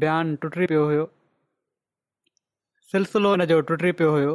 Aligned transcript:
बयानु 0.00 0.36
टुटी 0.40 0.66
पियो 0.72 0.80
हुयो 0.88 1.04
सिलसिलो 2.94 3.30
हिन 3.34 3.44
जो 3.52 3.58
टुटी 3.70 3.92
पियो 4.00 4.08
हुयो 4.16 4.32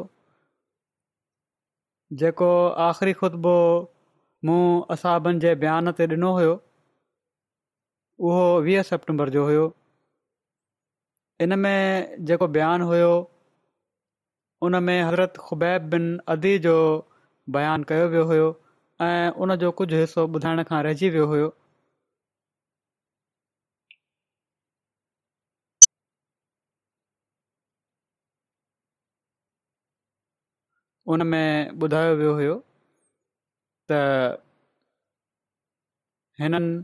जेको 2.21 2.47
आख़िरी 2.85 3.13
खुतबो 3.19 3.51
मूं 4.49 4.55
असाबनि 4.95 5.41
जे 5.45 5.51
बयान 5.65 5.91
ते 5.99 6.07
ॾिनो 6.17 6.31
हुयो 6.37 6.55
उहो 8.31 8.47
वीह 8.69 8.83
सेप्टेंबर 8.89 9.33
जो 9.37 9.43
हुयो 9.51 9.67
इन 11.47 11.57
में 11.59 12.25
जेको 12.31 12.47
बयानु 12.57 12.87
हुयो 12.95 13.13
उन 14.69 14.81
में 14.89 14.95
हज़रत 15.01 15.37
खुबैब 15.49 15.87
बिन 15.93 16.09
अदी 16.37 16.55
जो 16.67 16.75
बयानु 17.57 17.91
कयो 17.93 18.07
वियो 18.15 18.25
हुयो 18.33 18.49
ऐं 19.07 19.31
उनजो 19.47 19.71
कुझु 19.83 19.97
हिसो 20.03 20.27
ॿुधाइण 20.39 20.63
खां 20.73 20.83
रहिजी 20.89 21.09
वियो 21.17 21.29
हुयो 21.35 21.53
उन 31.13 31.21
में 31.27 31.69
ॿुधायो 31.83 32.11
वियो 32.21 32.33
हुयो 32.35 32.53
त 33.91 33.99
हिननि 36.41 36.75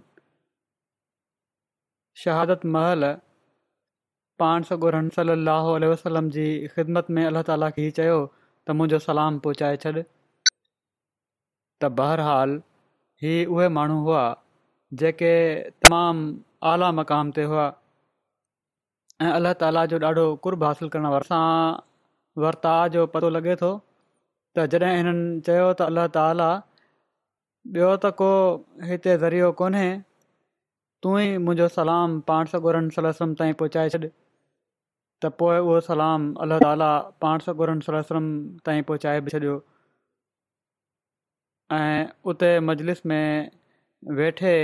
शहादत 2.24 2.66
महल 2.76 3.06
पाण 4.42 4.64
सगुर 4.70 4.96
सलाहु 5.18 5.74
वसलम 5.92 6.30
जी 6.38 6.46
ख़िदमत 6.76 7.10
में 7.18 7.24
अलाह 7.26 7.44
ताला 7.52 7.70
खे 7.78 7.82
हीअ 7.86 7.92
चयो 8.00 8.18
त 8.32 8.76
मुंहिंजो 8.80 9.00
सलाम 9.06 9.40
पहुचाए 9.48 9.78
छॾ 9.86 9.94
त 11.84 11.90
बहरहाल 12.02 12.54
ही 13.24 13.34
उहे 13.56 13.68
माण्हू 13.78 13.98
हुआ 14.08 14.26
जेके 15.02 15.32
तमामु 15.86 16.28
आला 16.74 16.92
मक़ाम 17.00 17.32
ते 17.40 17.44
हुआ 17.54 17.66
ऐं 19.28 19.32
अलाह 19.40 19.54
ताला 19.64 19.86
जो 19.94 20.00
ॾाढो 20.10 20.26
कुर्ब 20.48 20.64
हासिलु 20.70 20.90
करण 20.98 21.06
वारा 21.16 21.42
वर्ता 22.46 22.74
जो 22.98 23.06
पतो 23.16 23.30
लॻे 23.38 23.56
थो 23.64 23.72
त 24.58 24.66
जॾहिं 24.74 24.94
हिननि 24.98 25.42
चयो 25.48 25.66
त 25.80 25.82
अलाह 25.92 26.08
ताला 26.18 26.50
ॿियो 27.74 27.90
त 28.04 28.10
को 28.22 28.30
हिते 28.92 29.14
ज़रियो 29.24 29.50
कोन्हे 29.60 29.90
तू 31.06 31.10
ई 31.26 31.28
मुंहिंजो 31.48 31.68
सलाम 31.74 32.16
पाण 32.32 32.52
सो 32.54 32.62
गनि 32.66 32.96
सल 32.96 33.08
सलम 33.18 33.36
ताईं 33.42 33.54
पहुचाए 33.60 33.90
त 35.26 35.32
पोइ 35.42 35.58
उहो 35.66 35.76
सलाम 35.90 36.26
अल्ला 36.46 36.58
ताला 36.64 36.90
पाण 37.26 37.46
सो 37.50 37.68
सलम 37.90 38.32
ताईं 38.70 38.84
पहुचाए 38.92 39.20
बि 39.28 39.36
छॾियो 39.36 39.58
ऐं 41.78 42.02
उते 42.34 42.50
मजलिस 42.72 43.06
में 43.12 43.52
वेठे 44.22 44.56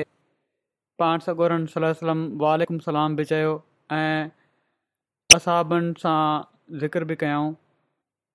पाण 1.03 1.25
सॻोरनि 1.27 1.93
सलम 2.01 2.19
वालेकुम 2.45 2.79
सलाम 2.89 3.15
बि 3.21 3.25
चयो 3.33 3.53
ऐं 3.99 4.29
असाबनि 5.37 5.93
सां 6.05 6.17
ज़िक्र 6.83 7.09
बि 7.13 7.19
कयूं 7.25 7.45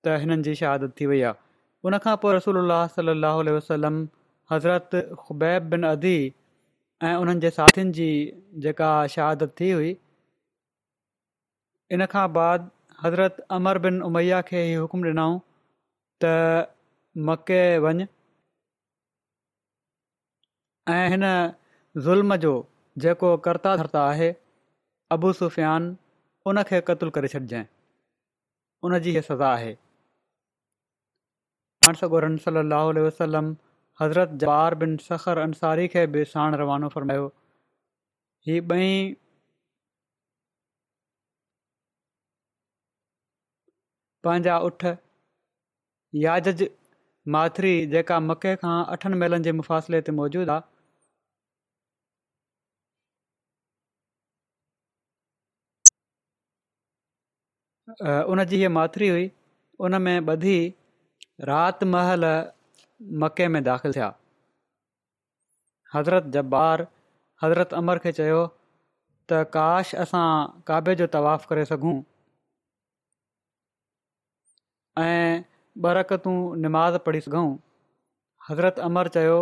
त 0.05 0.19
हिननि 0.25 0.55
शहादत 0.63 0.97
थी 0.99 1.05
वई 1.13 1.21
आहे 1.33 1.47
उनखां 1.87 2.13
पोइ 2.21 2.33
रसूल 2.35 2.57
अलाह 2.61 2.87
सली 2.95 3.51
वसलम 3.57 3.99
हज़रत 4.51 4.95
ख़ुबैब 5.19 5.67
बिन 5.73 5.85
अदी 5.89 6.13
ऐं 6.29 7.11
उन्हनि 7.19 7.39
जे 7.45 7.49
साथियुनि 7.57 7.91
जी 7.99 8.07
जेका 8.65 8.89
शहादत 9.15 9.53
थी 9.59 9.69
हुई 9.75 9.93
इन 11.97 12.05
खां 12.15 12.23
बाद 12.39 12.65
हज़रत 13.05 13.39
अमर 13.59 13.77
बिन 13.87 14.01
उमैया 14.09 14.41
खे 14.51 14.63
ई 14.71 14.75
हुकुम 14.81 15.07
ॾिनऊं 15.13 15.37
त 16.23 16.69
मके 17.29 17.61
वञ 17.87 18.05
ऐं 20.97 21.01
हिन 21.15 21.25
ज़ुल्म 22.05 22.35
जो 22.47 22.53
जेको 23.05 23.31
करता 23.47 23.75
धरता 23.83 24.03
आहे 24.13 24.29
अबू 25.17 25.33
सुफ़ियान 25.43 25.89
उन 26.51 26.63
खे 26.71 26.83
क़तलु 26.91 27.11
करे 27.19 27.27
छॾिजांइ 27.37 27.69
उन 28.89 28.99
जी 29.07 29.11
इहा 29.17 29.21
सज़ा 29.33 29.53
आहे 29.53 29.75
सली 31.85 33.01
वसलम 33.07 33.55
हज़रत 34.01 34.29
जवाहर 34.43 34.75
बिन 34.83 34.95
सखर 35.07 35.37
अंसारी 35.47 35.87
खे 35.95 36.05
बि 36.15 36.23
साण 36.33 36.55
रवानो 36.63 36.89
फरमायो 36.95 37.27
हीअ 38.47 38.61
ॿई 38.75 38.89
पंहिंजा 44.23 44.57
उठ 44.69 44.85
याजिज़ 46.23 46.63
माथिरी 47.35 47.71
जेका 47.93 48.19
मके 48.27 48.53
खां 48.63 48.75
अठनि 48.97 49.15
मेलनि 49.23 49.43
जे 49.49 49.55
मुफ़ासिले 49.61 50.01
ते 50.09 50.15
मौजूदु 50.21 50.51
आहे 50.55 50.61
उनजी 58.35 58.55
हीअ 58.63 58.69
माथिरी 58.79 59.09
हुई 59.15 59.29
उन 59.87 59.95
में 60.01 60.15
ॿधी 60.35 60.57
रात 61.47 61.83
महल 61.89 62.25
مکے 63.23 63.45
में 63.47 63.61
داخل 63.65 63.91
थिया 63.97 64.07
हज़रत 65.95 66.23
جبار 66.35 66.79
حضرت 66.85 67.43
हज़रत 67.43 67.73
अमर 67.81 67.97
खे 68.05 68.11
चयो 68.17 68.39
کاش 69.29 69.45
काश 69.53 69.93
असां 70.01 70.23
काबे 70.71 70.93
जो 71.01 71.05
तवाफ 71.15 71.45
करे 71.49 71.63
सघूं 71.71 71.93
ऐं 75.01 75.41
ॿ 75.41 75.95
रक़तूं 75.99 76.35
निमाज़ 76.67 76.97
पढ़ी 77.07 77.21
सघूं 77.27 77.49
हज़रत 78.49 78.79
अमर 78.87 79.11
चयो 79.17 79.37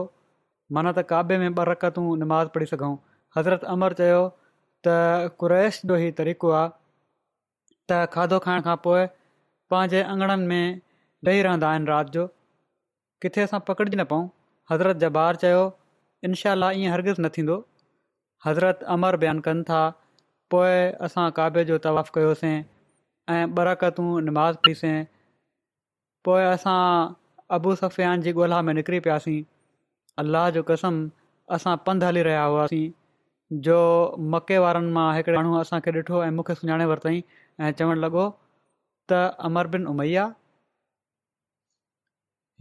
मन 0.78 0.92
त 0.92 1.04
काबे 1.14 1.38
में 1.44 1.48
ॿ 1.50 1.68
रकतूं 1.72 2.06
निमाज़ 2.24 2.52
पढ़ी 2.58 2.70
सघूं 2.76 2.92
हज़रत 3.38 3.64
अमर 3.78 3.98
चयो 4.02 4.20
त 4.24 4.98
कुरैश 5.44 5.82
जो 5.92 5.96
ई 6.04 6.12
तरीक़ो 6.20 6.52
आहे 6.60 6.68
त 6.74 8.02
खाधो 8.18 8.42
खाइण 8.48 10.76
वेही 11.26 11.42
रहंदा 11.42 11.70
आहिनि 11.70 11.86
राति 11.86 12.12
जो 12.14 12.26
किथे 13.22 13.42
असां 13.42 13.60
पकड़िजी 13.68 13.98
न 13.98 14.04
पऊं 14.12 14.28
हज़रत 14.72 14.98
जबार 15.04 15.24
ॿार 15.34 15.36
चयो 15.44 15.62
इनशा 16.30 16.54
ईअं 16.72 16.92
हरगिर्ज़ु 16.94 17.24
न 17.24 17.30
थींदो 17.38 17.56
हज़रत 18.46 18.84
अमर 18.96 19.16
बयानु 19.24 19.42
कनि 19.48 19.64
था 19.70 19.80
पोइ 20.54 20.76
असां 21.10 21.30
काबिल 21.40 21.66
जो 21.72 21.78
तवाफ़ 21.86 22.12
कयोसीं 22.18 22.54
ऐं 23.36 23.56
बरकतूं 23.60 24.08
निमाज़ 24.28 24.58
थियूंसीं 24.68 24.94
पोइ 26.28 26.44
असां 26.54 26.78
अबू 27.58 27.76
सफियान 27.84 28.22
जी 28.28 28.34
ॻोल्हा 28.42 28.62
में 28.70 28.74
निकिरी 28.82 29.00
पियासीं 29.08 29.42
अलाह 30.26 30.50
जो 30.60 30.64
कसम 30.72 31.02
असां 31.58 31.76
पंधि 31.88 32.06
हली 32.06 32.22
रहिया 32.30 32.44
हुआसीं 32.54 32.86
जो 33.66 33.80
मके 34.36 34.58
वारनि 34.68 34.92
मां 35.00 35.08
हिकिड़े 35.18 35.38
माण्हू 35.38 35.58
असांखे 35.66 35.92
ॾिठो 36.00 36.24
ऐं 36.26 36.30
मूंखे 36.40 36.56
सुञाणे 36.62 36.86
वरितईं 36.94 37.22
ऐं 37.66 37.72
चवणु 37.82 38.02
लॻो 38.06 38.26
त 39.12 39.22
अमर 39.50 39.68
बिन 39.78 39.86
उमैया 39.96 40.32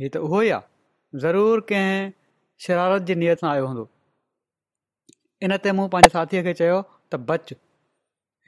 हीअ 0.01 0.09
त 0.15 0.21
उहो 0.27 0.41
ई 0.47 0.49
आहे 0.55 1.21
ज़रूरु 1.21 1.61
कंहिं 1.69 2.09
शरारत 2.65 3.05
जी 3.11 3.15
नियत 3.21 3.43
सां 3.43 3.49
आयो 3.51 3.69
हूंदो 3.69 3.85
इन 5.47 5.55
ते 5.67 5.73
मूं 5.79 5.87
पंहिंजे 5.95 6.11
साथीअ 6.17 6.43
खे 6.49 6.53
चयो 6.59 6.75
त 6.89 7.21
बच 7.31 7.53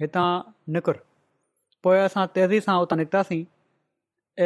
हितां 0.03 0.27
निकुर 0.77 0.99
पोइ 1.87 2.01
असां 2.09 2.25
तेज़ी 2.35 2.61
सां 2.67 2.75
उतां 2.85 2.99
निकितासीं 3.03 3.41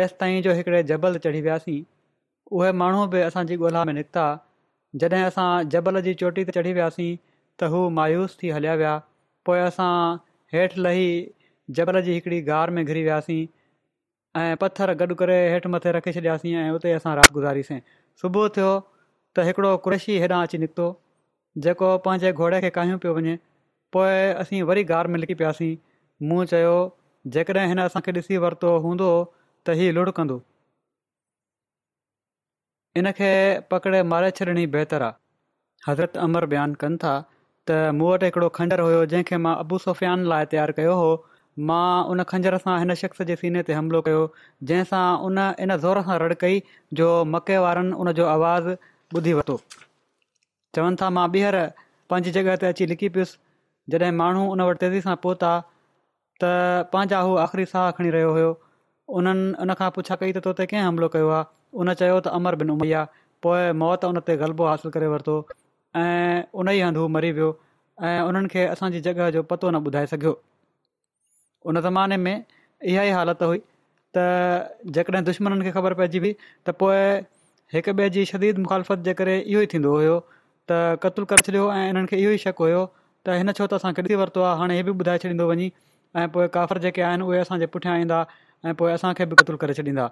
ऐसि 0.03 0.17
ताईं 0.23 0.39
जो 0.49 0.55
हिकिड़े 0.59 0.83
जबल 0.93 1.19
चढ़ी 1.27 1.41
वियासीं 1.49 1.77
उहे 2.61 2.71
माण्हू 2.85 3.03
बि 3.17 3.25
असांजी 3.31 3.57
ॻोल्हा 3.63 3.85
में 3.91 3.93
निकिता 3.99 4.27
जॾहिं 5.05 5.23
असां 5.33 5.47
जबल 5.77 6.01
जी 6.09 6.15
चोटी 6.23 6.45
ते 6.51 6.55
चढ़ी 6.59 6.77
वियासीं 6.81 7.11
त 7.17 7.73
हू 7.75 7.83
मायूस 7.99 8.39
थी 8.43 8.55
हलिया 8.59 8.77
विया 8.85 8.95
पोइ 9.49 9.65
असां 9.67 9.93
हेठि 10.57 10.87
लही 10.87 11.07
जबल 11.81 12.01
जी 12.09 12.19
हिकिड़ी 12.21 12.41
गार 12.53 12.77
में 12.79 12.85
घिरी 12.85 13.05
वियासीं 13.11 13.41
ऐं 14.41 14.55
पथर 14.61 14.93
गॾु 15.01 15.15
करे 15.21 15.35
हेठि 15.53 15.69
मथे 15.69 15.91
रखी 15.93 16.13
छॾियासीं 16.13 16.55
ऐं 16.57 16.71
उते 16.77 16.93
असां 16.99 17.15
राति 17.17 17.33
गुज़ारीसीं 17.39 17.79
सुबुह 18.21 18.47
थियो 18.57 18.69
त 19.39 19.45
हिकिड़ो 19.49 19.73
क्रुशी 19.87 20.15
हेॾां 20.23 20.39
अची 20.49 20.59
निकितो 20.63 20.87
जेको 21.67 21.89
पंहिंजे 22.07 22.33
घोड़े 22.45 22.61
खे 22.65 22.71
काहियो 22.77 22.99
पियो 23.03 23.13
वञे 23.19 23.35
पोइ 23.97 24.15
असीं 24.45 24.63
वरी 24.71 24.85
गार 24.93 25.07
में 25.15 25.19
लिकी 25.21 25.35
पियासीं 25.43 25.71
मूं 26.31 26.45
चयो 26.53 26.73
जेकॾहिं 27.37 27.67
हिन 27.75 27.83
असांखे 27.85 28.13
ॾिसी 28.21 28.37
वरितो 28.47 28.71
हूंदो 28.85 29.11
त 29.69 29.77
हीउ 29.81 30.39
पकिड़े 33.75 34.03
मारे 34.15 34.31
छॾिण 34.41 34.63
बहितरु 34.79 35.05
आहे 35.11 35.21
हज़रत 35.91 36.17
अमर 36.25 36.47
बयानु 36.55 36.81
कनि 36.85 36.97
था 37.05 37.13
त 37.69 37.77
मूं 38.01 38.11
वटि 38.15 38.27
हिकिड़ो 38.33 38.49
खंडर 38.61 38.81
हुयो 38.89 39.05
जंहिंखे 39.13 39.41
मां 39.49 39.55
अबू 39.67 39.79
सुफ़ियान 39.87 40.27
लाइ 40.35 40.51
तयारु 40.57 40.79
कयो 40.81 40.97
हो 41.03 41.13
मां 41.69 42.05
उन 42.11 42.23
खंजर 42.29 42.57
सां 42.61 42.75
हिन 42.81 42.95
शख़्स 42.99 43.23
जे 43.31 43.35
सीने 43.41 43.63
ते 43.69 43.73
हमिलो 43.79 44.01
कयो 44.05 44.21
जंहिंसां 44.71 45.01
उन 45.29 45.39
इन 45.65 45.75
ज़ोर 45.85 46.03
सां 46.07 46.17
रड़ 46.23 46.35
कई 46.43 46.63
जो 47.01 47.09
मके 47.33 47.59
वारनि 47.65 47.93
उन 48.05 48.13
जो 48.21 48.27
आवाज़ु 48.35 48.77
ॿुधी 49.17 49.33
वरितो 49.39 49.57
चवनि 50.77 50.97
था 51.01 51.11
मां 51.17 51.25
ॿीहर 51.35 51.59
पंहिंजी 52.13 52.31
जॻह 52.37 52.57
ते 52.63 52.67
अची 52.69 52.87
लिकी 52.93 53.09
पियुसि 53.17 53.39
जॾहिं 53.97 54.13
माण्हू 54.21 54.47
उन 54.55 54.63
वटि 54.69 54.79
तेज़ी 54.85 55.01
सां 55.09 55.17
पहुता 55.27 55.51
त 56.43 56.53
पंहिंजा 56.95 57.19
हू 57.27 57.35
आख़िरी 57.47 57.67
साह 57.73 57.91
खणी 57.99 58.11
रहियो 58.17 58.31
हुयो 58.39 58.49
उन्हनि 59.21 59.45
उन 59.67 59.75
खां 59.83 59.91
पुछा 59.99 60.17
कई 60.23 60.33
त 60.39 60.45
तो 60.49 60.53
ते 60.63 60.67
कंहिं 60.73 60.85
हमिलो 60.89 61.09
कयो 61.17 61.29
आहे 61.41 61.79
उन 61.85 61.93
चयो 62.03 62.15
त 62.21 62.33
अमर 62.41 62.57
बिन 62.63 62.71
उमैया 62.77 63.05
पोइ 63.49 63.69
मौत 63.85 64.05
उन 64.13 64.21
ते 64.31 64.37
ग़लबो 64.45 64.71
हासिलु 64.71 64.93
करे 64.97 65.13
वरितो 65.17 65.37
ऐं 66.05 66.43
उन 66.63 66.69
ई 66.73 66.81
हंधि 66.87 67.01
हू 67.05 67.09
मरी 67.19 67.33
वियो 67.41 67.51
ऐं 68.05 68.15
उन्हनि 68.31 68.49
खे 68.57 68.65
असांजी 68.77 69.01
जॻह 69.09 69.31
जो 69.39 69.43
पतो 69.55 69.71
न 69.77 69.85
ॿुधाए 69.91 70.07
सघियो 70.17 70.35
उन 71.71 71.81
ज़माने 71.87 72.17
में 72.25 72.35
इहा 72.85 73.03
ई 73.03 73.11
हालति 73.17 73.45
हुई 73.51 73.59
त 74.17 74.25
जेकॾहिं 74.97 75.25
दुश्मननि 75.25 75.65
खे 75.65 75.71
ख़बर 75.77 75.95
पइजी 76.01 76.19
वई 76.25 76.33
त 76.67 76.71
पोइ 76.83 76.97
हिक 77.75 77.89
ॿिए 77.89 78.09
जी 78.17 78.25
शदीद 78.33 78.59
मुखालफ़त 78.65 78.99
जे 79.09 79.15
करे 79.21 79.39
इहो 79.41 79.61
ई 79.61 79.67
थींदो 79.75 79.95
हुयो 79.97 80.17
त 80.71 80.81
क़तलु 81.05 81.27
करे 81.33 81.43
छॾियो 81.51 81.71
ऐं 81.77 81.89
इन्हनि 81.93 82.07
खे 82.13 82.17
इहो 82.25 82.33
ई 82.39 82.39
शक 82.47 82.65
हुयो 82.67 82.83
त 83.27 83.39
हिन 83.43 83.53
छो 83.61 83.67
त 83.75 83.79
असां 83.81 83.93
किथे 84.01 84.19
वरितो 84.23 84.43
आहे 84.49 84.59
हाणे 84.63 84.75
इहे 84.81 84.89
बि 84.91 84.97
ॿुधाए 85.05 85.23
छॾींदो 85.25 85.49
वञी 85.53 85.71
ऐं 86.23 86.29
पोइ 86.37 86.49
काफ़र 86.59 86.79
जेके 86.87 87.03
आहिनि 87.11 87.29
उहे 87.31 87.39
असांजे 87.47 87.67
पुठियां 87.77 87.97
ईंदा 88.07 88.21
ऐं 88.67 88.75
पोइ 88.83 88.93
असांखे 88.93 89.27
बि 89.33 89.37
क़तलु 89.43 89.57
करे 89.65 89.75
छॾींदा 89.81 90.09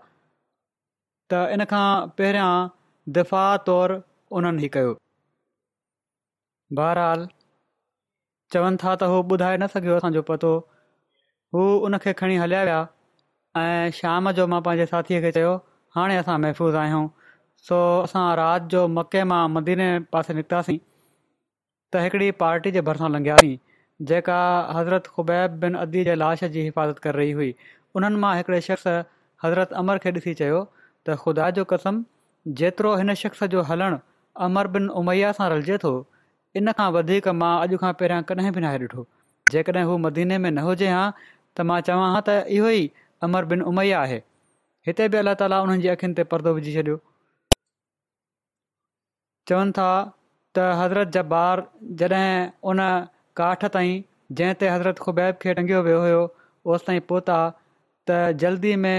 त 1.31 1.45
इन 1.57 1.65
खां 1.75 1.85
पहिरियां 2.21 2.51
दिफ़ा 3.19 3.45
तौरु 3.71 4.01
उन्हनि 4.39 4.65
ई 4.67 4.73
कयो 4.79 4.97
बहरहाल 6.81 7.29
चवनि 8.55 8.77
था 8.85 8.97
त 9.01 9.09
उहो 9.13 9.21
ॿुधाए 9.37 9.57
न 9.63 9.67
सघियो 9.77 9.97
असांजो 10.01 10.23
पतो 10.33 10.53
हू 11.55 11.63
उन 11.87 11.97
खे 12.03 12.13
खणी 12.19 12.37
हलिया 12.39 12.63
विया 12.65 13.63
ऐं 13.63 13.91
शाम 13.95 14.31
जो 14.39 14.47
मां 14.51 14.61
पंहिंजे 14.67 14.85
साथीअ 14.91 15.21
खे 15.23 15.31
चयो 15.37 15.55
हाणे 15.97 16.17
असां 16.17 16.37
महफ़ूज़ 16.43 16.77
आहियूं 16.83 17.07
सो 17.69 17.79
असां 18.03 18.23
राति 18.41 18.69
जो 18.75 18.83
मके 18.99 19.23
मां 19.31 19.41
मदीने 19.55 19.89
पासे 20.17 20.35
निकितासीं 20.39 20.77
त 21.95 22.03
हिकिड़ी 22.05 22.31
पार्टी 22.43 22.71
जे 22.77 22.81
भरिसां 22.89 23.11
लंघियासीं 23.15 23.57
जेका 24.11 24.37
हज़रत 24.77 25.07
खुबैब 25.17 25.57
बिन 25.65 25.75
अदी 25.81 26.05
जे 26.11 26.15
लाश 26.21 26.45
जी 26.45 26.63
हिफ़ाज़त 26.69 26.99
करे 27.09 27.23
रही 27.23 27.33
हुई 27.41 27.55
उन्हनि 28.03 28.23
मां 28.27 28.35
हिकिड़े 28.43 28.61
शख़्स 28.69 28.87
हज़रत 29.47 29.73
अमर 29.83 29.99
खे 30.07 30.13
ॾिसी 30.21 30.35
चयो 30.43 30.63
त 31.09 31.19
ख़ुदा 31.25 31.51
जो 31.59 31.65
कसम 31.75 32.01
जेतिरो 32.63 32.95
हिन 33.03 33.15
शख़्स 33.25 33.45
जो 33.57 33.63
हलणु 33.73 33.99
अमर 34.49 34.67
बिन 34.79 34.89
उमैया 35.03 35.33
सां 35.41 35.51
रलिजे 35.57 35.79
थो 35.89 35.93
इन 36.63 36.73
खां 36.81 36.89
वधीक 37.01 37.29
मां 37.43 37.53
अॼु 37.67 37.83
खां 37.85 37.93
पहिरियां 38.03 38.23
कॾहिं 38.33 38.55
बि 38.59 38.65
नाहे 38.69 38.81
ॾिठो 38.89 39.07
जेकॾहिं 39.57 39.87
हू 39.93 39.99
मदीने 40.09 40.39
में 40.47 40.51
न 40.51 40.67
हुजे 40.71 40.89
हा 40.97 41.05
त 41.61 41.69
मां 41.71 41.79
चवां 41.87 42.09
हां 42.17 42.21
त 42.29 42.57
इहो 42.57 42.69
ई 42.75 42.83
अमर 43.29 43.47
बिन 43.53 43.65
उमैया 43.71 43.97
आहे 44.07 44.19
हिते 44.89 45.07
बि 45.15 45.19
अलाह 45.23 45.35
ताला 45.41 45.57
उन्हनि 45.65 45.83
जी 45.87 45.91
अखियुनि 45.95 46.17
ते 46.21 46.25
परदो 46.33 46.53
विझी 46.59 46.73
छॾियो 46.77 46.95
चवनि 49.51 49.77
था 49.81 49.89
त 50.59 50.69
हज़रत 50.83 51.11
जा 51.17 51.43
जॾहिं 52.03 52.31
उन 52.73 52.81
काठ 53.41 53.67
ताईं 53.77 53.93
जंहिं 54.41 54.59
ते 54.63 54.71
हज़रत 54.75 55.03
खुबैब 55.07 55.39
खे 55.45 55.55
टंगियो 55.61 55.83
वियो 55.89 55.99
हुयो 56.07 56.23
होसि 56.71 56.89
ताईं 56.91 57.05
पहुता 57.13 57.37
त 57.53 58.19
जल्दी 58.45 58.75
में 58.87 58.97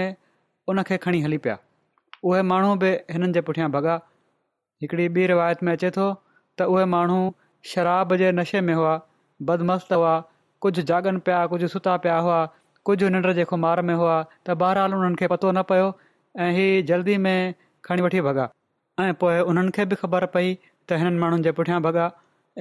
उनखे 0.74 1.02
खणी 1.08 1.24
हली 1.28 1.42
पिया 1.48 1.58
उहे 2.30 2.42
माण्हू 2.52 2.72
बि 2.86 2.94
हिननि 3.16 3.32
जे 3.40 3.46
पुठियां 3.50 3.70
भॻा 3.78 3.98
हिकिड़ी 4.84 5.08
ॿी 5.20 5.26
रिवायत 5.34 5.66
में 5.68 5.74
अचे 5.76 5.90
थो 5.98 6.08
त 6.62 6.68
उहे 6.76 6.86
माण्हू 6.98 7.20
शराब 7.74 8.16
जे 8.24 8.32
नशे 8.42 8.62
में 8.70 8.74
हुआ 8.82 8.94
बदमस्त 9.50 9.94
हुआ 10.00 10.14
कुझु 10.64 10.82
जाॻनि 10.90 11.20
पिया 11.28 11.38
कुझु 11.52 11.68
सुता 11.74 11.94
पिया 12.06 12.18
हुआ 12.26 12.40
कुझु 12.86 13.08
निंड 13.14 13.28
जेको 13.40 13.58
मार 13.62 13.82
में 13.90 13.94
हुआ 14.02 14.18
त 14.48 14.52
बहरहाल 14.64 14.94
उन्हनि 14.98 15.16
खे 15.22 15.28
पतो 15.34 15.52
न 15.58 15.62
पियो 15.72 15.88
ऐं 16.48 16.52
ही 16.58 16.66
जल्दी 16.90 17.16
में 17.26 17.54
खणी 17.88 18.02
वठी 18.06 18.22
भॻा 18.28 18.46
ऐं 19.06 19.14
पोइ 19.24 19.40
उन्हनि 19.54 19.72
खे 19.78 19.86
बि 19.94 19.96
ख़बर 20.04 20.26
पई 20.36 20.54
त 20.90 21.02
हिननि 21.04 21.20
माण्हुनि 21.24 21.44
जे 21.48 21.52
पुठियां 21.62 21.80
भॻा 21.88 22.06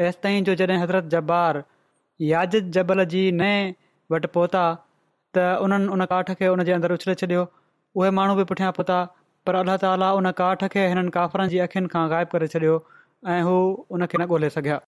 एसिताईं 0.09 0.45
जो 0.49 0.54
जॾहिं 0.62 0.78
हज़रत 0.85 1.11
जा 1.16 1.21
ॿार 1.38 1.62
यादि 2.30 2.61
जबल 2.78 3.04
जी 3.14 3.23
नए 3.45 3.59
वटि 4.16 4.33
पहुता 4.38 4.64
त 5.37 5.45
उन्हनि 5.69 5.92
उन 5.99 6.04
काठ 6.14 6.33
खे 6.42 6.49
उन 6.57 6.64
जे 6.71 6.73
अंदरि 6.78 7.00
उछले 7.00 7.14
छॾियो 7.25 7.47
उहे 8.00 8.11
माण्हू 8.21 8.37
बि 8.38 8.45
पुठियां 8.52 8.71
पहुता 8.80 9.00
पर 9.49 9.61
अलाह 9.64 9.76
ताला 9.87 10.12
उन 10.23 10.30
काठ 10.45 10.64
खे 10.76 10.87
हिननि 10.95 11.16
काफ़रनि 11.19 11.54
जी 11.57 11.64
अखियुनि 11.69 11.95
खां 11.97 12.07
ग़ाइबु 12.14 12.37
करे 12.38 12.54
छॾियो 12.57 12.78
ऐं 13.37 13.42
हू 13.50 13.59
उन 13.97 14.07
खे 14.07 14.25
न 14.25 14.28
ॻोल्हे 14.37 14.50
सघिया 14.59 14.80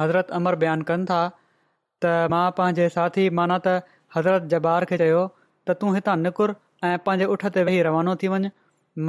हज़रत 0.00 0.30
अमर 0.38 0.54
बयानु 0.62 0.84
कनि 0.90 1.04
था 1.10 1.20
त 2.04 2.12
मां 2.34 2.44
पंहिंजे 2.58 2.88
साथी 2.96 3.24
माना 3.40 3.58
त 3.66 4.00
हज़रत 4.16 4.48
जबार 4.54 4.86
खे 4.92 4.98
चयो 5.02 5.20
त 5.70 5.74
तूं 5.82 5.90
हितां 5.96 6.14
निकुर 6.26 6.54
ऐं 6.90 6.92
पंहिंजे 7.08 7.28
उठ 7.34 7.44
ते 7.56 7.64
वेही 7.68 7.82
रवानो 7.88 8.14
थी 8.22 8.30
वञु 8.34 8.50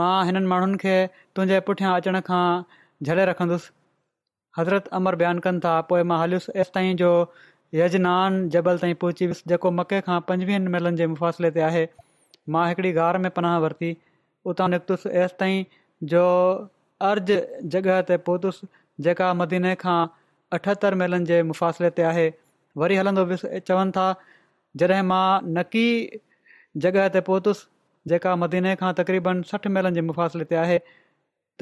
मां 0.02 0.12
हिननि 0.32 0.52
माण्हुनि 0.54 0.82
खे 0.84 0.96
तुंहिंजे 1.18 1.60
पुठियां 1.70 1.94
अचण 2.02 2.20
खां 2.30 2.44
झले 3.08 3.25
रखंदुसि 3.32 3.72
हज़रत 4.60 4.92
अमर 5.00 5.18
बयानु 5.24 5.44
कनि 5.48 5.63
था 5.68 5.75
पोइ 5.92 6.06
मां 6.12 6.20
हलियुसि 6.24 6.66
ताईं 6.78 7.00
जो 7.04 7.12
यजनान 7.82 8.42
जबल 8.58 8.82
ताईं 8.84 8.98
पहुची 9.04 9.28
वियुसि 9.32 9.52
जेको 9.54 9.72
मके 9.80 10.02
खां 10.10 10.18
पंजुवीहनि 10.32 10.74
मेलनि 10.78 11.02
जे 11.04 11.08
मुफ़ासिले 11.13 11.54
ते 11.60 11.63
आहे 11.70 11.86
मां 12.58 12.66
हिकिड़ी 12.72 12.92
गार 13.00 13.22
में 13.25 13.30
पनाह 13.40 13.58
वरिती 13.68 13.94
उतां 14.54 14.68
निकितसि 14.75 15.13
एसि 15.24 15.40
ताईं 15.44 15.63
जो 16.16 16.25
अर्ज 17.12 17.32
जॻह 17.78 18.02
ते 18.12 18.18
पहुतसि 18.30 18.70
जेका 19.10 19.34
मदीने 19.44 19.74
खां 19.86 19.98
अठहतरि 20.55 20.95
महिलनि 21.01 21.25
जे 21.31 21.41
मुफ़ासिले 21.51 21.89
ते 21.98 22.01
आहे 22.13 22.25
वरी 22.81 22.95
हलंदो 23.01 23.24
विस 23.33 23.45
चवनि 23.69 23.91
था 23.98 24.05
जॾहिं 24.81 25.01
मां 25.12 25.25
नकी 25.57 25.86
जॻह 26.86 27.07
ते 27.15 27.22
पहुतसि 27.29 28.10
जेका 28.12 28.33
मदीने 28.43 28.74
खां 28.83 28.91
तक़रीबनि 29.00 29.45
सठि 29.53 29.69
महिलनि 29.77 29.95
जे 29.95 30.01
मुफ़ासिले 30.12 30.45
ते 30.50 30.55
आहे 30.65 30.77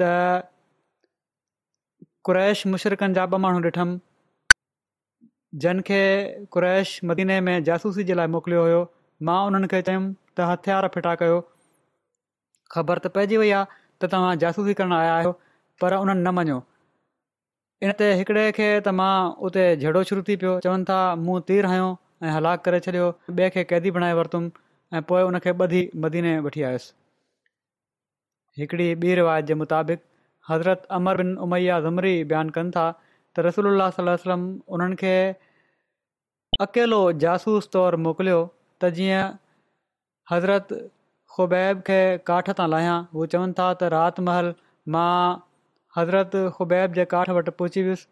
جا 2.36 2.40
मुशरकनि 2.72 3.14
जा 3.16 3.22
ॿ 3.26 3.38
माण्हू 3.44 3.60
ॾिठमि 3.68 5.60
जनखे 5.62 5.96
क़रैश 6.56 6.92
मदीने 7.10 7.36
में 7.48 7.54
जासूसी 7.68 8.04
जे 8.10 8.14
लाइ 8.20 8.30
मोकिलियो 8.34 8.60
हुयो 8.66 8.82
मां 9.28 9.38
उन्हनि 9.48 9.70
खे 9.74 9.80
चयुमि 9.88 10.14
त 10.40 10.88
फिटा 10.96 11.14
कयो 11.22 11.40
ख़बर 12.76 13.02
त 13.06 13.12
पइजी 13.16 13.40
वई 13.42 13.50
आहे 13.60 13.70
त 13.74 14.12
तव्हां 14.14 14.30
जासूसी 14.44 14.74
करणु 14.80 14.96
आया 15.00 15.16
आहियो 15.16 15.32
पर 15.84 15.96
उन्हनि 16.04 16.28
न 16.30 16.60
इन 17.82 17.92
ते 18.00 18.08
हिकिड़े 18.18 18.42
खे 18.56 18.66
त 18.72 18.90
मां 18.96 19.12
उते 19.46 19.62
झड़ो 19.76 20.00
शुरू 20.10 20.22
थी 20.26 20.34
पियो 20.42 20.50
चवनि 20.66 20.84
था 20.90 20.96
मूं 21.22 21.38
तीर 21.48 21.66
हयो 21.70 21.86
ऐं 22.26 22.34
हलाकु 22.34 22.62
करे 22.66 22.78
छॾियो 22.84 23.06
ॿिए 23.32 23.48
खे 23.54 23.64
क़ैदी 23.72 23.92
बणाए 23.96 24.14
वरितुमि 24.18 24.50
ऐं 24.98 25.02
पोइ 25.08 25.22
उनखे 25.30 25.54
ॿधी 25.64 25.80
मदीने 26.04 26.34
वठी 26.46 26.62
आयुसि 26.70 28.62
हिकिड़ी 28.62 28.86
ॿी 29.04 29.16
रिवायत 29.22 29.48
जे 29.50 29.56
मुताबिक़ 29.62 30.04
हज़रत 30.52 30.86
अमर 31.00 31.20
बिन 31.22 31.34
उमैया 31.48 31.80
ज़मरी 31.88 32.14
बयानु 32.34 32.56
कनि 32.58 32.74
था 32.78 32.86
त 32.94 33.46
रसूल 33.50 33.72
अलाहम 33.74 34.46
उन्हनि 34.76 35.00
खे 35.04 35.14
अकेलो 36.70 37.02
जासूस 37.26 37.70
तौरु 37.78 38.02
मोकिलियो 38.08 38.38
त 38.50 38.96
जीअं 39.00 39.22
हज़रत 40.34 40.76
ख़ुबैब 41.36 41.86
खे 41.90 42.00
काठ 42.30 42.52
तां 42.62 42.70
लाहियां 42.76 42.98
उहे 43.14 43.32
चवनि 43.36 43.58
था 43.62 43.70
त 43.80 43.92
रातिमल 43.98 44.54
मां 44.98 45.10
हज़रत 45.96 46.30
ख़ुबैब 46.56 46.92
जे 46.98 47.04
काठ 47.14 47.28
वटि 47.38 47.50
पहुची 47.58 47.82
वियुसि 47.86 48.06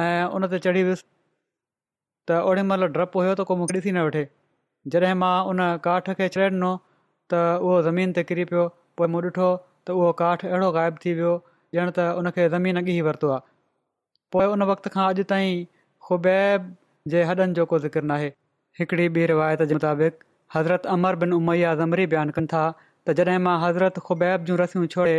ऐं 0.00 0.24
उन 0.38 0.46
ते 0.54 0.58
चढ़ी 0.66 0.82
वियुसि 0.88 1.04
त 2.30 2.38
ओड़ी 2.50 2.62
महिल 2.70 2.86
डपु 2.98 3.20
हुयो 3.22 3.34
त 3.38 3.46
को 3.50 3.56
मूंखे 3.60 3.76
ॾिसी 3.78 3.92
न 3.92 4.02
वठे 4.08 4.24
जॾहिं 4.94 5.14
मां 5.22 5.30
उन 5.52 5.62
काठ 5.86 6.10
खे 6.20 6.28
चढ़े 6.36 6.46
ॾिनो 6.50 6.72
त 7.34 7.40
उहो 7.62 7.78
ज़मीन 7.88 8.12
ते 8.18 8.24
किरी 8.32 8.44
पियो 8.52 8.66
पोइ 9.00 9.08
मूं 9.14 9.22
ॾिठो 9.30 9.48
त 9.62 9.98
उहो 10.00 10.10
काठ 10.20 10.44
अहिड़ो 10.50 10.68
ग़ाइबु 10.76 11.02
थी 11.06 11.14
वियो 11.20 11.32
ॼणु 11.84 11.94
त 12.00 12.04
उनखे 12.22 12.46
ज़मीन 12.58 12.82
अॻु 12.84 12.92
ई 12.98 13.00
वरितो 13.10 13.32
आहे 13.38 13.48
पोइ 14.36 14.52
उन 14.56 14.68
वक़्त 14.74 14.92
खां 14.98 15.08
अॼु 15.12 15.26
ताईं 15.34 15.66
खुबैब 16.10 16.68
जे 17.14 17.24
हॾनि 17.32 17.48
जो 17.60 17.68
को 17.72 17.78
ज़िक्र 17.86 18.06
नाहे 18.12 18.30
हिकिड़ी 18.82 19.08
ॿी 19.20 19.26
रिवायत 19.34 19.64
जे 19.72 19.80
मुताबिक़ 19.80 20.22
हज़रत 20.58 20.86
अमर 20.98 21.22
बिन 21.24 21.38
उमैया 21.42 21.74
ज़मरी 21.84 22.10
बयानु 22.16 22.38
कनि 22.40 22.52
था 22.56 22.64
त 22.78 23.20
जॾहिं 23.22 23.44
मां 23.48 23.58
हज़रत 23.66 24.02
ख़ुबैब 24.08 24.50
जूं 24.52 24.62
रसियूं 24.64 24.90
छोड़े 24.96 25.18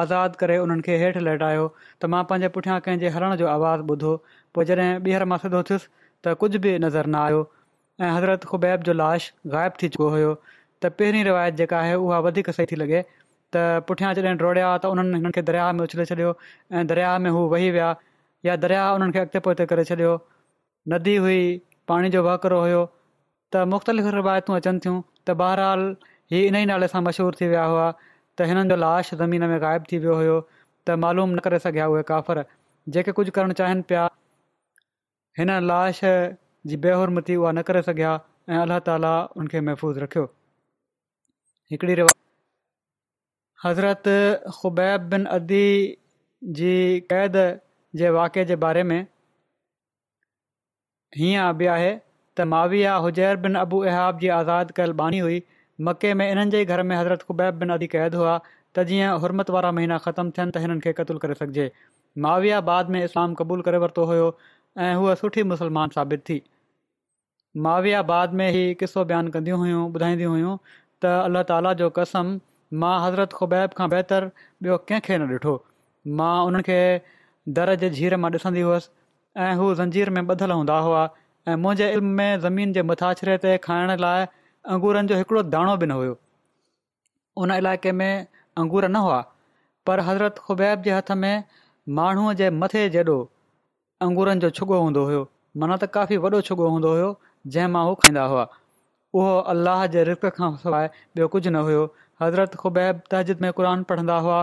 आज़ादु 0.00 0.36
करे 0.40 0.56
उन्हनि 0.58 0.82
खे 0.88 0.94
हेठि 1.00 1.20
लहटायो 1.24 1.64
त 2.02 2.06
मां 2.14 2.20
पंहिंजे 2.30 2.48
पुठियां 2.56 2.76
कंहिंजे 2.86 3.08
हलण 3.16 3.34
जो 3.40 3.46
आवाज़ु 3.54 3.84
ॿुधो 3.94 4.12
पोइ 4.56 4.64
जॾहिं 4.70 4.90
ॿीहर 5.08 5.24
मां 5.32 5.38
सिधो 5.42 5.60
थियुसि 5.70 5.88
त 6.26 6.34
कुझु 6.44 6.58
बि 6.66 6.72
नज़र 6.84 7.06
न 7.14 7.14
आयो 7.24 7.40
ऐं 8.06 8.10
हज़रत 8.16 8.44
खुबैब 8.52 8.82
जो 8.88 8.92
लाश 9.00 9.26
ग़ाइबु 9.56 9.82
थी 9.82 9.88
चुको 9.96 10.08
हुयो 10.14 10.30
त 10.82 10.90
पहिरीं 11.02 11.24
रिवायत 11.30 11.54
जेका 11.62 11.80
आहे 11.80 11.94
उहा 12.06 12.20
वधीक 12.28 12.50
सही 12.58 12.66
थी 12.72 12.76
लॻे 12.84 13.02
त 13.56 13.56
पुठियां 13.90 14.14
जॾहिं 14.18 14.36
डोड़िया 14.44 14.70
त 14.84 14.92
उन्हनि 14.94 15.14
हिननि 15.16 15.32
खे 15.38 15.42
दरिया 15.50 15.66
में 15.80 15.82
उछले 15.86 16.06
छॾियो 16.12 16.32
ऐं 16.72 16.86
दरिया 16.92 17.12
में 17.26 17.30
हू 17.38 17.44
वेही 17.54 17.70
विया 17.78 17.90
या 18.48 18.56
दरिया 18.64 18.86
उन्हनि 19.00 19.12
खे 19.18 19.18
अॻिते 19.24 19.40
पोइ 19.48 19.84
छॾियो 19.90 20.14
नदी 20.94 21.16
हुई 21.26 21.42
पाणी 21.92 22.10
जो 22.16 22.22
वहकरो 22.30 22.60
हुयो 22.64 22.80
त 23.52 23.66
मुख़्तलिफ़ 23.74 24.08
रिवायतूं 24.20 24.56
अचनि 24.62 24.80
थियूं 24.86 24.96
त 25.26 25.36
बहरहाल 25.44 25.84
ई 26.32 26.42
इन 26.50 26.56
ई 26.62 26.64
नाले 26.74 26.88
सां 26.94 27.02
मशहूरु 27.10 27.40
थी 27.42 27.48
विया 27.54 27.64
हुआ 27.74 27.90
त 28.36 28.46
हिननि 28.48 28.68
जो 28.72 28.76
लाश 28.82 29.10
ज़मीन 29.20 29.44
में 29.52 29.58
ग़ाइबु 29.62 29.84
थी 29.92 29.98
वियो 30.02 30.14
हुयो 30.20 30.36
त 30.88 30.96
मालूम 31.04 31.34
न 31.38 31.44
करे 31.46 31.58
सघिया 31.64 31.86
उहे 31.94 32.02
काफ़र 32.10 32.44
जेके 32.96 33.12
कुझु 33.18 33.34
करणु 33.38 33.56
चाहिनि 33.60 33.82
पिया 33.90 34.04
हिन 35.40 35.52
लाश 35.72 36.00
जी 36.72 36.76
बेहरमथी 36.86 37.36
उहा 37.42 37.52
न 37.58 37.62
करे 37.70 37.82
सघिया 37.88 38.12
ऐं 38.52 38.60
अलाह 38.62 38.80
ताली 38.88 39.12
हुन 39.36 39.50
महफ़ूज़ 39.68 40.00
रखियो 40.04 40.24
हिकिड़ी 41.74 41.98
रिवाज 42.00 42.18
हज़रत 43.64 44.10
ख़ुबैब 44.60 45.06
बिन 45.14 45.26
अदी 45.38 45.62
जी 46.60 46.72
क़ैद 47.12 47.36
जे 48.00 48.10
वाक़े 48.20 48.44
जे 48.52 48.56
बारे 48.66 48.82
में 48.92 48.98
हीअं 51.18 51.46
बि 51.60 51.66
आहे 51.78 51.92
त 51.96 52.52
माविया 52.54 52.92
हुजैर 53.06 53.36
बिन 53.46 53.56
अबू 53.62 53.80
अहाब 53.92 54.20
जी 54.24 54.28
आज़ाद 54.40 54.70
कयलु 54.80 54.94
बानी 55.02 55.18
हुई 55.26 55.40
मके 55.80 56.12
में 56.14 56.30
इन्हनि 56.30 56.50
जे 56.50 56.64
घर 56.64 56.82
में 56.82 56.94
हज़रत 56.96 57.22
खुबैब 57.28 57.54
बिन 57.58 57.70
अदी 57.72 57.86
क़ैद 57.94 58.14
हुआ 58.14 58.40
त 58.78 58.82
जीअं 58.88 59.18
हुरमत 59.20 59.50
वारा 59.50 59.70
महीना 59.78 59.96
ख़तमु 60.06 60.30
थियनि 60.38 60.50
त 60.52 60.58
हिननि 60.64 60.80
खे 60.80 60.92
क़तलु 61.00 61.18
करे 61.24 61.34
सघिजे 61.34 61.70
माविया 62.26 62.60
बाद 62.68 62.90
में 62.90 63.02
इस्लाम 63.04 63.34
क़बूलु 63.40 63.62
करे 63.68 63.78
वरितो 63.84 64.04
हुयो 64.12 64.26
ऐं 64.86 64.94
हूअ 64.96 65.14
सुठी 65.22 65.42
मुस्लमान 65.52 65.88
साबित 65.98 66.20
थी 66.30 66.40
माविया 67.66 68.02
बाद 68.10 68.32
में 68.40 68.46
ई 68.50 68.74
किसो 68.82 69.04
बयानु 69.12 69.30
कंदियूं 69.32 69.58
हुयूं 69.62 69.86
ॿुधाईंदी 69.94 70.28
हुयूं 70.32 70.56
त 71.02 71.04
अल्ला 71.30 71.42
ताला 71.52 71.72
जो 71.82 71.90
कसम 72.00 72.34
मां 72.84 72.92
हज़रत 73.06 73.32
खुबैब 73.40 73.76
खां 73.80 73.88
बहितर 73.94 74.28
ॿियो 74.66 74.78
कंहिंखे 74.92 75.18
न 75.18 75.30
ॾिठो 75.38 75.56
मां 76.20 76.32
उन्हनि 76.50 76.62
खे 76.68 76.78
दर 77.60 77.74
जे 77.84 77.90
झीर 77.98 78.16
मां 78.24 78.30
ॾिसंदी 78.38 78.60
हुअसि 78.68 78.92
ऐं 79.46 79.52
हू 79.62 79.72
ज़ंजीर 79.82 80.10
में 80.18 80.22
ॿधलु 80.36 80.54
हूंदा 80.62 80.78
हुआ 80.90 81.04
ऐं 81.48 81.56
मुंहिंजे 81.66 81.90
इल्म 81.98 82.14
में 82.22 82.40
ज़मीन 82.48 82.72
जे 82.72 82.82
मथाछिरे 82.92 83.36
ते 83.46 83.56
खाइण 83.68 83.96
लाइ 84.06 84.26
अंगुरनि 84.70 85.08
जो 85.10 85.16
हिकिड़ो 85.20 85.42
दाणो 85.52 85.72
बि 85.78 85.86
न 85.86 85.90
हुयो 86.00 86.16
उन 87.44 87.50
इलाइक़े 87.54 87.92
में 88.00 88.26
अंगूर 88.62 88.86
न 88.86 88.96
हुआ 89.06 89.16
पर 89.88 90.00
हज़रत 90.08 90.38
खुबैब 90.48 90.82
जे 90.82 90.90
हथ 90.96 91.10
में 91.22 91.44
माण्हूअ 91.98 92.34
जे 92.40 92.50
मथे 92.58 92.84
जॾो 92.96 93.16
अंगूरनि 94.08 94.40
जो 94.44 94.50
छुगो 94.58 94.78
हूंदो 94.84 95.04
हुयो 95.08 95.22
माना 95.62 95.76
त 95.82 95.90
काफ़ी 95.96 96.16
वॾो 96.26 96.40
छुगो 96.50 96.68
हूंदो 96.74 96.92
हुयो 96.96 97.08
जंहिं 97.54 97.68
मां 97.76 97.82
उहो 97.88 97.94
खाईंदा 98.04 98.24
हुआ 98.34 98.44
उहो 99.20 99.32
अलाह 99.54 99.82
जे 99.96 100.04
रिक 100.10 100.28
खां 100.38 100.50
सवाइ 100.66 100.86
ॿियो 100.86 101.28
कुझु 101.34 101.50
न 101.50 101.64
हुयो 101.70 101.82
हज़रत 102.24 102.54
खुबैब 102.62 103.02
तहजिद 103.14 103.42
में 103.46 103.50
क़ुर 103.58 103.70
पढ़ंदा 103.94 104.18
हुआ 104.28 104.38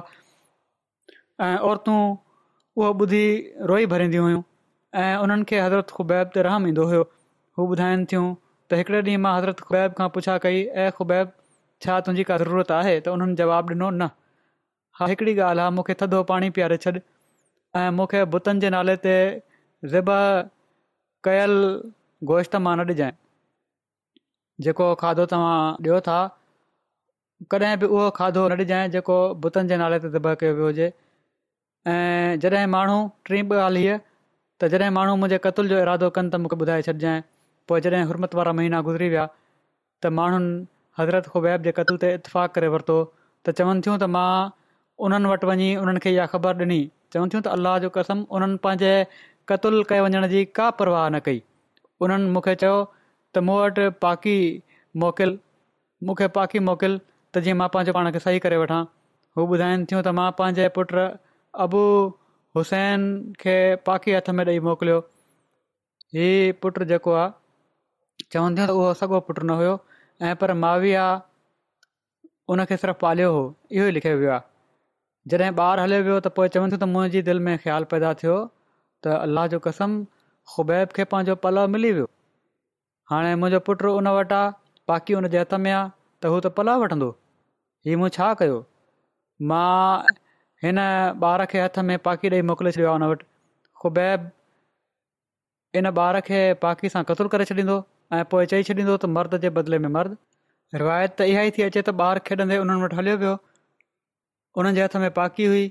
ऐं 1.48 1.56
औरतूं 1.70 1.98
उहो 2.82 2.92
ॿुधी 3.06 3.24
रोई 3.74 3.88
भरींदियूं 3.96 4.28
हुयूं 4.30 4.44
ऐं 5.06 5.12
उन्हनि 5.24 5.50
खे 5.54 5.64
हज़रत 5.68 5.96
खुबैब 6.02 6.36
ते 6.38 6.46
रहम 6.50 6.68
ईंदो 6.74 6.88
हुयो 6.94 7.08
हू 7.62 7.70
ॿुधाइनि 7.76 8.06
थियूं 8.14 8.28
त 8.72 8.78
हिकिड़े 8.80 9.02
ॾींहुं 9.02 9.22
मां 9.26 9.30
हज़रत 9.38 9.60
खुबैब 9.68 9.94
खां 10.00 10.08
पुछा 10.16 10.34
कई 10.46 10.60
ऐं 10.86 10.90
खुबैब 10.98 11.30
छा 11.86 11.94
तुंहिंजी 12.08 12.24
का 12.32 12.36
ज़रूरत 12.42 12.72
आहे 12.80 12.92
त 12.98 13.14
उन्हनि 13.18 13.36
जवाबु 13.42 13.74
ॾिनो 13.76 13.88
न 14.02 14.08
हा 15.00 15.08
हिकिड़ी 15.12 15.34
ॻाल्हि 15.48 15.64
आहे 15.64 15.74
मूंखे 15.78 15.94
थधो 16.02 16.20
पाणी 16.32 16.50
पीआरे 16.58 16.78
छॾ 16.86 16.92
ऐं 17.82 17.88
मूंखे 18.00 18.22
बुतनि 18.36 18.62
जे 18.66 18.70
नाले 18.76 18.96
ते 19.06 19.16
रिब 19.96 20.10
कयल 21.30 21.56
गोश्त 22.34 22.60
मां 22.68 22.76
न 22.82 22.88
ॾिजाइ 22.96 23.18
जेको 24.68 24.92
खाधो 25.06 25.26
तव्हां 25.34 25.56
ॾियो 25.88 26.00
था 26.10 26.20
कॾहिं 27.56 27.74
बि 27.86 27.92
उहो 27.96 28.12
खाधो 28.22 28.46
न 28.54 28.62
ॾिजांइ 28.68 28.94
जेको 28.98 29.18
बुतनि 29.48 29.74
जे 29.74 29.82
नाले 29.86 30.00
ते 30.06 30.14
रिब 30.20 30.30
कयो 30.44 30.56
वियो 30.62 30.70
हुजे 30.72 30.92
ऐं 31.96 32.40
जॾहिं 32.46 32.66
माण्हू 32.78 33.02
टीं 33.34 33.44
ॻाल्हि 33.66 33.84
हीअ 33.88 34.00
त 34.62 34.72
जॾहिं 34.78 34.94
माण्हू 35.02 35.20
मुंहिंजे 35.26 35.44
क़तल 35.50 35.76
जो 35.76 35.84
इरादो 35.90 36.14
कनि 36.22 36.38
त 36.38 36.44
मूंखे 36.48 36.64
ॿुधाए 36.64 37.20
पोइ 37.70 37.82
जॾहिं 37.86 38.04
हुरमत 38.10 38.36
वारा 38.36 38.52
महीना 38.60 38.82
गुज़री 38.88 39.08
विया 39.10 39.26
त 40.04 40.10
माण्हुनि 40.20 40.54
हज़रत 41.00 41.28
खुबैब 41.34 41.64
जे 41.68 41.72
कतू 41.80 41.96
ते 42.04 42.12
इतफ़ाक़ 42.20 42.52
करे 42.56 42.68
वरितो 42.76 42.96
त 43.50 43.54
चवनि 43.60 43.82
थियूं 43.88 43.98
त 44.04 44.08
मां 44.16 44.30
उन्हनि 45.08 45.30
वटि 45.32 45.48
वञी 45.50 45.68
उन्हनि 45.82 46.00
खे 46.06 46.12
इहा 46.16 46.26
ख़बर 46.36 46.64
ॾिनी 46.66 46.80
चवनि 47.14 47.30
थियूं 47.34 47.42
त 47.48 47.48
अल्लाह 47.58 47.78
जो 47.86 47.90
कसम 47.98 48.24
उन्हनि 48.40 48.58
पंहिंजे 48.66 48.94
क़तुल 49.50 49.84
कय 49.92 50.02
वञण 50.08 50.28
जी 50.36 50.46
का 50.60 50.70
परवाह 50.82 51.10
न 51.16 51.20
कई 51.30 51.42
उन्हनि 52.08 52.30
मूंखे 52.38 52.56
चयो 52.64 52.78
त 53.36 53.46
मूं 53.50 53.58
वटि 53.64 53.90
पाकी 54.06 54.38
मोकिल 55.04 55.38
मूंखे 56.10 56.28
पाकी 56.40 56.60
मोकिल 56.72 56.98
त 57.34 57.46
जीअं 57.48 57.58
मां 57.64 57.70
पंहिंजो 57.76 57.98
पाण 58.00 58.12
खे 58.18 58.24
सही 58.28 58.40
करे 58.48 58.58
वठां 58.64 58.82
हू 59.40 59.48
ॿुधाइनि 59.56 59.90
थियूं 59.94 60.04
त 60.08 60.16
मां 60.22 60.30
पंहिंजे 60.42 60.70
पुट 60.80 60.96
अबू 61.68 61.84
हुसैन 62.60 63.10
खे 63.46 63.58
पाकी 63.92 64.18
हथ 64.20 64.32
में 64.42 64.46
ॾेई 64.54 64.66
मोकिलियो 64.72 65.02
हीउ 66.18 66.54
पुटु 66.66 66.86
जेको 66.94 67.14
आहे 67.22 67.28
चवंदियूं 68.36 68.68
त 68.72 68.78
उहो 68.80 68.90
सॻो 69.00 69.20
पुटु 69.28 69.46
न 69.50 69.54
हुयो 69.60 69.72
ऐं 70.30 70.34
पर 70.42 70.52
माविया 70.64 70.82
बि 70.82 70.94
आहे 71.04 72.56
उनखे 72.56 72.78
सिर्फ़ु 72.82 72.96
पालियो 73.04 73.30
हुओ 73.36 73.46
इहो 73.78 73.86
ई 73.86 73.92
लिखियो 73.98 74.18
वियो 74.24 74.32
आहे 74.36 75.34
जॾहिं 75.34 75.52
ॿारु 75.66 75.86
हलियो 75.86 76.04
वियो 76.10 76.18
त 76.26 76.32
पोइ 76.40 76.52
चवंदियूं 76.56 76.80
त 76.84 76.90
मुंहिंजी 76.94 77.22
दिलि 77.32 77.44
में 77.48 77.54
ख़्यालु 77.66 77.90
पैदा 77.96 78.12
थियो 78.22 78.36
त 79.08 79.16
अलाह 79.30 79.50
जो 79.56 79.60
कसम 79.68 79.98
ख़ुबैब 80.56 80.96
खे 81.00 81.08
पंहिंजो 81.16 81.38
पलउ 81.48 81.64
मिली 81.78 81.94
वियो 81.98 82.10
हाणे 83.14 83.34
मुंहिंजो 83.44 83.64
पुटु 83.72 83.98
उन 84.02 84.14
वटि 84.20 84.40
आहे 84.44 84.58
पाकी 84.94 85.20
उन 85.24 85.32
हथ 85.40 85.60
में 85.68 85.72
आहे 85.74 85.84
त 86.22 86.34
हू 86.36 86.40
त 86.40 86.56
पलव 86.62 86.88
वठंदो 86.88 87.12
मूं 88.04 88.14
छा 88.20 88.32
कयो 88.40 88.64
मां 89.50 90.16
हिन 90.64 90.86
ॿार 91.26 91.46
खे 91.52 91.62
हथ 91.68 91.82
में 91.92 91.96
पाकी 92.10 92.36
ॾेई 92.38 92.48
मोकिले 92.52 92.78
छॾियो 92.80 92.98
इन 95.80 95.96
ॿार 95.98 96.22
खे 96.30 96.42
पाकी 96.68 96.90
सां 96.98 97.08
करे 97.14 97.54
छॾींदो 97.54 97.78
ऐं 98.18 98.24
पोइ 98.30 98.46
चई 98.52 98.64
छॾींदो 98.68 98.94
त 99.02 99.08
मर्द 99.16 99.34
जे 99.42 99.50
बदिले 99.56 99.78
में 99.86 99.90
मर्द 99.96 100.14
रिवायत 100.82 101.12
त 101.18 101.26
इहा 101.32 101.42
ई 101.48 101.52
थी 101.58 101.66
अचे 101.66 101.82
त 101.82 101.94
ॿारु 102.06 102.22
खेॾंदे 102.30 102.56
उन्हनि 102.62 102.82
वटि 102.84 102.98
हलियो 103.00 103.18
वियो 103.24 103.34
उन्हनि 104.62 104.78
जे 104.78 104.84
हथ 104.86 104.96
में 105.04 105.10
पाकी 105.18 105.46
हुई 105.52 105.68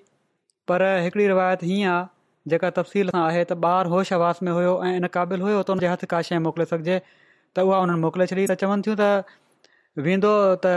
पर 0.72 0.84
हिकिड़ी 1.06 1.26
रिवायत 1.32 1.64
हीअं 1.70 1.88
आहे 1.94 2.52
जेका 2.52 2.70
तफ़सील 2.76 3.10
सां 3.16 3.24
आहे 3.32 3.42
त 3.52 3.58
ॿारु 3.70 3.92
होश 3.96 4.12
आवास 4.18 4.42
में 4.48 4.52
हुयो 4.58 4.76
ऐं 4.90 4.94
इन 5.00 5.08
क़ाबिल 5.18 5.44
हुयो 5.48 5.64
त 5.70 5.76
उनजे 5.76 5.90
हथ 5.94 6.06
का 6.14 6.20
शइ 6.30 6.40
मोकिले 6.46 6.68
सघिजे 6.74 7.00
त 7.08 7.66
उहा 7.70 7.80
उन्हनि 7.88 8.04
मोकिले 8.06 8.30
छॾी 8.34 8.46
त 8.52 8.58
चवनि 8.62 8.86
थियूं 8.88 8.98
त 9.02 9.74
वेंदो 10.08 10.32
त 10.54 10.74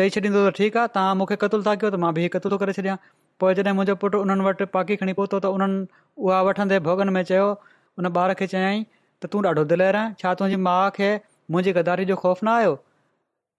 चई 0.00 0.16
छॾींदो 0.16 0.46
त 0.48 0.56
ठीकु 0.62 0.82
आहे 0.84 0.94
तव्हां 0.98 1.12
मूंखे 1.24 1.40
क़तूल 1.46 1.68
था 1.70 1.76
कयो 1.84 1.94
त 1.98 2.02
मां 2.06 2.16
बि 2.22 2.28
कतुल 2.38 2.56
थो 2.56 2.62
करे 2.66 2.78
छॾियां 2.80 2.96
पोइ 3.44 3.58
जॾहिं 3.62 3.76
मुंहिंजो 3.80 4.00
पुटु 4.06 4.24
उन्हनि 4.28 4.50
वटि 4.50 4.72
पाकी 4.80 5.02
खणी 5.04 5.18
पहुतो 5.22 5.44
त 5.48 5.54
उन्हनि 5.60 5.86
उहा 6.26 6.44
वठंदे 6.50 6.82
भोगन 6.90 7.14
में 7.20 7.24
चयो 7.34 7.50
उन 8.00 8.14
ॿार 8.18 8.38
खे 8.42 8.54
चयाईं 8.56 8.90
त 9.24 9.30
तूं 9.34 9.40
ॾाढो 9.52 9.62
दिलि 9.72 9.84
रहां 9.96 10.14
छा 10.22 10.30
तुंहिंजी 10.40 10.60
माउ 10.66 10.88
खे 10.98 11.06
मुंहिंजी 11.54 11.72
गदारी 11.76 12.04
जो 12.10 12.16
ख़ौफ़ 12.22 12.40
न 12.48 12.52
आयो 12.54 12.72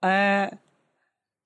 ऐं 0.10 0.52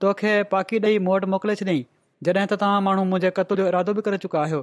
तोखे 0.05 0.31
पाकी 0.53 0.79
ॾेई 0.89 0.97
मूं 1.05 1.13
वटि 1.17 1.29
मोकिले 1.35 1.55
छॾियईं 1.61 1.85
जॾहिं 2.27 2.45
त 2.45 2.59
तव्हां 2.63 2.81
माण्हू 2.88 3.05
मुंहिंजे 3.11 3.31
कतल 3.38 3.61
जो 3.61 3.67
इरादो 3.73 3.95
बि 3.99 4.03
करे 4.07 4.19
चुका 4.25 4.41
आहियो 4.41 4.59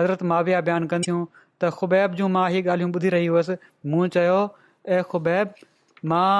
हज़रत 0.00 0.24
माविया 0.32 0.60
बयानु 0.68 0.90
कनि 0.92 1.08
थियूं 1.08 1.22
त 1.36 1.70
ख़ुबैब 1.78 2.18
जूं 2.20 2.28
मां 2.36 2.44
इहे 2.50 2.60
ॻाल्हियूं 2.74 2.92
ॿुधी 3.00 3.14
रही 3.16 3.30
हुयसि 3.36 3.58
मूं 3.94 4.10
चयो 4.18 4.36
ए 4.36 5.00
ख़ुबैब 5.14 5.64
मां 6.14 6.36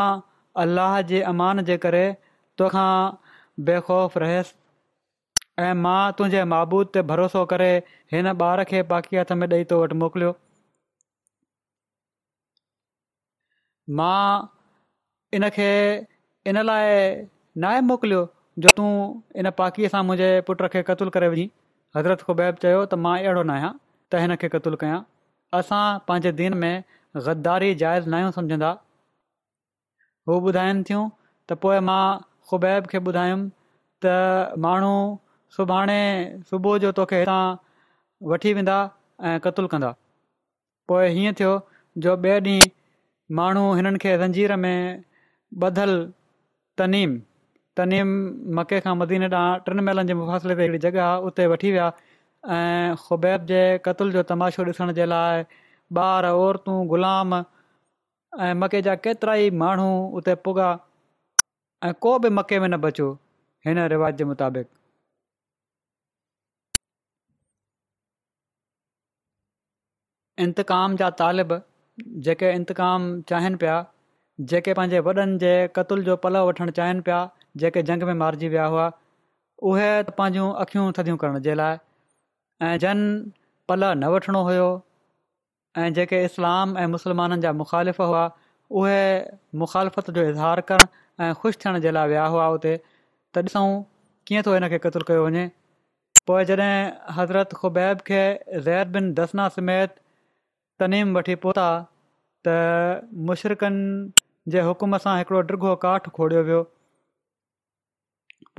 अलाह 0.64 1.00
जे 1.12 1.24
अमान 1.32 1.64
जे 1.72 1.78
करे 1.86 2.04
तोखां 2.62 2.88
बेखौफ़ 3.70 4.20
रहियसि 4.26 4.58
ऐं 5.64 5.72
मां 5.88 5.96
तुंहिंजे 6.20 6.44
महबूद 6.54 6.94
ते 6.98 7.06
भरोसो 7.14 7.46
करे 7.56 7.72
हिन 8.16 8.30
ॿार 8.44 8.66
खे 8.72 8.84
पाकि 8.94 9.22
हथ 9.22 9.36
में 9.42 9.50
ॾेई 9.56 9.72
तो 9.74 9.82
वटि 9.84 10.00
मोकिलियो 10.04 10.36
मां 13.98 14.42
इन 15.38 15.48
खे 15.56 15.70
इन 16.52 16.58
लाइ 16.66 16.86
नाहे 17.64 17.80
मोकिलियो 17.90 18.20
जो 18.64 18.68
तूं 18.80 18.90
इन 19.42 19.50
पाकीअ 19.60 19.90
सां 19.94 20.02
मुंहिंजे 20.08 20.30
पुट 20.48 20.62
खे 20.74 20.82
क़तलु 20.90 21.14
करे 21.16 21.28
वञी 21.34 21.46
हज़रत 21.96 22.22
खुबैब 22.28 22.60
चयो 22.64 22.80
त 22.84 23.00
मां 23.06 23.14
अहिड़ो 23.20 23.42
न 23.42 23.56
आहियां 23.56 23.70
त 23.74 24.22
हिन 24.24 24.36
खे 24.42 24.50
क़तलु 24.54 24.80
कयां 24.82 25.00
असां 25.60 25.82
पंहिंजे 26.10 26.32
दीन 26.42 26.58
में 26.64 26.72
गद्दारी 27.28 27.70
जाइज़ 27.84 28.06
न 28.08 28.18
आहियूं 28.20 28.34
सम्झंदा 28.38 28.72
हू 30.30 30.40
ॿुधाइनि 30.50 30.84
थियूं 30.90 31.04
त 31.04 31.60
पोइ 31.64 31.80
मां 31.90 32.02
ख़ुबैब 32.50 32.90
खे 32.94 33.02
ॿुधायुमि 33.12 33.48
त 34.06 34.58
माण्हू 34.66 34.92
सुभाणे 35.58 36.00
सुबुह 36.52 36.80
जो 36.86 36.92
तोखे 37.00 37.22
हितां 37.22 37.40
वठी 38.34 38.52
वेंदा 38.60 38.78
ऐं 39.30 39.36
क़तलु 39.46 39.72
कंदा 39.76 39.92
पोइ 40.92 41.12
हीअं 41.18 41.38
थियो 41.42 41.56
जो 42.04 42.14
ॿिए 42.26 42.38
ॾींहुं 42.44 42.78
माण्हू 43.38 43.62
हिननि 43.74 43.98
खे 44.02 44.16
रंजीर 44.16 44.54
में 44.64 45.02
ॿधलु 45.64 45.98
तनीम 46.78 47.16
तनीम 47.76 48.08
मके 48.58 48.80
खां 48.86 48.94
मदीन 49.02 49.24
ॾांहुं 49.28 49.58
टिनि 49.68 49.82
महिलनि 49.88 50.06
जे 50.08 50.14
मुफ़ासिले 50.20 50.54
ते 50.60 50.62
हिकिड़ी 50.62 50.78
जॻह 50.84 51.02
आहे 51.08 51.20
उते 51.28 51.46
वठी 51.52 51.70
विया 51.72 51.86
ऐं 52.56 52.94
ख़ुबैब 53.04 53.44
जे 53.52 53.60
कतल 53.84 54.10
जो 54.16 54.22
तमाशो 54.32 54.64
ॾिसण 54.72 54.92
जे 54.98 55.06
लाइ 55.12 55.44
ॿार 56.06 56.26
औरतूं 56.32 56.76
ग़ुलाम 56.94 57.34
ऐं 57.36 58.52
मके 58.64 58.82
जा 58.90 58.94
केतिरा 59.06 59.34
ई 59.46 59.50
माण्हू 59.62 59.88
उते 60.20 60.34
पुॻा 60.48 60.68
ऐं 61.88 61.92
को 62.06 62.18
बि 62.26 62.30
मके 62.40 62.58
में 62.66 62.68
न 62.68 62.76
बचो 62.88 63.08
हिन 63.66 63.78
रिवाज़ 63.96 64.14
जे 64.22 64.24
मुताबिक़ 64.34 64.68
इंतकाम 70.46 70.96
जा 71.02 71.10
तालिब 71.22 71.52
जेके 72.26 72.50
इंतकाम 72.54 73.06
चाहिनि 73.30 73.56
पिया 73.64 73.74
जेके 74.52 74.74
पंहिंजे 74.74 74.98
वॾनि 75.08 75.38
जे 75.44 75.52
कतुल 75.76 76.04
जो 76.04 76.16
पल 76.24 76.36
वठणु 76.50 76.70
चाहिनि 76.78 77.00
पिया 77.08 77.20
जेके 77.62 77.82
जंग 77.90 78.02
में 78.10 78.14
मारिजी 78.22 78.48
विया 78.48 78.64
हुआ 78.74 78.90
उहे 79.70 79.90
पंहिंजूं 80.18 80.52
अख़ियूं 80.64 80.92
थधियूं 80.98 81.16
करण 81.24 81.40
जे 81.48 81.54
लाइ 81.60 81.76
ऐं 82.68 82.76
जन 82.84 83.02
पल 83.68 83.84
न 83.98 84.12
वठिणो 84.14 84.42
हुओ 84.48 84.68
ऐं 85.82 85.92
जेके 85.98 86.24
इस्लाम 86.30 86.76
ऐं 86.78 86.86
मुस्लमाननि 86.96 87.40
जा 87.46 87.52
मुखालिफ़ 87.60 88.02
हुआ 88.02 88.22
उहे 88.80 88.98
मुखालफ़त 89.64 90.10
जो 90.18 90.22
इज़हार 90.32 90.60
करणु 90.72 90.88
ऐं 91.24 91.32
ख़ुशि 91.42 91.58
थियण 91.64 91.78
जे 91.86 91.90
लाइ 91.98 92.08
विया 92.16 92.24
हुआ 92.36 92.48
उते 92.56 92.76
त 93.34 93.44
ॾिसूं 93.50 93.70
कीअं 94.28 94.42
थो 94.46 94.54
हिन 94.54 94.66
खे 94.74 94.78
क़तलु 94.86 95.04
कयो 95.12 95.26
वञे 95.26 95.44
पोइ 96.30 96.44
जॾहिं 96.52 96.74
हज़रत 97.20 97.52
खुबैब 97.60 98.00
खे 98.10 98.20
ज़ैर 98.68 98.88
बिन 98.96 99.12
दसना 99.20 99.48
समेत 99.58 99.94
तनीम 100.82 101.16
वठी 101.16 101.34
पहुता 101.44 101.66
त 102.48 103.04
मुशरक़नि 103.30 104.52
जे 104.52 104.60
हुकुम 104.66 104.98
सां 105.04 105.14
हिकिड़ो 105.20 105.40
डिघो 105.52 105.74
काठ 105.84 106.06
खोड़ियो 106.18 106.42
वियो 106.48 106.60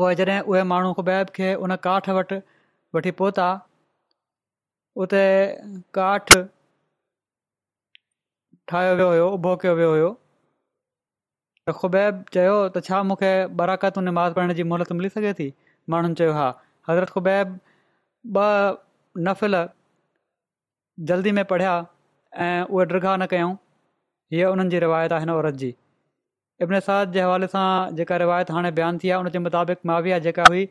पोइ 0.02 0.16
जॾहिं 0.20 0.40
उहे 0.54 0.64
माण्हू 0.72 0.94
ख़ुबैब 1.00 1.32
खे 1.38 1.54
उन 1.68 1.76
काठ 1.88 2.10
वटि 2.18 2.38
वठी 2.98 3.12
पहुता 3.22 3.48
उते 5.06 5.22
काठ 6.00 6.34
ठाहियो 8.74 8.92
वियो 9.00 9.08
हुयो 9.16 9.28
उभो 9.40 9.56
कयो 9.64 9.74
वियो 9.82 9.90
हुयो 9.96 10.12
त 11.70 11.76
ख़ुबैब 11.80 12.22
चयो 12.38 12.54
त 12.78 12.84
छा 12.90 13.02
मूंखे 13.14 13.32
बराकतुनि 13.62 14.14
पढ़ण 14.20 14.58
जी 14.62 14.68
मोहलत 14.74 14.94
मिली 15.00 15.14
सघे 15.18 15.34
थी 15.42 15.50
माण्हुनि 15.96 16.20
चयो 16.22 16.38
हा 16.40 16.48
हज़रत 16.92 17.18
खुबैब 17.18 17.58
ॿ 18.38 18.80
नफ़िल 19.30 19.60
जल्दी 21.12 21.32
में 21.40 21.44
पढ़िया 21.52 21.72
ऐं 22.48 22.64
उहे 22.64 22.86
डिगाह 22.94 23.16
न 23.18 23.26
कयूं 23.34 23.54
हीअ 24.34 24.50
उन्हनि 24.50 24.70
जी 24.74 24.80
रिवायत 24.82 25.12
आहे 25.16 25.20
हिन 25.26 25.30
औरत 25.36 25.54
जी 25.62 25.70
इब्न 26.66 26.80
साद 26.88 27.12
जे 27.18 27.22
हवाले 27.26 27.48
सां 27.54 27.66
जेका 28.00 28.18
रिवायत 28.24 28.52
हाणे 28.58 28.72
बयानु 28.80 29.02
थी 29.04 29.10
आहे 29.14 29.20
उनजे 29.26 29.40
मुताबिक़ 29.48 29.82
माविया 29.92 30.20
जेका 30.28 30.44
हुई 30.54 30.66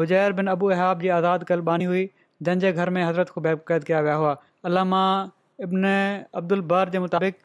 हुजैर 0.00 0.32
बिन 0.38 0.52
अबू 0.54 0.70
अहाब 0.76 1.02
जी 1.04 1.12
आज़ाद 1.18 1.44
कल्बानी 1.50 1.84
हुई 1.90 2.04
जंहिंजे 2.48 2.72
घर 2.82 2.90
में 2.96 3.02
हज़रत 3.02 3.30
ख़ुबैब 3.36 3.62
क़ैद 3.70 3.84
कया 3.90 4.00
विया 4.06 4.14
हुआ 4.22 4.32
अलामा 4.70 5.02
इब्न 5.66 5.90
अब्दुल 6.42 6.60
बार 6.72 6.90
जे 6.96 7.02
मुताबिक़ 7.06 7.36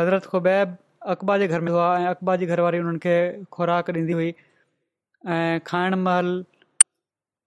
हज़रत 0.00 0.26
ख़ुबैब 0.34 0.76
अक़बा 1.14 1.36
जे 1.44 1.48
घर 1.56 1.64
में 1.68 1.72
हुआ 1.76 1.88
ऐं 1.98 2.06
अक़बा 2.14 2.36
जी 2.42 2.46
घरवारी 2.46 2.62
वारी 2.64 2.84
उन्हनि 2.84 2.98
खे 3.06 3.16
खुराक 3.58 3.90
ॾींदी 3.96 4.16
हुई 4.20 4.28
ऐं 5.34 5.60
खाइण 5.72 5.94
महल 6.06 6.32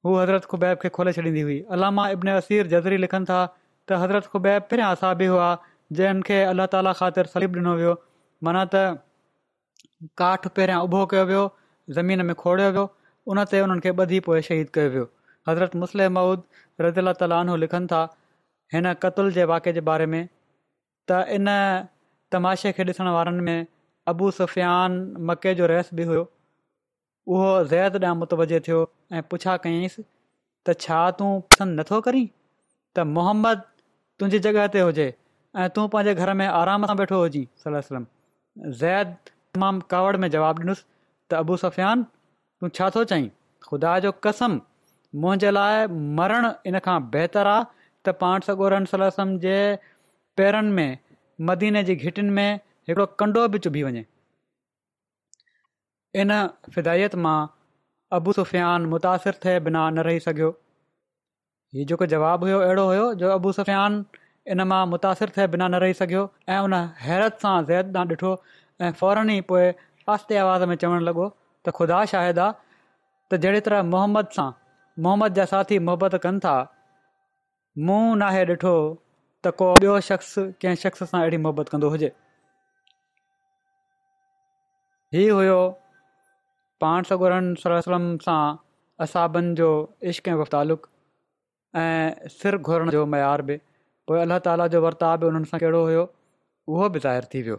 हूअ 0.06 0.22
हज़रत 0.24 0.46
खुबैब 0.54 0.78
खे 0.84 0.90
खोले 1.00 1.14
छॾींदी 1.20 1.42
हुई 1.50 1.60
अलामा 1.78 2.08
इब्न 2.18 2.38
असीर 2.44 2.68
जज़री 2.76 2.98
लिखनि 3.08 3.26
था 3.34 3.42
त 3.54 4.02
हज़रत 4.06 4.26
खुबैब 4.36 4.68
पहिरियां 4.72 4.92
असाबी 4.96 5.26
हुआ 5.36 5.48
जंहिंखे 5.98 6.42
अल्ला 6.52 6.66
ताला 6.74 6.92
ख़ातिर 7.02 7.26
सलीब 7.36 7.56
ॾिनो 7.60 7.72
वियो 7.78 7.94
माना 8.46 8.64
त 8.74 8.82
काठ 10.22 10.46
पहिरियां 10.58 10.82
उभो 10.88 11.00
कयो 11.14 11.26
वियो 11.30 11.44
ज़मीन 11.98 12.22
में 12.28 12.34
खोड़ियो 12.42 12.68
वियो 12.76 12.84
उन 13.34 13.44
ते 13.54 13.60
हुननि 13.64 13.82
खे 13.86 13.94
ॿधी 14.04 14.20
पोइ 14.28 14.42
शहीद 14.50 14.70
कयो 14.78 14.90
वियो 14.96 15.08
हज़रत 15.50 15.76
मुस्लिम 15.84 16.14
माउद 16.18 16.44
रज़ी 16.86 17.02
अला 17.04 17.14
ताला 17.22 17.40
लिखनि 17.66 17.88
था 17.94 18.02
हिन 18.76 18.92
कतुल 19.06 19.32
जे 19.38 19.44
वाके 19.54 19.74
जे 19.78 19.82
बारे 19.92 20.06
में 20.14 20.22
त 21.12 21.26
इन 21.40 21.50
तमाशे 22.36 22.72
खे 22.80 22.84
ॾिसण 22.92 23.08
वारनि 23.18 23.42
में 23.48 23.66
अबू 24.14 24.30
सुफ़ियान 24.42 24.98
मके 25.32 25.54
जो 25.62 25.66
रहस 25.74 25.94
बि 26.00 26.04
हुयो 26.12 26.24
उहो 27.36 27.50
ज़ैद 27.72 28.04
ॾांहुं 28.04 28.20
मुतवजे 28.24 28.60
थियो 28.70 28.84
ऐं 29.18 29.22
पुछा 29.34 29.58
कयईंसि 29.66 30.04
त 30.66 30.78
छा 30.86 31.02
तूं 31.20 31.32
पसंदि 31.50 31.80
नथो 31.82 32.02
करीं 32.10 32.28
त 32.96 33.08
मोहम्मद 33.18 33.66
तुंहिंजी 34.20 34.40
जॻहि 34.46 34.68
ते 34.76 34.80
हुजे 34.90 35.10
ऐं 35.58 35.68
तूं 35.76 35.88
पंहिंजे 35.90 36.14
घर 36.24 36.34
में 36.40 36.46
आराम 36.48 36.86
सां 36.86 36.96
वेठो 36.98 37.20
हुजांइ 37.20 37.46
सलम 37.64 38.06
ज़ैद 38.82 39.16
तमामु 39.56 39.82
कावड़ 39.94 40.18
में 40.24 40.28
जवाबु 40.36 40.62
ॾिनुसि 40.64 40.84
त 41.30 41.34
अबू 41.38 41.56
सफ़ियान 41.62 42.04
तूं 42.60 42.70
छा 42.80 42.90
थो 42.96 43.04
चईं 43.14 43.26
ख़ुदा 43.70 43.98
जो 44.06 44.12
कसम 44.28 44.60
मुंहिंजे 45.24 45.52
लाइ 45.56 45.88
मरणु 46.20 46.52
इन 46.74 46.80
खां 46.90 46.98
बहितरु 47.18 47.54
आहे 47.56 47.66
त 48.10 48.14
पाण 48.22 48.46
सॻोरम 48.50 49.34
जे 49.48 49.56
पैरनि 50.42 50.72
में 50.80 50.94
मदीने 51.52 51.84
जी 51.90 51.96
घिटिनि 51.96 52.30
में 52.38 52.54
हिकिड़ो 52.54 53.06
कंडो 53.24 53.48
बि 53.56 53.64
चुभी 53.68 53.84
वञे 53.90 54.06
इन 56.26 56.38
फिदायत 56.78 57.20
मां 57.26 57.38
अबू 58.20 58.38
सुफ़ियान 58.42 58.88
मुतासिर 58.96 59.42
थिए 59.48 59.60
बिना 59.70 59.90
न 59.90 60.08
रही 60.12 60.20
सघियो 60.30 60.56
हीउ 61.76 61.86
जेको 61.94 62.06
जवाबु 62.18 62.52
हुयो 62.54 62.66
अहिड़ो 62.70 62.86
हुयो 62.94 63.14
जो 63.26 63.38
अबू 63.42 63.52
सफियान 63.62 64.04
इन 64.54 64.62
मां 64.70 64.86
मुतासिर 64.92 65.30
थिए 65.38 65.48
बिना 65.54 65.68
न 65.68 65.76
रही 65.82 65.94
सघियो 65.98 66.22
ऐं 66.54 66.60
उन 66.68 66.74
हैरत 67.08 67.36
सां 67.42 67.54
ज़ैद 67.66 67.98
ॾांहुं 67.98 68.12
ॾिठो 68.14 68.30
ऐं 68.86 68.92
फौरन 69.02 69.30
ई 69.30 69.42
पोइ 69.52 69.68
आस्ते 70.14 70.38
आवाज़ 70.44 70.64
में 70.72 70.76
चवणु 70.84 71.00
लॻो 71.08 71.26
त 71.68 71.74
ख़ुदा 71.80 72.00
आहे 72.22 72.32
त 72.38 73.40
जहिड़ी 73.44 73.60
तरह 73.68 73.84
मोहम्मद 73.90 74.32
सां 74.38 74.48
मोहम्मद 75.08 75.36
जा 75.42 75.46
साथी 75.52 75.80
मोहबत 75.92 76.16
कनि 76.26 76.40
था 76.48 76.56
मूं 77.90 78.02
नाहे 78.24 78.42
ॾिठो 78.54 78.74
त 79.44 79.54
को 79.62 79.70
ॿियो 79.86 80.00
शख़्स 80.10 80.34
कंहिं 80.64 80.82
शख़्स 80.88 81.06
सां 81.12 81.22
अहिड़ी 81.22 81.42
मोहबत 81.46 81.70
कंदो 81.76 81.94
हुजे 81.98 82.12
हीउ 85.20 85.38
हुयो 85.44 85.60
पाण 86.86 87.10
सगोरन 87.14 87.54
सलम 87.68 88.10
सां 88.28 88.40
असाबनि 89.08 89.56
जो 89.64 89.72
इश्क 90.14 90.28
ऐं 90.34 90.40
गुफ़्तलक़ 90.44 90.90
ऐं 91.88 92.30
सिर 92.42 92.62
घुरण 92.68 92.90
जो 92.98 93.06
मयार 93.16 93.42
बि 93.52 93.60
पोइ 94.10 94.20
अलाह 94.22 94.40
ताला 94.46 94.66
जो 94.74 94.80
वर्ताव 94.84 95.16
बि 95.22 95.26
उन्हनि 95.30 95.48
सां 95.50 95.58
कहिड़ो 95.62 95.80
हुयो 95.88 96.04
उहो 96.76 96.86
बि 96.96 97.00
ज़ाहिर 97.02 97.26
थी 97.34 97.42
वियो 97.48 97.58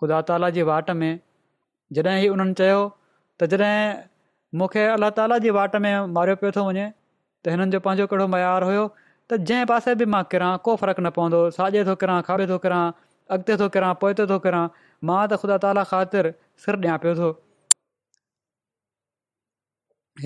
ख़ुदा 0.00 0.18
ताला 0.30 0.50
जी 0.56 0.62
वाट 0.70 0.90
में 1.02 1.06
जॾहिं 1.98 2.24
ई 2.24 2.28
उन्हनि 2.34 2.54
चयो 2.60 2.82
त 3.42 3.48
जॾहिं 3.52 4.58
मूंखे 4.62 4.84
अलाह 4.96 5.10
ताला 5.20 5.38
जी 5.46 5.50
वाट 5.58 5.76
में 5.86 5.94
मारियो 6.18 6.36
पियो 6.42 6.50
थो 6.58 6.64
वञे 6.68 6.84
त 7.44 7.54
हिननि 7.56 7.76
जो 7.76 7.80
पंहिंजो 7.88 8.06
कहिड़ो 8.12 8.26
मयारु 8.36 8.68
हुयो 8.72 8.84
त 8.96 9.40
जंहिं 9.52 9.66
पासे 9.72 9.94
बि 10.02 10.10
मां 10.16 10.22
किरां 10.34 10.52
को 10.68 10.76
फ़र्कु 10.84 11.06
न 11.08 11.14
पवंदो 11.20 11.42
साॼे 11.58 11.86
थो 11.90 11.96
किरां 12.04 12.18
खाॿे 12.28 12.48
थो 12.52 12.58
किरां 12.66 12.82
अॻिते 13.38 13.58
थो 13.64 13.70
किरां 13.78 13.94
पोइ 14.04 14.18
त 14.20 14.28
थो 14.34 14.38
किरां 14.48 14.62
मां 15.12 15.22
त 15.32 15.40
ख़ुदा 15.44 15.58
ताला 15.66 15.88
ख़ातिर 15.94 16.30
सिर 16.66 16.80
ॾियां 16.84 16.98
पियो 17.06 17.16
थो 17.22 17.32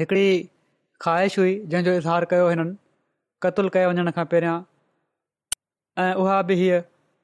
हिकिड़ी 0.01 0.29
ख़्वाहिश 1.02 1.38
हुई 1.38 1.54
जंहिंजो 1.72 1.92
इज़हार 2.00 2.24
कयो 2.32 2.48
हिननि 2.48 2.76
क़तल 3.46 3.68
कयां 3.76 3.88
वञण 3.96 4.11
खां 4.18 4.24
पहिरियां 4.35 4.56
ऐं 6.04 6.22
उहा 6.22 6.37
बि 6.50 6.56
हीअ 6.61 6.78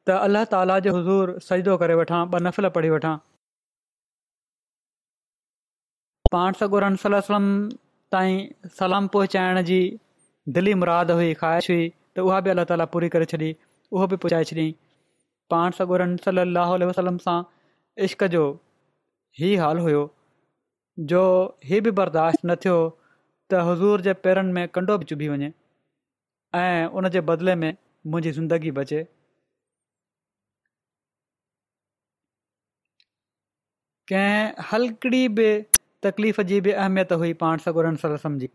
त 0.08 0.16
अलाह 0.28 0.44
ताला 0.54 0.76
जो 0.87 0.92
हज़ूर 0.98 1.32
सजदो 1.48 1.76
करे 1.85 1.96
वठां 2.00 2.20
ॿ 2.22 2.42
नफ़िल 2.48 2.70
पढ़ी 2.76 2.90
वठां 2.96 3.16
पाण 6.37 6.58
सॻो 6.61 6.70
सलम 6.82 7.16
वसलम 7.16 7.48
ताईं 8.14 8.70
सलाम 8.80 9.08
पहुचाइण 9.16 9.62
जी 9.72 9.80
दिली 10.58 10.76
मुराद 10.85 11.14
हुई 11.20 11.32
ख़्वाहिश 11.44 11.70
हुई 11.74 11.88
त 12.20 12.26
उहा 12.30 12.40
बि 12.46 12.54
अलाह 12.56 12.70
ताला 12.72 12.88
पूरी 12.96 13.11
करे 13.16 13.30
छॾी 13.35 13.50
उहो 13.96 14.06
बि 14.14 14.20
पहुचाए 14.26 14.48
छॾियईं 14.52 14.80
पाण 15.54 15.74
सॻोरम 15.80 16.14
सलाहु 16.26 16.82
वसलम 16.92 17.22
सां 17.28 17.38
इश्क 18.11 18.26
जो 18.37 18.42
ई 19.40 19.56
हाल 19.64 19.87
हुयो 19.88 20.00
जो 21.14 21.22
ही 21.72 21.80
बि 21.87 21.90
बर्दाश्त 22.02 22.48
न 22.50 22.56
थियो 22.66 22.78
त 23.52 23.60
हज़ूर 23.68 24.00
जे 24.08 24.12
पैरनि 24.26 24.52
में 24.52 24.68
कंडो 24.78 24.96
बि 24.98 25.04
चुभी 25.12 25.28
वञे 25.28 25.52
ऐं 26.60 26.84
उन 27.00 27.08
जे 27.16 27.20
बदिले 27.30 27.54
में 27.64 27.70
मुंहिंजी 28.12 28.30
ज़िंदगी 28.38 28.70
बचे 28.80 29.02
कंहिं 34.12 34.64
हलकड़ी 34.70 35.22
बि 35.38 35.46
तकलीफ़ 36.04 36.40
जी 36.50 36.60
बि 36.66 36.70
अहमियत 36.72 37.12
हुई 37.22 37.32
पाण 37.42 37.58
सगुरनि 37.66 37.96
सरसम 38.04 38.38
जी 38.44 38.48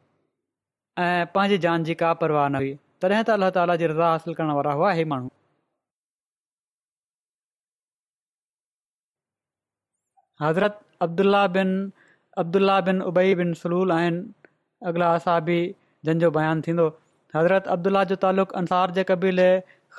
ऐं 1.06 1.26
पंहिंजी 1.36 1.58
जान 1.66 1.84
जी 1.90 1.96
का 2.04 2.14
परवाह 2.24 2.48
न 2.56 2.62
हुई 2.64 2.74
तॾहिं 3.02 3.24
त 3.30 3.30
अल्ला 3.38 3.50
ताला 3.60 3.76
जी 3.84 3.88
रज़ा 3.94 4.10
हासिल 4.12 4.34
करण 4.42 4.52
वारा 4.60 4.72
हुआ 4.82 4.92
ही 5.02 5.06
माण्हू 5.14 5.30
हज़रत 10.42 10.80
अब्दुला 11.06 11.46
बिन 11.58 11.72
अब्दुल्ल्ला 12.44 12.80
बिन 12.88 13.02
उबई 13.12 13.34
बिन 13.42 13.54
सलूल 13.62 13.92
आहिनि 13.92 14.20
अॻिला 14.86 15.06
असाबी 15.18 15.62
जंहिंजो 16.06 16.30
बयानु 16.38 16.62
थींदो 16.68 16.86
हज़रत 17.36 17.68
अब्दुलाह 17.76 18.04
जो 18.12 18.16
तालुक़ु 18.26 18.56
अंसार 18.60 18.92
जे 18.98 19.04
क़बीले 19.12 19.48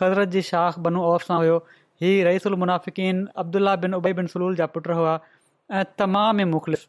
हज़रत 0.00 0.28
जी 0.34 0.42
शाख़ 0.50 0.78
बनू 0.86 1.02
औफ़ 1.12 1.24
सां 1.30 1.38
हुओ 1.44 1.56
हीउ 2.02 2.54
मुनाफ़िकीन 2.64 3.24
अब्दुला 3.44 3.74
बिन 3.84 3.94
उबई 3.98 4.12
बिन 4.20 4.26
सलूल 4.34 4.56
जा 4.60 4.66
पुट 4.76 4.86
हुआ 5.00 5.14
ऐं 5.80 5.82
तमाम 6.02 6.40
ई 6.40 6.44
मुख़लिस 6.52 6.86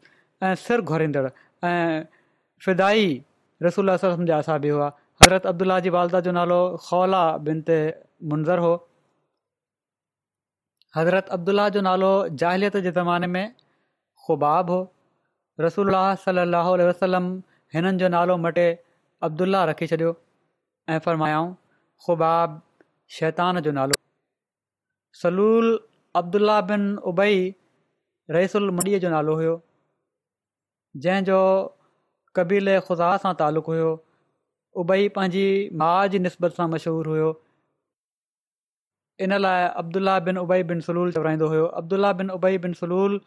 ऐं 0.50 0.54
सिर 0.66 0.80
घुरींदड़ 0.94 1.26
ऐं 1.72 2.04
फिदाई 2.66 3.10
रसूल 3.66 3.96
जा 4.30 4.38
असाबी 4.44 4.72
हुआ 4.76 4.88
हज़रत 5.24 5.46
अब्दुलाह 5.54 5.80
जी 5.88 5.94
वालदा 5.98 6.20
जो 6.28 6.32
नालो 6.38 6.60
खौला 6.86 7.24
बिन 7.50 7.64
ते 7.70 7.80
मुंज़रु 8.34 8.64
हो 8.68 8.72
हज़रत 10.98 11.28
अब्दुलाह 11.38 11.68
जो 11.74 11.80
नालो 11.90 12.14
जाहिलियत 12.44 12.76
जे 12.88 12.90
ज़माने 13.02 13.26
में 13.36 13.44
ख़ुबाब 14.26 14.70
हो 14.76 14.80
रसोल्ला 15.66 16.04
सलाहु 16.24 16.78
वसलम 16.92 17.28
हिननि 17.74 17.98
जो 17.98 18.08
नालो 18.14 18.36
मटे 18.44 18.66
अब्दुल्ला 19.28 19.58
रखी 19.70 19.86
छॾियो 19.90 20.10
ऐं 20.94 20.98
फ़र्मायाऊं 21.06 21.48
ख़ुबाब 22.06 22.50
शैतान 23.16 23.60
जो 23.66 23.70
नालो 23.78 23.96
सलूल 25.22 25.66
अब्दुल्ला 26.20 26.60
बिन 26.70 26.82
उबई 27.10 27.36
रईसुल 28.36 28.70
मडीअ 28.78 28.98
जो 29.04 29.10
नालो 29.14 29.34
हुयो 29.42 29.54
जंहिंजो 31.04 31.38
कबीले 32.40 32.74
ख़ुदा 32.88 33.10
सां 33.26 33.32
तालुक़ु 33.44 33.74
हुयो 33.74 33.92
उबई 34.84 35.06
पंहिंजी 35.20 35.46
माउ 35.84 36.02
जी 36.14 36.22
निस्बत 36.26 36.58
सां 36.60 36.66
मशहूरु 36.74 37.14
हुयो 37.16 37.30
इन 39.26 39.36
लाइ 39.46 39.64
अब्दुल्ला 39.84 40.18
बिन 40.28 40.42
उबई 40.46 40.66
बिन 40.74 40.84
सलूल 40.90 41.14
चवराईंदो 41.18 41.52
हुयो 41.54 41.70
अब्दुल्ला 41.82 42.12
बिन 42.22 42.34
उबई 42.40 42.60
बिन 42.68 42.78
सलूल 42.84 43.18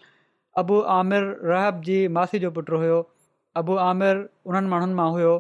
अबू 0.64 0.82
आमिर 1.02 1.32
रहब 1.56 1.84
जी 1.90 2.00
मासी 2.20 2.44
जो 2.46 2.54
पुटु 2.60 2.82
हुयो 2.86 3.02
अबू 3.62 3.76
आमिर 3.86 4.20
उन्हनि 4.52 4.68
माण्हुनि 4.70 4.96
मां 5.00 5.08
हुयो 5.16 5.32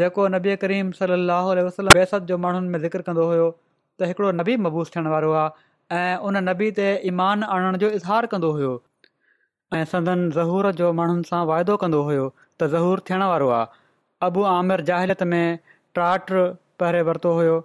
जेको 0.00 0.26
नबी 0.34 0.56
करीम 0.64 0.90
सलाहु 0.98 1.88
बेसत 2.00 2.26
जो 2.32 2.38
माण्हुनि 2.44 2.68
में 2.74 2.78
ज़िक्र 2.84 3.06
कंदो 3.08 3.24
हुयो 3.30 3.46
त 3.52 4.10
हिकिड़ो 4.10 4.30
नबी 4.40 4.56
मबूस 4.66 4.92
थियण 4.96 5.06
वारो 5.14 5.32
आहे 5.40 5.96
ऐं 6.00 6.14
उन 6.28 6.36
नबी 6.50 6.70
ते 6.76 6.86
ईमान 7.12 7.42
आणण 7.56 7.76
जो 7.82 7.90
इज़हार 7.98 8.26
कंदो 8.34 8.50
हुयो 8.58 8.72
ऐं 9.78 9.82
सदन 9.94 10.22
ज़हूर 10.38 10.68
जो 10.82 10.92
माण्हुनि 11.00 11.28
सां 11.30 11.40
वाइदो 11.52 11.76
कंदो 11.84 12.02
हुयो 12.10 12.26
त 12.42 12.68
ज़हूर 12.76 13.02
थियण 13.10 13.24
वारो 13.32 13.48
आहे 13.56 13.80
अबू 14.28 14.44
आमिराहिलत 14.52 15.22
में 15.32 15.42
ट्राट 15.98 16.30
पहिरे 16.82 17.00
वरितो 17.10 17.32
हुयो 17.40 17.56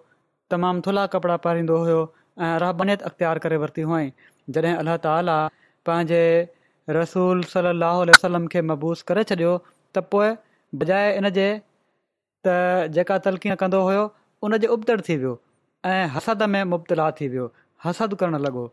तमामु 0.55 0.81
थुला 0.89 1.05
कपिड़ा 1.17 1.37
पहिरियोंदो 1.45 1.77
हुयो 1.85 2.01
ऐं 2.45 2.53
राहबनियत 2.65 3.01
अख़्तियार 3.11 3.43
करे 3.47 3.57
वरिती 3.65 3.85
हुआईं 3.91 4.11
जॾहिं 4.57 4.75
अलाह 4.85 4.97
ताला 5.07 5.37
पंहिंजे 5.89 6.21
रसूल 6.97 7.43
सलाह 7.53 7.99
वसलम 8.09 8.47
खे 8.55 8.61
मबूस 8.71 9.03
करे 9.11 9.23
छॾियो 9.31 9.51
त 9.65 10.03
पोइ 10.15 10.31
बजाए 10.83 11.11
इन 11.21 11.29
जे 11.37 11.45
त 12.47 12.55
जेका 12.97 13.17
तलकीअं 13.27 13.57
कंदो 13.63 13.81
हुयो 13.89 14.03
उनजे 14.47 14.67
उबदड़ 14.77 14.99
थी 15.09 15.17
वियो 15.23 15.33
ऐं 15.91 16.07
हसद 16.17 16.49
में 16.55 16.63
मुबतला 16.73 17.09
थी 17.19 17.27
वियो 17.35 17.45
हसदु 17.85 18.19
करणु 18.23 18.41
लॻो 18.47 18.65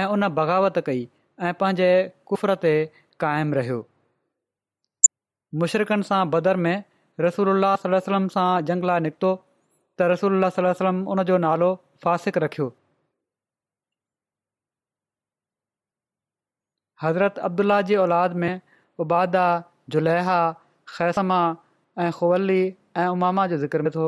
ऐं 0.00 0.04
उन 0.16 0.28
बग़ावत 0.40 0.82
कई 0.90 1.00
ऐं 1.46 1.52
पंहिंजे 1.62 1.88
कुफर 2.32 2.54
ते 2.66 2.74
क़ाइमु 3.24 3.58
रहियो 3.60 3.78
मुशरक़नि 5.62 6.08
सां 6.10 6.20
बदर 6.36 6.62
में 6.66 6.76
रसूल 7.28 7.70
सलम 7.86 8.28
सां 8.36 8.48
जंगला 8.72 8.98
निकितो 9.08 9.32
त 9.40 10.12
रसूल 10.14 10.52
सलम 10.60 11.02
उन 11.16 11.24
जो 11.32 11.40
नालो 11.48 11.72
फ़ासिक 12.06 12.44
रखियो 12.46 12.70
हज़रत 17.02 17.38
अब्दुल्ला 17.46 17.80
जी 17.90 17.94
औलाद 18.02 18.36
में 18.44 18.60
उबादा 19.04 19.44
जुलै 19.94 20.18
ख़ैसमा 20.92 21.38
ऐं 22.04 22.10
ख़ुवली 22.18 22.60
ऐं 23.02 23.06
उमामा 23.14 23.46
जो 23.52 23.56
ज़िक्र 23.62 23.82
में 23.86 23.90
थियो 23.96 24.06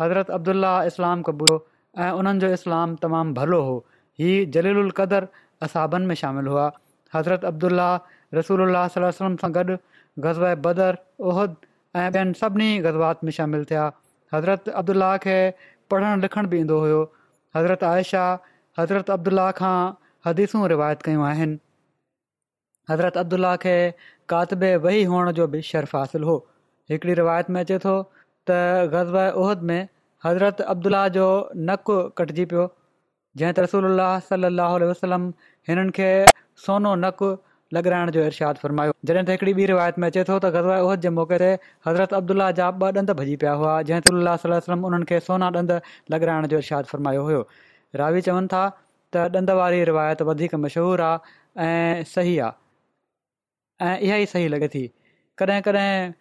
हज़रत 0.00 0.30
अब्दुल्ल्ल्ल्ल्ला 0.38 0.90
इस्लाम 0.92 1.22
कबूरियो 1.28 1.58
ऐं 2.06 2.10
उन्हनि 2.22 2.42
जो 2.46 2.48
इस्लामु 2.56 2.96
तमामु 3.04 3.34
भलो 3.38 3.60
हो 3.68 3.76
जलील 4.56 4.80
उल 4.82 4.90
क़दर 5.02 5.28
असाबनि 5.68 6.06
में 6.10 6.14
शामिलु 6.24 6.50
हुआ 6.56 6.66
हज़रत 7.14 7.44
अब्दुल्ला 7.52 7.88
रसूल 8.40 8.64
अल 8.66 9.10
सां 9.20 9.52
गॾु 9.58 9.78
गज़बर 10.26 10.98
ओहद 11.30 11.56
ऐं 12.00 12.08
ॿियनि 12.16 12.38
सभिनी 12.42 12.70
गज़बात 12.88 13.24
में 13.28 13.32
शामिलु 13.40 13.68
थिया 13.72 13.86
हज़रत 14.34 14.68
अब्दुलाह 14.82 15.16
खे 15.28 15.36
पढ़णु 15.92 16.20
लिखण 16.26 16.46
बि 16.52 16.58
ईंदो 16.66 16.80
हुयो 16.84 17.00
हज़रत 17.56 17.84
आयशा 17.94 18.24
हज़रत 18.80 19.10
अब्दुलाह 19.20 19.50
खां 19.62 19.74
हदीसूं 20.28 20.68
रिवायत 20.74 21.02
कयूं 21.08 21.26
आहिनि 21.30 21.58
हज़रत 22.90 23.16
अब्दुल्ला 23.18 23.54
खे 23.62 23.74
कातबे 24.32 24.70
वेही 24.84 25.02
हुअण 25.10 25.30
जो 25.38 25.46
बि 25.54 25.60
शर्फ़ 25.70 25.96
हासिलु 25.96 26.26
हो 26.26 26.34
हिकिड़ी 26.90 27.14
रिवायत 27.18 27.50
में 27.56 27.60
अचे 27.60 27.78
थो 27.84 27.92
त 28.50 28.52
ग़ज़बद 28.94 29.62
में 29.70 29.80
हज़रत 30.26 30.60
अब्दुल्ल्ल्ल्ल्ला 30.60 31.08
जो 31.16 31.26
नक़ु 31.68 32.00
कटिजी 32.20 32.44
पियो 32.52 32.64
जंहिं 33.36 33.52
त 33.54 33.58
रसल 33.66 33.84
अल 33.92 34.00
सलाहु 34.28 34.90
वसलम 34.90 35.28
हिननि 35.70 35.90
खे 35.98 36.08
सोनो 36.66 36.94
नकु 37.04 37.30
लॻाइण 37.76 38.10
जो 38.16 38.24
इरशादु 38.30 38.60
फरमायो 38.62 38.94
जॾहिं 39.10 39.24
त 39.30 39.36
हिकिड़ी 39.36 39.52
ॿी 39.62 39.66
रिवायत 39.72 39.98
में 40.04 40.08
अचे 40.10 40.24
थो 40.30 40.38
त 40.44 40.50
गज़बा 40.56 40.78
उहिद 40.88 41.00
जे 41.06 41.10
मौक़े 41.18 41.38
ते 41.42 41.50
हज़रत 41.88 42.14
अब्दुला 42.20 42.50
जा 42.62 42.70
ॿ 42.80 42.96
ॾंद 43.02 43.10
भॼी 43.22 43.36
पिया 43.44 43.52
हुआ 43.62 43.76
जंहिंतल 43.90 44.28
वसलम 44.56 44.84
उन्हनि 44.90 45.04
खे 45.12 45.20
सोना 45.28 45.52
ॾंदु 45.60 45.76
लॻाइण 46.16 46.46
जो 46.54 46.56
इरशादु 46.64 46.92
फरमायो 46.94 47.22
हुयो 47.30 47.42
रावी 48.02 48.22
चवनि 48.30 48.48
था 48.56 48.64
त 49.14 49.30
ॾंद 49.42 49.50
वारी 49.62 49.84
रिवायत 49.92 50.22
वधीक 50.32 50.54
मशहूरु 50.66 51.04
आहे 51.10 51.68
ऐं 51.70 52.04
सही 52.14 52.36
आहे 52.48 52.59
ऐं 53.80 53.96
इहा 54.06 54.16
ई 54.22 54.26
सही 54.30 54.48
लॻे 54.52 54.68
थी 54.72 54.86
कॾहिं 55.38 55.60
कॾहिं 55.68 56.12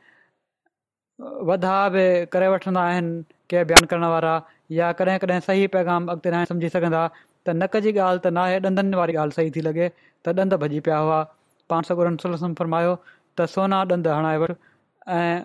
वधा 1.47 1.77
बि 1.95 2.03
करे 2.33 2.47
वठंदा 2.53 2.81
आहिनि 2.89 3.23
के 3.49 3.63
बयानु 3.71 3.87
करण 3.93 4.03
वारा 4.13 4.35
या 4.71 4.91
कॾहिं 5.01 5.17
कॾहिं 5.25 5.39
सही 5.47 5.67
पैगाम 5.75 6.07
अॻिते 6.11 6.31
न 6.31 6.43
सम्झी 6.51 6.69
सघंदा 6.75 7.01
त 7.47 7.55
नक 7.63 7.75
जी 7.85 7.91
ॻाल्हि 8.07 8.19
त 8.25 8.31
नाहे 8.37 8.59
ॾंदनि 8.67 8.97
वारी 8.99 9.13
ॻाल्हि 9.23 9.35
सही 9.39 9.51
थी 9.55 9.61
लॻे 9.67 9.89
त 10.25 10.35
ॾंदु 10.39 10.57
भॼी 10.63 10.79
पिया 10.87 10.97
हुआ 11.05 11.21
पाण 11.69 11.81
सगुरनि 11.91 12.37
फ़र्मायो 12.61 12.95
त 13.37 13.47
सोना 13.55 13.81
ॾंदु 13.95 14.09
हणाए 14.17 14.37
वरितो 14.43 15.19
ऐं 15.19 15.37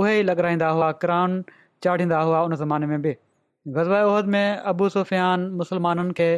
उहे 0.00 0.18
ई 0.20 0.22
लॻाराईंदा 0.32 0.68
हुआ 0.76 0.90
क्रॉउन 1.04 1.40
चाढ़ींदा 1.84 2.20
हुआ 2.30 2.40
उन 2.48 2.54
ज़माने 2.62 2.86
में 2.92 3.00
बि 3.02 3.12
ग़ज़बा 3.76 4.00
उहद 4.12 4.26
में 4.34 4.46
अबू 4.72 4.88
सुफ़ियान 4.96 5.46
मुसलमाननि 5.60 6.12
खे 6.18 6.30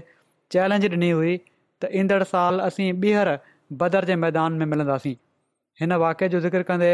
चैलेंज 0.54 0.84
ॾिनी 0.94 1.10
हुई 1.10 1.36
त 1.82 1.88
ईंदड़ 2.02 2.22
साल 2.34 2.60
असीं 2.68 2.92
ॿीहर 3.06 3.36
बदर 3.82 4.04
जे 4.04 4.14
मैदान 4.24 4.52
में 4.60 4.66
मिलंदासीं 4.66 5.14
हिन 5.80 5.92
वाक़े 6.02 6.28
जो 6.28 6.38
ज़िक्र 6.40 6.62
कंदे 6.70 6.90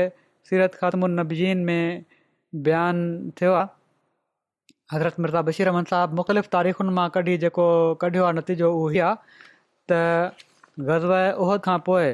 सीरत 0.48 0.74
ख़ात्म 0.80 1.06
नबजीन 1.10 1.58
में 1.64 2.04
बयानु 2.64 3.30
थियो 3.40 3.52
आहे 3.52 4.96
हज़रत 4.96 5.14
मिर्ज़ा 5.20 5.42
बशीर 5.48 5.66
रहमान 5.66 5.84
साहिबु 5.90 6.16
मुख़्तलिफ़ 6.16 6.48
तारीख़ुनि 6.54 6.92
मां 6.98 7.08
कढी 7.14 7.36
जेको 7.44 7.64
कढियो 8.02 8.24
आहे 8.24 8.32
नतीजो 8.38 8.70
उहो 8.72 8.90
ई 8.96 8.98
आहे 9.08 9.16
त 9.92 10.36
ग़ज़व 10.88 11.14
उहद 11.46 11.62
खां 11.68 11.78
पोइ 11.88 12.10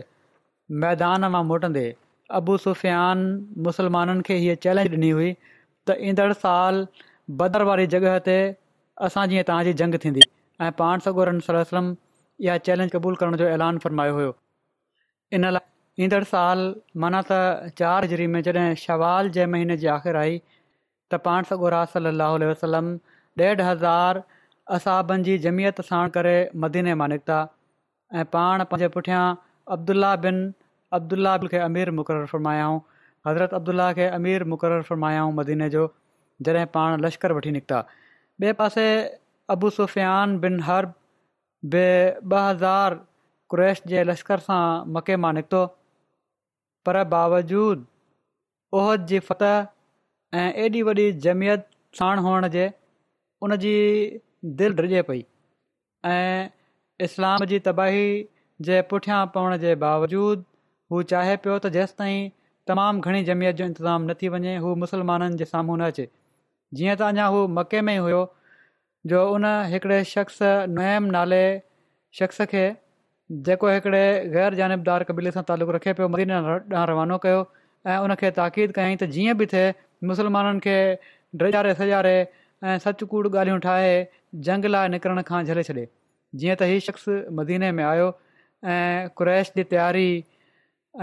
मैदान 0.84 1.26
मां 1.36 1.42
मोटंदे 1.50 1.84
अबू 2.40 2.56
सुफ़ियान 2.66 3.26
मुसलमाननि 3.68 4.22
खे 4.30 4.36
इहे 4.46 4.54
चैलेंज 4.66 4.90
ॾिनी 4.96 5.10
हुई 5.18 5.30
त 5.88 5.96
ईंदड़ 6.12 6.30
साल 6.44 6.80
बदर 7.42 7.64
वारी 7.72 7.86
जॻह 7.96 8.18
ते 8.30 8.38
असां 9.10 9.26
जीअं 9.34 9.48
तव्हांजी 9.50 9.74
जंग 9.82 9.98
थींदी 10.06 10.28
ऐं 10.68 10.72
पाण 10.82 11.06
सगोरम 11.08 11.44
इहा 12.46 12.56
चैलेंज 12.70 12.90
क़बूलु 12.96 13.22
करण 13.24 13.36
जो 13.44 13.50
ऐलान 13.56 13.84
फरमायो 13.88 14.14
हुयो 14.20 14.32
इन 15.36 15.48
लाइ 15.56 15.68
ईंदड़ 16.04 16.22
साल 16.30 16.64
माना 17.02 17.18
त 17.30 17.72
चार्जरी 17.80 18.26
में 18.34 18.40
जॾहिं 18.46 18.74
शवाल 18.82 19.28
जे 19.36 19.44
महीने 19.54 19.76
जी 19.82 19.86
आख़िरि 19.94 20.18
आई 20.20 20.36
त 21.14 21.20
पाण 21.26 21.48
सॻो 21.50 21.68
राज 21.74 22.42
वसलम 22.50 22.88
ॾेढ 23.42 23.60
हज़ार 23.68 24.22
असाबनि 24.76 25.24
जी 25.28 25.36
जमियत 25.46 25.80
साण 25.90 26.12
करे 26.16 26.34
मदीने 26.64 26.94
मां 27.02 27.08
निकिता 27.12 27.38
ऐं 28.20 28.24
पाण 28.36 28.64
पंहिंजे 28.72 28.88
पुठियां 28.96 29.22
अब्दुला 29.76 30.10
बिन 30.26 30.42
अब्दुला 30.98 31.34
खे 31.52 31.62
अमीर 31.68 31.90
मुक़ररु 32.00 32.28
फ़र्मायाऊं 32.32 32.76
हज़रत 33.28 33.54
अब्दुल्ल्ल्ल्ल्ला 33.60 34.00
खे 34.00 34.08
अमीर 34.20 34.44
मुक़ररु 34.54 34.86
फ़रमायाऊं 34.90 35.32
मदीने 35.38 35.68
जो 35.76 35.86
जॾहिं 36.48 36.66
पाण 36.78 37.06
लश्कर 37.06 37.34
वठी 37.38 37.54
निकिता 37.56 37.80
ॿिए 38.42 38.52
पासे 38.60 38.84
अबू 39.56 39.70
सुफ़ियान 39.80 40.38
बिन 40.44 40.60
हर्ब 40.68 40.92
बि 41.74 41.86
ॿ 42.34 42.38
हज़ार 42.50 42.94
क्रेश 43.54 43.80
जे 43.92 44.02
लश्कर 44.10 44.42
सां 44.44 44.60
मके 44.96 45.16
मां 45.22 45.30
निकितो 45.38 45.60
पर 46.88 46.98
बावजूद 47.14 47.80
ओहद 48.82 49.04
जी 49.10 49.18
फत 49.30 49.42
ऐं 50.42 50.46
एॾी 50.66 50.82
वॾी 50.90 51.04
जमियत 51.26 51.66
साण 52.00 52.22
हुअण 52.28 52.46
जे 52.54 52.62
उन 53.48 53.56
जी 53.64 53.74
दिलि 54.60 54.78
डिॼे 54.94 55.02
पई 55.10 55.20
ऐं 56.12 57.08
इस्लाम 57.08 57.44
जी 57.52 57.58
तबाही 57.68 58.04
जे 58.70 58.80
पुठियां 58.94 59.20
पवण 59.36 59.58
जे 59.66 59.74
बावजूद 59.84 60.46
हू 60.94 61.00
चाहे 61.14 61.34
पियो 61.46 61.56
त 61.58 61.72
जेसिताईं 61.78 62.24
तमामु 62.70 63.04
घणी 63.08 63.22
जमियत 63.30 63.60
जो 63.62 63.64
इंतज़ाम 63.70 64.06
न 64.10 64.16
थी 64.22 64.30
वञे 64.36 64.56
हू 64.64 64.72
मुस्लमाननि 64.84 65.40
जे 65.42 65.50
साम्हूं 65.52 65.76
न 65.82 65.90
अचे 65.94 66.06
जीअं 66.80 66.96
त 66.98 67.10
अञा 67.14 67.28
हू 67.36 67.44
मके 67.58 67.84
में 67.90 67.94
हुयो 68.06 68.22
जो 69.12 69.22
उन 69.36 69.48
हिकिड़े 69.74 70.02
शख़्स 70.14 70.42
नयम 70.80 71.10
नाले 71.18 71.42
शख़्स 72.20 72.42
खे 72.54 72.64
जेको 73.32 73.68
हिकिड़े 73.68 74.00
ग़ैर 74.32 74.54
जानबदार 74.58 75.02
कबीले 75.10 75.30
सां 75.34 75.42
तालुक़ु 75.50 75.72
रखे 75.74 75.92
पियो 76.00 76.08
मदीन 76.14 76.30
ॾांहुं 76.38 76.86
रवानो 76.88 77.16
कयो 77.24 77.36
ऐं 77.92 77.96
उन 78.06 78.14
खे 78.22 78.30
ताक़ीद 78.38 78.72
कयईं 78.78 78.96
त 79.02 79.06
जीअं 79.14 79.34
बि 79.42 79.46
थिए 79.52 79.72
मुसलमाननि 80.10 80.60
खे 80.66 80.74
ड्रज़ारे 81.42 81.74
सजारे 81.78 82.14
ऐं 82.18 82.76
सचकूड़ 82.84 83.24
ॻाल्हियूं 83.26 83.58
ठाहे 83.68 83.96
जंग 84.48 84.70
लाइ 84.74 84.92
निकिरण 84.96 85.22
खां 85.30 85.42
झले 85.52 85.66
छॾे 85.68 85.86
जीअं 86.42 86.58
त 86.62 86.70
हीउ 86.72 86.84
शख़्स 86.90 87.08
मदीने 87.40 87.72
में 87.80 87.82
आयो 87.94 88.12
ऐं 88.74 89.08
कु्रैश 89.20 89.52
जी 89.56 89.64
तयारी 89.74 90.08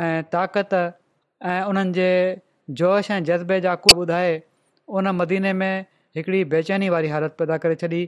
ऐं 0.08 0.14
ताक़त 0.36 0.80
ऐं 0.82 1.60
उन्हनि 1.74 2.00
जे 2.00 2.10
जोश 2.84 3.12
ऐं 3.18 3.22
जज़्बे 3.32 3.60
जा 3.68 3.76
कु 3.88 3.98
ॿुधाए 4.06 4.38
उन 5.02 5.14
मदीने 5.24 5.58
में 5.64 5.72
हिकिड़ी 6.18 6.48
बेचैनी 6.54 6.94
वारी 6.98 7.16
हालति 7.18 7.42
पैदा 7.44 7.60
करे 7.66 7.82
छॾी 7.86 8.06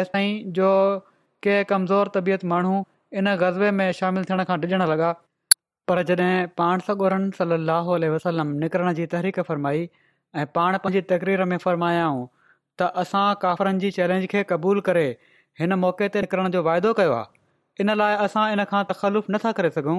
एस 0.00 0.16
ताईं 0.16 1.92
तबियत 2.16 2.44
माण्हू 2.54 2.80
इन 3.20 3.34
गज़बे 3.40 3.70
में 3.78 3.88
शामिलु 3.96 4.24
थियण 4.28 4.42
खां 4.50 4.56
डिॼण 4.60 4.82
लॻा 4.90 5.08
पर 5.88 6.02
जॾहिं 6.10 6.28
पाण 6.60 6.80
सगोरन 6.86 7.28
सली 7.38 7.52
अलाह 7.56 7.90
वसलम 8.14 8.52
निकिरण 8.62 8.92
जी 8.98 9.06
तहरीक 9.14 9.40
फ़रमाई 9.48 9.88
ऐं 10.42 10.46
पाण 10.54 10.78
पंहिंजी 10.84 11.00
तकरीर 11.10 11.42
में 11.50 11.56
फ़र्मायाऊं 11.64 12.22
त 12.82 12.88
असां 13.02 13.24
काफ़रनि 13.42 13.82
जी 13.84 13.90
चैलेंज 13.98 14.26
खे 14.34 14.44
क़बूल 14.52 14.80
करे 14.88 15.04
हिन 15.62 15.74
मौके 15.82 16.08
ते 16.14 16.22
निकिरण 16.26 16.48
जो 16.56 16.62
वाइदो 16.70 16.94
कयो 17.02 17.12
आहे 17.18 17.84
इन 17.86 17.94
लाइ 18.02 18.16
असां 18.28 18.46
इन 18.54 18.64
खां 18.72 18.82
तख़्लिफ़ 18.94 19.30
नथा 19.36 19.52
करे 19.60 19.72
सघूं 19.76 19.98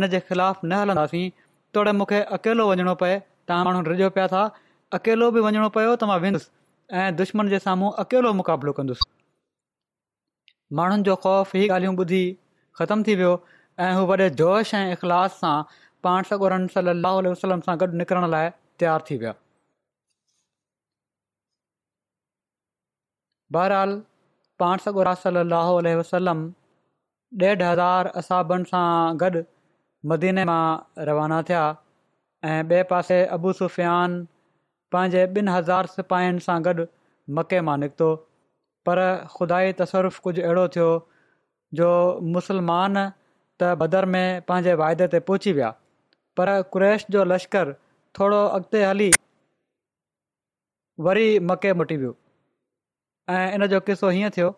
इन 0.00 0.06
जे 0.16 0.22
ख़िलाफ़ 0.32 0.64
न 0.66 0.82
हलंदासीं 0.82 1.22
तोड़े 1.78 1.92
मूंखे 2.00 2.22
अकेलो 2.40 2.68
वञिणो 2.72 2.96
पए 3.04 3.14
तव्हां 3.52 3.62
माण्हू 3.70 3.86
रिजो 3.92 4.10
पिया 4.18 4.26
था 4.34 4.42
अकेलो 5.00 5.30
बि 5.38 5.46
वञणो 5.48 5.72
पियो 5.80 5.94
त 5.96 6.12
मां 6.14 6.20
वेंदुसि 6.26 6.52
ऐं 7.04 7.08
दुश्मन 7.24 7.54
जे 7.56 7.64
साम्हूं 7.68 7.94
अकेलो 8.06 8.36
मुक़ाबिलो 8.42 8.78
कंदुसि 8.80 9.10
माण्हुनि 10.78 11.02
जो 11.06 11.14
ख़ौफ़ 11.24 11.56
ही 11.56 11.66
ॻाल्हियूं 11.68 11.96
ॿुधी 12.02 12.20
ख़तमु 12.80 13.04
थी 13.06 13.14
वियो 13.20 13.30
ऐं 13.86 13.92
हू 13.98 14.04
वॾे 14.10 14.28
जोश 14.40 14.72
ऐं 14.80 14.84
इख़लास 14.92 15.38
सां 15.40 15.56
पाण 16.06 16.22
सॻो 16.30 16.48
रमसल 16.54 16.90
अलाह 16.94 17.16
वसलम 17.28 17.60
सां 17.68 17.74
गॾु 17.80 17.86
निकिरण 18.02 18.26
लाइ 18.36 18.50
तयारु 18.82 19.06
थी 19.10 19.16
विया 19.24 19.32
बहरहाल 23.56 23.96
पाण 24.62 24.84
सॻो 24.86 25.02
रास 25.10 25.26
लहो 25.54 25.76
वसलम 26.02 26.46
ॾेढ 27.46 27.62
हज़ार 27.70 28.12
असाबनि 28.22 28.70
सां 28.74 28.86
गॾु 29.24 29.44
मदीने 30.12 30.44
मां 30.52 30.62
रवाना 31.10 31.42
थिया 31.50 31.66
ऐं 32.52 32.62
ॿिए 32.70 32.82
पासे 32.94 33.20
अबू 33.38 33.52
सुफ़ियान 33.62 34.16
पंहिंजे 34.94 35.26
ॿिनि 35.40 35.52
हज़ार 35.58 35.86
सिपाहियुनि 35.98 36.46
सां 36.50 36.60
गॾु 36.70 36.90
मके 37.40 37.60
मां 37.70 37.78
निकितो 37.86 38.12
पर 38.88 38.98
ख़ुदाई 39.36 39.72
तसरुफ़ 39.80 40.20
कुझु 40.26 40.42
अहिड़ो 40.42 40.66
थियो 40.76 40.90
जो 41.80 41.88
मुसलमान 42.36 43.00
त 43.02 43.72
बदर 43.82 44.04
में 44.14 44.28
पंहिंजे 44.50 44.74
वाइदे 44.82 45.08
ते 45.14 45.20
पहुची 45.30 45.52
विया 45.58 45.70
पर 46.40 46.52
कुरैश 46.76 47.04
जो 47.16 47.24
लश्कर 47.32 47.72
थोरो 48.18 48.40
अॻिते 48.58 48.84
हली 48.84 49.08
वरी 51.08 51.28
मके 51.50 51.72
मोटी 51.82 51.96
वियो 52.04 52.14
ऐं 53.36 53.44
इन 53.58 53.66
जो 53.74 53.80
किसो 53.90 54.08
हीअं 54.16 54.30
थियो 54.38 54.48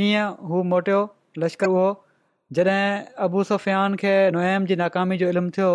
कीअं 0.00 0.24
हू 0.52 0.62
मोटियो 0.72 1.02
लश्कर 1.44 1.74
उहो 1.76 1.86
जॾहिं 2.58 3.14
अबू 3.28 3.44
सुफियान 3.52 3.94
खे 4.02 4.14
नोएम 4.38 4.66
जी 4.72 4.76
नाकामी 4.82 5.18
जो 5.24 5.28
इल्मु 5.34 5.54
थियो 5.58 5.70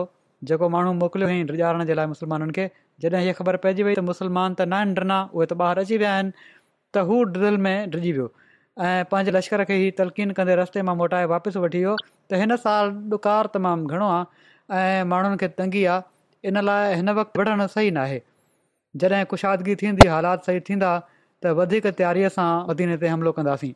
जेको 0.52 0.70
माण्हू 0.76 0.94
मोकिलियो 1.02 1.30
हुई 1.34 1.44
रिॼाणण 1.54 1.86
जे 1.92 1.98
लाइ 2.02 2.13
मुसलमाननि 2.16 2.58
खे 2.60 2.68
जॾहिं 3.06 3.22
हीअ 3.28 3.38
ख़बर 3.42 3.58
पइजी 3.68 3.88
वई 3.89 3.96
त 4.00 4.08
मुसलमान 4.10 4.58
त 4.60 4.70
न 4.72 4.80
आहिनि 4.82 5.00
ड्रिना 5.00 5.20
उहे 5.34 5.48
त 5.52 5.60
ॿाहिरि 5.66 5.86
अची 5.88 5.98
विया 6.04 6.13
आहिनि 6.16 6.34
त 6.96 7.04
हू 7.10 7.16
ड्रिल 7.38 7.58
में 7.66 7.90
डिॼी 7.96 8.12
वियो 8.16 8.28
ऐं 8.88 9.04
पंहिंजे 9.14 9.32
लश्कर 9.36 9.64
खे 9.70 9.76
ई 9.86 9.92
तलकीन 10.00 10.32
कंदे 10.40 10.56
रस्ते 10.60 10.82
मां 10.90 10.96
मोटाए 11.02 11.28
वापसि 11.32 11.62
वठी 11.64 11.80
वियो 11.84 11.94
त 12.04 12.42
हिन 12.44 12.58
साल 12.66 12.94
ॾुकारु 13.16 13.52
तमामु 13.56 13.96
घणो 13.96 14.10
आहे 14.16 14.84
ऐं 14.84 15.10
माण्हुनि 15.14 15.40
खे 15.44 15.50
तंगी 15.62 15.84
आहे 15.96 16.52
इन 16.52 16.62
लाइ 16.70 16.96
हिन 17.00 17.14
वक़्तु 17.22 17.42
विढ़णु 17.44 17.68
सही 17.76 17.92
न 17.98 18.04
आहे 18.06 18.20
जॾहिं 19.04 19.24
कुशादगी 19.34 19.76
थींदी 19.84 20.08
हालात 20.14 20.50
सही 20.50 20.64
थींदा 20.70 20.92
त 21.10 21.56
वधीक 21.62 21.88
तयारीअ 22.02 22.32
सां 22.38 22.48
वधीने 22.72 22.98
ते 23.04 23.12
हमिलो 23.16 23.36
कंदासीं 23.40 23.74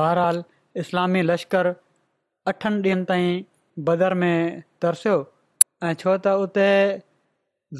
बहरहालु 0.00 0.44
इस्लामी 0.84 1.22
लश्कर 1.30 1.72
अठनि 2.52 2.78
ॾींहनि 2.86 3.06
ताईं 3.12 3.30
बदर 3.90 4.14
में 4.24 4.34
तरसियो 4.86 5.18
ऐं 5.90 5.94
छो 6.04 6.16
त 6.26 6.36
उते 6.46 6.68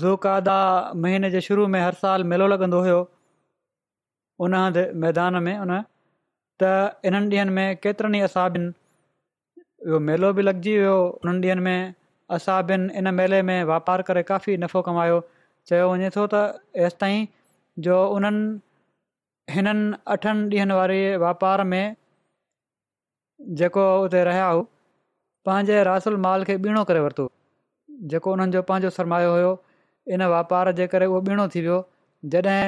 ज़ूकादा 0.02 0.60
महीने 1.04 1.30
जे 1.32 1.40
शुरू 1.48 1.66
में 1.74 1.80
हर 1.84 1.98
साल 2.04 2.22
मेलो 2.34 2.50
लॻंदो 2.54 2.82
हुओ 2.90 3.00
उन 4.40 4.54
हंधि 4.54 4.82
मैदान 5.00 5.34
में 5.42 5.56
उन 5.58 5.80
त 6.62 6.64
इन्हनि 7.06 7.36
ॾींहनि 7.36 7.50
में 7.56 7.76
केतिरनि 7.84 8.18
ई 8.18 8.20
असाबिनि 8.28 8.68
इहो 9.86 9.98
मेलो 10.08 10.32
बि 10.38 10.42
लॻजी 10.42 10.76
वियो 10.78 10.94
उन्हनि 11.22 11.48
ॾींहनि 11.48 11.60
में 11.66 11.94
असाबिनि 12.36 12.98
इन 12.98 13.08
मेले 13.14 13.40
में 13.48 13.58
वापारु 13.72 14.02
करे 14.08 14.22
काफ़ी 14.30 14.56
नफ़ो 14.64 14.82
कमायो 14.88 15.18
चयो 15.68 15.90
वञे 15.92 16.10
थो 16.16 16.26
त 16.34 16.34
हेसि 16.78 16.96
ताईं 17.00 17.26
जो 17.86 17.96
उन्हनि 18.16 19.54
हिननि 19.54 19.96
अठनि 20.14 20.56
ॾींहनि 20.56 20.74
वारे 20.80 21.00
वापार 21.26 21.64
में 21.72 21.84
जेको 23.60 23.84
उते 24.04 24.24
रहिया 24.24 24.46
हू 24.54 24.62
पंहिंजे 25.48 25.82
रासल 25.90 26.16
माल 26.28 26.44
खे 26.50 26.56
ॿीणो 26.68 26.84
करे 26.92 27.00
वरितो 27.08 27.30
जेको 28.12 28.32
उन्हनि 28.32 28.52
जो 28.56 28.62
पंहिंजो 28.70 28.90
सरमायो 28.98 29.30
हुयो 29.34 29.52
इन 30.14 30.22
वापार 30.36 30.72
जे 30.80 30.86
करे 30.94 31.06
उहो 31.12 31.20
ॿीणो 31.32 31.48
थी 31.54 31.60
वियो 31.66 31.78
जॾहिं 32.34 32.66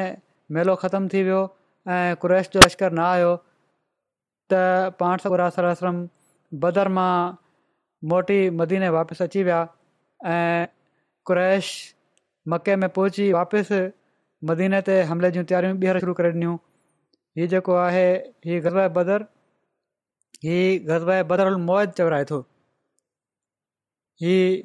मेलो 0.52 0.74
ख़तमु 0.76 1.09
थी 1.12 1.22
वियो 1.24 1.37
ऐं 1.90 2.14
कु्रैश 2.20 2.48
जो 2.54 2.61
लश्कर 2.66 2.92
न 2.92 2.98
आयो 3.11 3.28
त 4.52 4.59
पाण 5.00 5.18
सौ 5.24 5.30
गुड़ा 5.35 5.48
सर 5.57 5.64
आश्रम 5.68 6.00
बदर 6.64 6.88
मां 6.96 7.14
मोटी 8.12 8.37
मदीने 8.61 8.88
वापसि 8.96 9.24
अची 9.24 9.42
विया 9.48 9.61
ऐं 10.35 10.66
कु्रैश 11.30 11.70
मके 12.54 12.76
में 12.85 12.88
पहुची 12.98 13.30
वापसि 13.37 13.80
मदीने 14.50 14.80
ते 14.90 14.98
हमले 15.12 15.30
जूं 15.38 15.44
तयारियूं 15.52 15.76
ॿीहर 15.85 16.00
शुरू 16.07 16.14
करे 16.20 16.33
ॾिनियूं 16.38 16.57
हीउ 17.38 17.46
जेको 17.57 17.74
आहे 17.88 18.04
हीअ 18.48 18.62
गज़बाए 18.68 18.92
बदर 19.00 19.26
हीअ 20.48 20.80
गज़रबाए 20.90 21.22
बदरमत 21.33 21.96
चवराए 22.02 22.28
थो 22.33 22.44
हीउ 24.24 24.64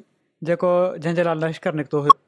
जेको 0.50 0.72
जंहिंजे 1.04 1.30
लाइ 1.30 1.46
लश्कर 1.48 1.74
निकितो 1.80 2.00
हुयो 2.06 2.18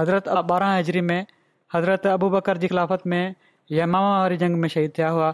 हज़रत 0.00 0.28
ॿारहां 0.50 0.74
हजरी 0.78 1.00
में 1.10 1.24
हज़रत 1.74 2.06
अबू 2.06 2.28
बकर 2.32 2.58
जी 2.64 2.68
ख़िलाफ़त 2.72 3.06
में 3.12 3.34
यमामा 3.78 4.10
वारी 4.18 4.36
जंग 4.42 4.56
में 4.64 4.68
शहीद 4.74 4.92
थिया 4.98 5.08
हुआ 5.16 5.30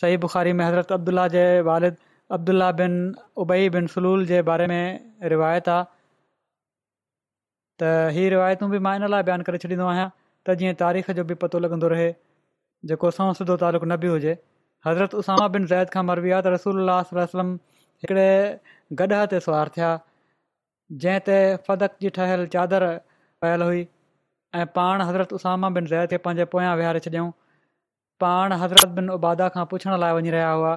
सही 0.00 0.16
बुख़ारी 0.24 0.52
में 0.60 0.64
हज़रत 0.64 0.92
अब्दुल्ला 0.96 1.26
जे 1.34 1.42
वालिद 1.68 1.96
अब्दुल्ला 2.38 2.70
बिन 2.80 2.96
उबई 3.44 3.68
बिन 3.76 3.86
सलूल 3.92 4.24
जे 4.32 4.40
बारे 4.50 4.66
में 4.72 5.12
रिवायत 5.34 5.68
आहे 5.76 5.84
त 7.82 7.92
हीअ 8.18 8.30
रिवायतू 8.34 8.68
बि 8.74 8.78
मां 8.88 8.96
इन 9.00 9.06
लाइ 9.14 9.22
बयानु 9.30 9.44
करे 9.50 9.58
छॾींदो 9.66 9.86
आहियां 9.92 10.08
त 10.48 10.56
जीअं 10.64 10.74
तारीख़ 10.82 11.10
जो 11.20 11.24
बि 11.30 11.34
पतो 11.46 11.58
लॻंदो 11.66 11.88
रहे 11.94 12.10
जेको 12.90 13.12
असां 13.14 13.30
सिधो 13.40 13.56
तालुक़ु 13.64 13.86
न 13.88 14.00
बि 14.06 14.12
हुजे 14.16 14.34
हज़रत 14.88 15.14
उसामा 15.22 15.48
बिन 15.56 15.66
ज़ैद 15.72 15.96
खां 15.96 16.04
मरबी 16.10 16.36
आहे 16.36 16.44
त 16.48 16.56
रसूल 16.56 16.90
वसलम 17.22 17.56
हिकिड़े 18.04 18.30
गॾह 19.02 19.24
ते 19.34 19.40
सुवार 19.48 19.72
थिया 19.78 19.92
जंहिं 21.06 21.26
ते 21.30 21.40
फतक 21.70 22.00
जी 22.06 22.14
ठहियलु 22.20 22.52
चादरु 22.56 22.92
पयल 23.44 23.64
हुई 23.68 23.80
ऐं 24.62 24.66
पाण 24.78 25.02
हज़रत 25.08 25.32
उसामा 25.40 25.70
बिन 25.78 25.86
ज़ैद 25.92 26.12
खे 26.12 26.18
पंहिंजे 26.26 26.44
पोयां 26.52 26.74
विहारे 26.82 27.00
छॾियऊं 27.06 27.30
पाण 28.24 28.56
हज़रत 28.64 28.94
बिन 28.98 29.10
उबादा 29.16 29.48
खां 29.56 29.64
पुछण 29.72 29.96
लाइ 30.04 30.16
वञी 30.18 30.34
रहिया 30.34 30.52
हुआ 30.60 30.72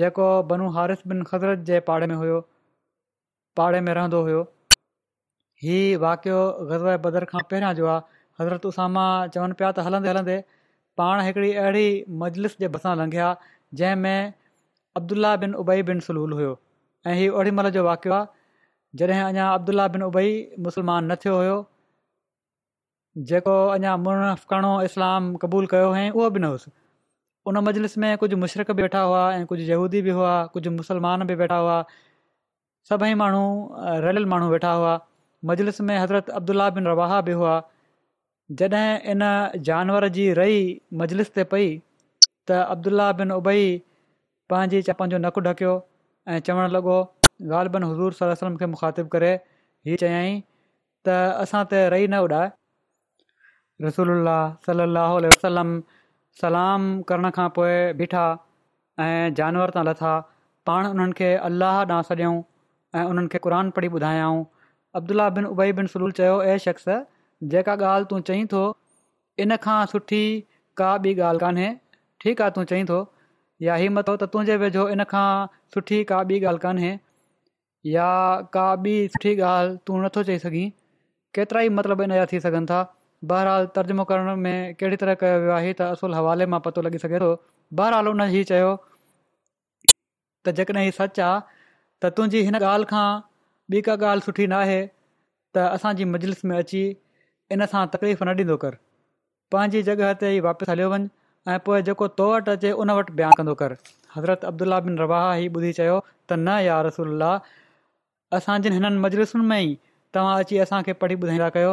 जेको 0.00 0.28
बनू 0.52 0.68
हारिफ़ु 0.78 1.12
बिन 1.12 1.24
हज़रत 1.32 1.64
जे 1.70 1.80
पाड़े 1.90 2.08
में 2.12 2.16
हुयो 2.22 2.38
पाड़े 3.60 3.80
में 3.88 3.92
रहंदो 4.00 4.22
हुओ 4.28 4.42
हीउ 5.64 6.00
वाक़ियो 6.06 6.38
ग़ज़ 6.72 6.88
बदर 7.08 7.28
खां 7.34 7.42
पहिरियां 7.52 7.72
जो 7.80 7.90
आहे 7.94 8.20
हज़रत 8.40 8.66
उसामा 8.72 9.04
चवनि 9.36 9.58
पिया 9.62 9.70
त 9.78 9.86
हलंदे 9.88 10.12
हलंदे 10.14 10.38
पाण 11.02 11.24
हिकिड़ी 11.28 11.50
अहिड़ी 11.64 11.86
मजलिस 12.24 12.56
जे 12.64 12.70
भरिसां 12.76 12.94
लंघिया 13.04 13.30
जंहिंमें 13.80 14.32
अब्दुला 15.02 15.34
बिन 15.46 15.58
उबई 15.64 15.82
बिन 15.90 16.04
सलूल 16.08 16.38
हुयो 16.40 16.54
ऐं 17.10 17.16
इहो 17.24 17.42
ओॾीमहिल 17.42 17.74
जो 17.78 17.84
वाक़ियो 17.88 18.14
आहे 18.20 18.30
जॾहिं 18.98 19.20
अञा 19.22 19.46
अब्दुला 19.54 19.86
बिन 19.94 20.02
उबई 20.02 20.30
मुस्लमान 20.66 21.04
न 21.10 21.14
थियो 21.24 21.34
हुयो 21.40 21.56
जेको 23.30 23.52
अञा 23.74 23.92
मुरफकाणो 24.06 24.70
इस्लाम 24.90 25.28
क़बूलु 25.44 25.68
कयो 25.74 25.90
हुयईं 25.92 26.10
उहो 26.16 26.30
बि 26.36 26.40
न 26.42 26.50
हुउसि 26.52 26.70
उन 27.52 27.58
मजलिस 27.68 27.94
में 28.04 28.08
कुझु 28.22 28.36
मुशरिक़ 28.44 28.70
वेठा 28.80 29.02
हुआ 29.10 29.20
ऐं 29.36 29.44
कुझु 29.52 29.62
यहूदी 29.68 30.02
बि 30.06 30.10
हुआ 30.18 30.32
कुझु 30.56 30.70
मुसलमान 30.78 31.24
बि 31.30 31.34
वेठा 31.42 31.58
हुआ 31.66 31.76
सभई 32.90 33.14
माण्हू 33.22 33.44
रलियल 34.06 34.26
माण्हू 34.34 34.50
वेठा 34.54 34.72
हुआ 34.80 34.96
मजलिस 35.52 35.80
में 35.90 35.96
हज़रत 35.98 36.30
अब्दुला 36.40 36.68
बिन 36.78 36.86
रवाह 36.94 37.20
बि 37.30 37.38
हुआ 37.42 37.54
जॾहिं 38.62 38.98
इन 39.14 39.24
जानवर 39.70 40.08
जी 40.18 40.26
रही 40.40 40.58
मजलिस 41.04 41.32
ते 41.38 41.44
पई 41.54 41.70
त 42.26 42.58
अब्दुल्ल्ला 42.76 43.10
बिन 43.22 43.32
उबई 43.38 43.64
पंहिंजी 44.54 44.82
चपनि 44.92 45.16
जो 45.16 45.22
नकु 45.28 45.46
ढकियो 45.50 45.78
ऐं 46.34 46.42
चवण 46.50 46.76
लॻो 46.78 46.98
ग़ाल 47.48 47.68
बन 47.74 47.84
हज़ूर 47.84 48.12
सलम 48.36 48.56
खे 48.62 48.66
मुखातिबु 48.72 49.08
करे 49.16 49.28
हीअ 49.88 49.96
चयई 50.02 50.32
त 51.08 51.12
असां 51.42 51.62
त 51.72 51.78
रही 51.94 52.08
न 52.08 52.20
उॾाए 52.26 53.86
रसूल 53.86 54.12
सलाहु 54.66 55.20
वसलम 55.26 55.70
सलाम 56.42 56.84
करण 57.10 57.30
खां 57.38 57.46
पोइ 57.58 57.72
ॿिठा 58.04 58.24
ऐं 59.06 59.32
जानवर 59.40 59.72
तां 59.78 59.84
लथा 59.90 60.12
पाण 60.70 60.88
उन्हनि 60.90 61.16
खे 61.20 61.30
अलाह 61.50 61.80
ॾांहुं 61.80 62.08
सॾियऊं 62.12 62.36
ऐं 63.00 63.04
उन्हनि 63.12 63.32
खे 63.36 63.42
क़ुर 63.48 63.58
पढ़ी 63.78 63.90
ॿुधायऊं 64.00 64.44
अब्दुलाह 65.00 65.30
बिन 65.38 65.50
उबई 65.54 65.74
बिन 65.80 65.90
सलूल 65.94 66.16
चयो 66.22 66.36
ऐं 66.52 66.58
शख़्स 66.68 66.90
जेका 67.54 67.78
ॻाल्हि 67.80 68.10
तूं 68.14 68.20
चईं 68.30 68.46
थो 68.54 68.62
इन 69.46 69.56
खां 69.68 69.78
सुठी 69.94 70.22
का 70.82 70.92
ॿी 71.10 71.16
ॻाल्हि 71.28 71.44
कोन्हे 71.46 71.68
ठीकु 72.24 72.44
आहे 72.48 72.56
तूं 72.58 72.68
चईं 72.74 72.90
थो 72.92 73.00
या 73.68 73.76
हिमत 73.84 74.10
त 74.20 74.32
तुंहिंजे 74.34 74.56
वेझो 74.66 74.88
इन 74.96 75.08
खां 75.14 75.28
सुठी 75.76 76.04
का 76.12 76.20
ॿी 76.32 76.40
ॻाल्हि 76.42 76.64
कोन्हे 76.68 76.92
या 77.86 78.04
का 78.54 78.74
बि 78.76 79.06
सुठी 79.12 79.34
ॻाल्हि 79.40 79.76
तूं 79.86 79.98
नथो 80.04 80.22
चई 80.28 80.38
सघीं 80.38 80.68
केतिरा 81.34 81.60
ई 81.62 81.68
मतिलबु 81.76 82.02
इन 82.02 82.12
जा 82.14 82.24
थी 82.32 82.40
सघनि 82.40 82.66
था 82.70 82.80
बहरहाल 83.32 83.66
तर्जुमो 83.76 84.04
करण 84.10 84.34
में 84.46 84.74
कहिड़ी 84.74 84.96
तरह 85.02 85.14
कयो 85.22 85.38
वियो 85.40 85.50
आहे 85.52 85.72
त 85.78 85.82
असुल 85.96 86.14
हवाले 86.14 86.46
मां 86.54 86.60
पतो 86.66 86.82
लॻी 86.82 86.98
सघे 87.04 87.18
थो 87.20 87.30
बहरहालु 87.80 88.10
हुन 88.16 88.20
चयो 88.50 88.72
त 90.48 90.52
जेकॾहिं 90.58 90.84
ही 90.84 90.90
सच 90.98 91.20
आहे 91.26 91.38
त 92.02 92.10
तुंहिंजी 92.16 92.42
हिन 92.50 92.54
ॻाल्हि 92.62 92.86
खां 92.92 93.06
ॿी 93.76 93.80
का 93.88 93.94
ॻाल्हि 94.10 94.24
सुठी 94.26 94.46
न 94.54 94.58
आहे 94.64 94.80
त 95.54 95.64
असांजी 95.76 96.04
मजलिस 96.16 96.44
में 96.52 96.56
अची 96.58 96.82
इन 97.56 97.64
सां 97.72 97.86
तकलीफ़ 97.94 98.24
न 98.24 98.34
ॾींदो 98.40 98.56
कर 98.66 98.76
पंहिंजी 99.52 99.82
जॻह 99.90 100.12
ते 100.24 100.34
ई 100.36 100.40
वापसि 100.48 100.70
हलियो 100.70 100.90
वञु 100.90 101.08
ऐं 101.52 101.58
पोइ 101.66 101.82
जेको 101.88 102.06
तो 102.20 102.28
वटि 102.32 102.50
अचे 102.50 102.72
उन 102.84 102.90
वटि 103.00 103.12
बयान 103.22 103.54
कर 103.62 103.72
हज़रत 104.16 104.44
अब्दुल्ला 104.52 104.80
बिन 104.86 104.98
रवाह 104.98 105.26
ई 105.46 105.48
ॿुधी 105.56 105.72
चयो 105.80 105.96
त 106.04 106.38
न 106.46 106.58
यार 106.68 106.86
रसोल्ला 106.92 107.32
जिन 108.34 108.72
हिननि 108.72 108.96
मजलिसुनि 109.02 109.44
में 109.46 109.60
ई 109.60 109.74
तव्हां 110.14 110.38
अची 110.42 110.58
असांखे 110.64 110.92
पढ़ी 111.02 111.14
ॿुधाईंदा 111.22 111.48
कयो 111.54 111.70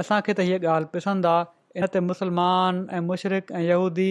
असांखे 0.00 0.32
त 0.38 0.40
हीअ 0.46 0.58
ॻाल्हि 0.68 0.88
पसंदि 0.94 1.26
आहे 1.28 1.78
इन 1.80 1.86
ते 1.94 2.00
मुस्लमान 2.10 2.86
ऐं 2.92 3.16
ऐं 3.52 3.60
यहूदी 3.62 4.10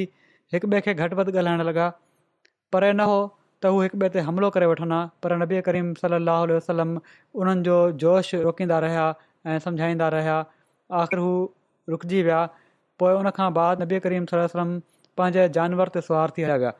हिकु 0.53 0.67
ॿिए 0.71 0.81
खे 0.86 0.93
घटि 0.93 1.15
वधि 1.19 1.31
ॻाल्हाइण 1.38 1.62
लॻा 1.69 2.91
न 2.91 2.99
हो 2.99 3.17
त 3.63 3.65
हू 3.71 3.79
हिकु 3.81 3.97
ॿिए 4.01 4.10
ते 4.13 4.19
हमिलो 4.27 4.49
करे 4.55 4.67
पर 5.23 5.36
नबी 5.43 5.62
करीम 5.67 5.93
सल 6.01 6.13
वसलम 6.51 6.97
उन्हनि 7.41 7.63
जो 7.69 7.77
जोश 8.03 8.34
रोकींदा 8.47 8.79
रहिया 8.88 9.05
ऐं 9.51 9.58
सम्झाईंदा 9.67 10.08
रहिया 10.17 10.38
आख़िर 11.01 11.19
हू 11.23 11.31
रुकिजी 11.95 12.21
विया 12.27 12.41
पोइ 12.99 13.15
बाद 13.62 13.81
नबी 13.81 13.99
करीम 14.08 14.25
सल 14.34 14.38
वसलम 14.43 14.77
पंहिंजे 15.17 15.47
जानवर 15.60 15.95
ते 15.97 16.01
सवार 16.10 16.36
थी 16.38 16.43
हलिया 16.49 16.58
विया 16.65 16.75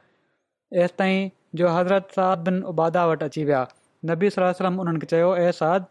हेसि 0.82 0.94
ताईं 1.00 1.30
जो 1.62 1.68
हज़रत 1.80 2.16
साद 2.20 2.40
बिन 2.50 2.62
उबादा 2.74 3.06
वटि 3.14 3.26
अची 3.32 3.44
विया 3.52 3.66
नबी 4.10 4.30
सलाह 4.36 4.72
उन्हनि 4.86 5.00
खे 5.04 5.08
चयो 5.12 5.28
एहसाद 5.44 5.86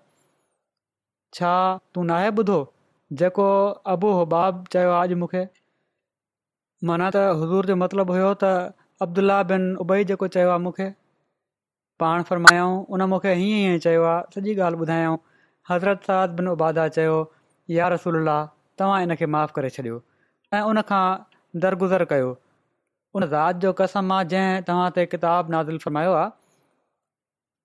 छा 1.36 1.52
तूं 1.96 2.02
न 2.02 2.16
आहे 2.16 2.26
ॿुधो 2.42 2.58
जेको 3.22 3.46
अबूहबाब 3.94 4.60
चयो 4.74 4.92
आहे 4.98 5.06
अॼु 5.14 5.20
मूंखे 5.22 5.40
माना 6.90 7.08
त 7.16 7.22
हज़ूर 7.40 7.70
जो 7.70 7.76
मतिलबु 7.82 8.16
हुयो 8.18 8.28
त 8.42 8.50
अब्दुला 9.06 9.38
बिन 9.52 9.64
उबई 9.86 10.06
जेको 10.10 10.28
चयो 10.36 10.52
आहे 10.56 10.62
मूंखे 10.66 10.86
पाण 12.04 12.26
फ़रमायो 12.30 12.68
उन 12.98 13.04
मूंखे 13.14 13.34
हीअं 13.42 13.58
हीअं 13.64 13.82
चयो 13.88 14.06
आहे 14.12 14.30
सॼी 14.36 14.56
ॻाल्हि 14.68 14.84
ॿुधायऊं 14.86 15.18
हज़रत 15.72 16.06
साद 16.10 16.38
बिन 16.40 16.52
उबादा 16.54 16.86
चयो 16.98 17.18
या 17.78 17.88
रसूल 17.96 18.32
तव्हां 18.32 19.02
इनखे 19.08 19.32
माफ़ु 19.38 19.58
करे 19.58 19.72
छॾियो 19.80 19.98
ऐं 20.54 20.62
उनखां 20.74 21.02
दरगुज़र 21.66 22.06
कयो 22.14 22.30
उन 23.18 23.28
राति 23.36 23.66
जो 23.66 23.74
कसम 23.84 24.08
मां 24.14 24.22
जंहिं 24.36 24.64
तव्हां 24.70 24.88
ते 25.00 25.08
किताब 25.16 25.54
नाज़िल 25.58 25.84
फ़र्मायो 25.88 26.16
आहे 26.22 26.30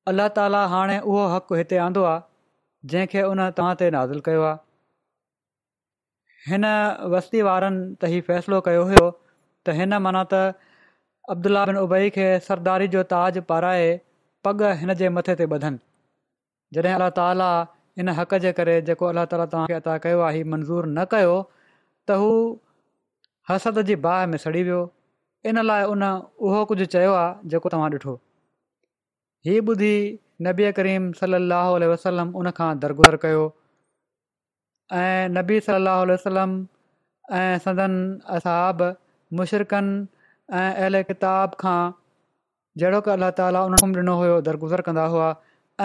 अलाह 0.09 0.27
ताली 0.37 0.59
हाणे 0.73 0.93
उहो 1.07 1.23
हक़ु 1.35 1.57
हिते 1.61 1.79
आंदो 1.85 2.03
आहे 2.11 2.91
जंहिंखे 2.91 3.23
उन 3.31 3.39
तव्हां 3.57 3.73
ते 3.81 3.87
नाज़िल 3.95 4.19
कयो 4.27 4.43
आहे 4.51 4.61
हिन 6.53 6.65
वस्ती 7.15 7.41
वारनि 7.47 7.81
त 8.03 8.09
हीउ 8.13 8.25
फ़ैसिलो 8.29 8.59
कयो 8.67 8.85
हुयो 8.91 9.01
त 9.09 9.75
हिन 9.79 9.97
माना 10.05 10.21
त 10.33 10.39
अब्दुला 11.35 11.65
बिन 11.71 11.79
उबई 11.81 12.09
खे 12.17 12.27
सरदारी 12.47 12.87
जो 12.95 13.03
ताज 13.15 13.39
पाराए 13.51 13.91
पग 14.47 14.63
हिन 14.83 14.93
जे 15.03 15.09
मथे 15.19 15.35
ते 15.41 15.49
बधनि 15.55 15.81
जॾहिं 16.77 16.93
अलाह 16.99 17.11
ताली 17.19 17.49
इन 18.03 18.09
हक़ 18.21 18.37
जे 18.47 18.53
करे 18.61 18.77
जेको 18.91 19.11
अलाह 19.15 19.27
ताला 19.35 19.49
तव्हां 19.53 19.79
अता 19.81 19.97
कयो 20.07 20.23
आहे 20.29 20.39
हीउ 20.41 20.47
मंज़ूर 20.55 20.89
न 20.95 21.05
कयो 21.15 21.35
त 21.43 22.17
हू 22.23 22.31
हसद 23.53 23.83
जी 23.91 23.99
बाहि 24.07 24.31
में 24.33 24.39
सड़ी 24.47 24.63
वियो 24.71 24.81
इन 25.53 25.61
लाइ 25.71 25.85
उन 25.95 26.03
उहो 26.47 26.65
कुझु 26.73 26.89
चयो 26.97 28.17
हीअ 29.45 29.61
ॿुधी 29.67 29.93
नबी 30.47 30.71
करीम 30.77 31.03
वसलम 31.89 32.31
उन 32.39 32.49
खां 32.55 32.67
दरगुज़र 32.79 33.15
कयो 33.25 33.43
ऐं 35.01 35.29
नबी 35.35 35.59
सलाहु 35.67 36.07
वसलम 36.09 36.55
ऐं 37.41 37.57
सदन 37.65 37.93
असाब 38.39 38.81
मुशरकनि 39.39 39.95
ऐं 40.55 40.65
अहल 40.73 41.01
किताब 41.13 41.55
खां 41.63 41.77
जहिड़ो 42.83 43.01
की 43.07 43.11
अलाह 43.15 43.31
ताली 43.39 43.61
हुन 43.67 43.95
ॾिनो 44.01 44.17
हुयो 44.23 44.35
दरगुज़र 44.49 44.85
कंदा 44.89 45.07
हुआ 45.15 45.29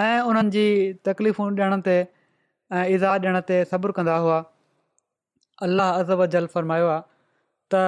ऐं 0.03 0.17
उन्हनि 0.33 0.51
जी 0.57 0.65
तकलीफ़ू 1.11 1.47
ॾियण 1.61 1.85
ते 1.87 1.95
ऐं 2.03 2.85
इज़ाद 2.99 3.27
ॾियण 3.31 3.39
ते 3.51 3.61
सब्रु 3.73 3.97
कंदा 4.01 4.17
हुआ 4.29 4.41
अलाह 5.69 6.03
अजल 6.27 6.51
फ़रमायो 6.59 6.91
आहे 6.99 7.03
त 7.75 7.85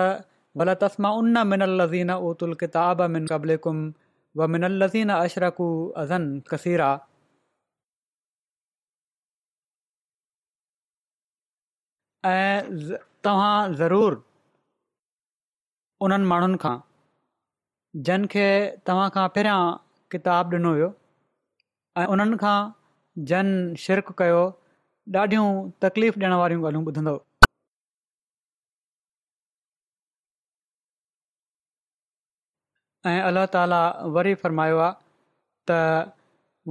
भला 0.62 0.73
तसमा 0.86 1.15
उन 1.23 1.45
मिन 1.53 1.69
अल 1.71 1.80
लज़ीन 1.86 2.12
ओतुल 2.32 2.60
किताबु 2.63 3.73
व 4.38 4.47
मिन 4.54 4.63
लज़ीन 4.82 5.10
अशरकू 5.12 5.65
अज़न 6.04 6.26
कसीरा 6.52 6.88
ऐं 12.32 12.62
तव्हां 13.28 13.73
ज़रूरु 13.82 14.19
उन्हनि 16.06 16.26
माण्हुनि 16.32 16.58
खां 16.63 16.76
जिन 18.10 18.26
खे 18.34 18.45
तव्हां 18.89 19.08
खां 19.17 19.28
पहिरियां 19.38 19.60
किताबु 20.15 20.56
ॾिनो 20.60 20.73
हुयो 20.76 20.89
ऐं 22.02 22.06
उन्हनि 22.15 22.38
खां 22.45 22.58
जन 23.32 23.52
शिरक 23.86 24.12
कयो 24.21 24.43
ॾाढियूं 25.23 25.47
तकलीफ़ 25.88 26.19
ॾियण 26.21 26.36
वारियूं 26.43 26.63
ॻाल्हियूं 26.67 26.86
ॿुधंदो 26.93 27.15
ऐं 33.06 33.20
अलाह 33.24 33.46
ताला 33.56 33.80
वरी 34.14 34.34
फ़र्मायो 34.44 34.78
आहे 34.78 34.94
त 35.70 35.72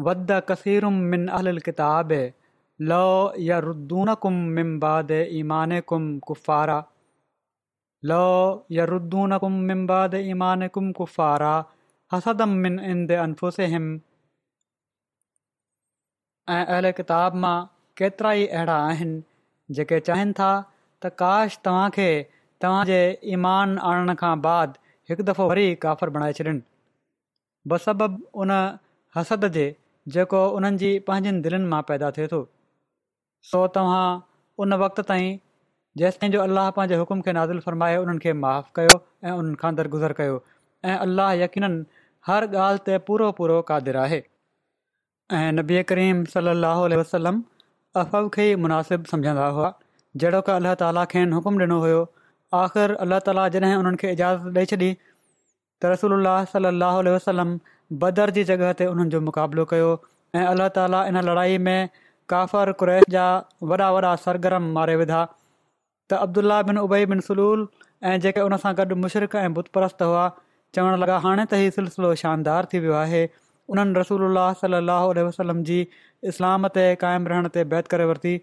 वद 0.06 0.32
कसीरुम 0.48 0.94
मिन 1.12 1.26
अल 1.40 1.58
किताब 1.66 2.12
इंद 2.12 3.34
यरुनुम 3.40 4.80
ई 16.48 16.56
अहिड़ 16.56 16.90
किताब 16.98 17.34
मां 17.42 17.56
केतिरा 17.98 18.32
ई 18.32 18.46
अहिड़ा 18.46 18.74
आहिनि 18.88 19.22
जेके 19.78 19.98
चाहिनि 20.08 20.32
था 20.40 20.50
त 21.02 21.08
काश 21.22 21.58
तव्हांखे 21.66 22.10
तव्हांजे 22.64 23.00
ईमान 23.36 23.78
आणण 23.92 24.12
खां 24.20 24.34
बाद 24.44 24.76
हिकु 25.08 25.22
दफ़ो 25.26 25.44
वरी 25.48 25.64
काफ़र 25.82 26.10
बणाए 26.14 26.32
छॾिन 26.36 26.60
बसबबु 27.72 28.24
उन 28.44 28.50
हसद 29.16 29.44
जे 29.44 29.50
जे 29.56 29.66
जेको 30.14 30.38
उन्हनि 30.60 30.78
जी 30.80 30.88
पंहिंजनि 31.10 31.40
दिलनि 31.44 31.68
मां 31.74 31.80
पैदा 31.90 32.08
थिए 32.16 32.26
थो 32.32 32.40
सो 33.50 33.60
तव्हां 33.76 34.00
उन 34.64 34.74
वक़्त 34.82 35.00
ताईं 35.10 35.38
जेसि 36.02 36.18
कंहिंजो 36.22 36.40
अलाह 36.46 36.70
पंहिंजे 36.78 36.98
हुकुम 37.02 37.22
खे 37.28 37.32
नाज़ुल 37.38 37.60
फ़रमाए 37.68 37.96
उन्हनि 38.06 38.24
खे 38.24 38.32
माफ़ु 38.40 38.74
कयो 38.80 38.96
ऐं 38.96 39.32
उन्हनि 39.42 39.56
खां 39.62 39.72
दरगुज़र 39.82 40.16
कयो 40.22 40.40
ऐं 40.90 40.98
अलाह 41.06 41.32
यकीन 41.44 41.78
हर 42.30 42.46
ॻाल्हि 42.66 42.84
ते 42.90 42.98
पूरो 43.10 43.30
पूरो 43.40 43.60
क़ादिर 43.70 43.96
आहे 44.06 44.20
ऐं 45.40 45.46
नबी 45.60 45.82
करीम 45.92 46.24
सलाह 46.34 46.84
वसलम 47.02 47.42
अफ़व 48.04 48.28
खे 48.38 48.48
ई 48.50 48.58
मुनासिब 48.66 49.08
सम्झंदा 49.14 49.48
हुआ 49.58 49.72
जहिड़ो 50.22 50.42
का 50.50 50.58
अलाह 50.64 50.78
ताली 50.84 51.26
हुकुम 51.38 51.64
ॾिनो 51.68 51.80
हुयो 51.86 52.04
आख़िर 52.54 52.92
अलाह 53.04 53.18
ताला 53.26 53.48
जॾहिं 53.54 53.74
उन्हनि 53.76 53.96
खे 54.00 54.10
इजाज़त 54.16 54.56
ॾेई 54.56 54.64
छॾी 54.72 54.88
त 55.82 55.86
रसूल 55.92 56.12
अलाह 56.18 56.44
सलाहु 56.52 57.12
वसलम 57.14 57.56
बदर 58.02 58.30
जी 58.36 58.44
जॻह 58.50 58.70
ते 58.80 58.86
उन्हनि 58.92 59.10
जो 59.14 59.20
मुक़ाबिलो 59.28 59.64
कयो 59.72 59.88
ऐं 60.40 60.44
अलाह 60.50 60.68
ताला 60.76 61.00
इन 61.12 61.18
लड़ाई 61.30 61.58
में 61.68 61.88
काफ़र 62.34 62.72
कुरैश 62.82 63.04
जा 63.16 63.24
वॾा 63.72 63.88
वॾा 63.98 64.14
सरगरम 64.26 64.70
मारे 64.78 64.94
विधा 65.02 65.24
त 66.14 66.20
अब्दुल्ला 66.28 66.60
बिन 66.70 66.78
उबई 66.84 67.06
बिन 67.14 67.20
सलूल 67.30 67.66
ऐं 68.12 68.14
जेके 68.26 68.46
उन 68.50 68.56
सां 68.66 68.74
गॾु 68.82 69.00
मुशरक़ 69.06 69.36
ऐं 69.42 69.52
पुत 69.58 69.70
हुआ 69.76 70.30
चवणु 70.78 71.02
लॻा 71.06 71.18
हाणे 71.28 71.48
त 71.52 71.60
ई 71.66 71.74
सिलसिलो 71.80 72.14
शानदार 72.24 72.70
थी 72.72 72.84
वियो 72.86 72.96
आहे 73.02 73.24
उन्हनि 73.74 73.98
रसूल 74.00 74.26
अलाह 74.30 75.06
वसलम 75.30 75.66
जी 75.70 75.82
इस्लाम 76.34 76.70
ते 76.80 76.88
क़ाइमु 77.04 77.34
रहण 77.36 77.52
ते 77.58 77.66
बैत 77.76 77.94
करे 77.96 78.10
वरिती 78.14 78.38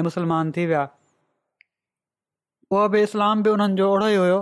ऐं 0.00 0.02
मुस्लमान 0.10 0.50
थी 0.58 0.66
विया 0.72 0.88
उहो 2.72 2.88
बि 2.88 3.00
इस्लाम 3.02 3.42
बि 3.42 3.50
उन्हनि 3.50 3.74
जो 3.78 3.86
ओहिड़ो 3.92 4.08
ई 4.08 4.16
हुयो 4.16 4.38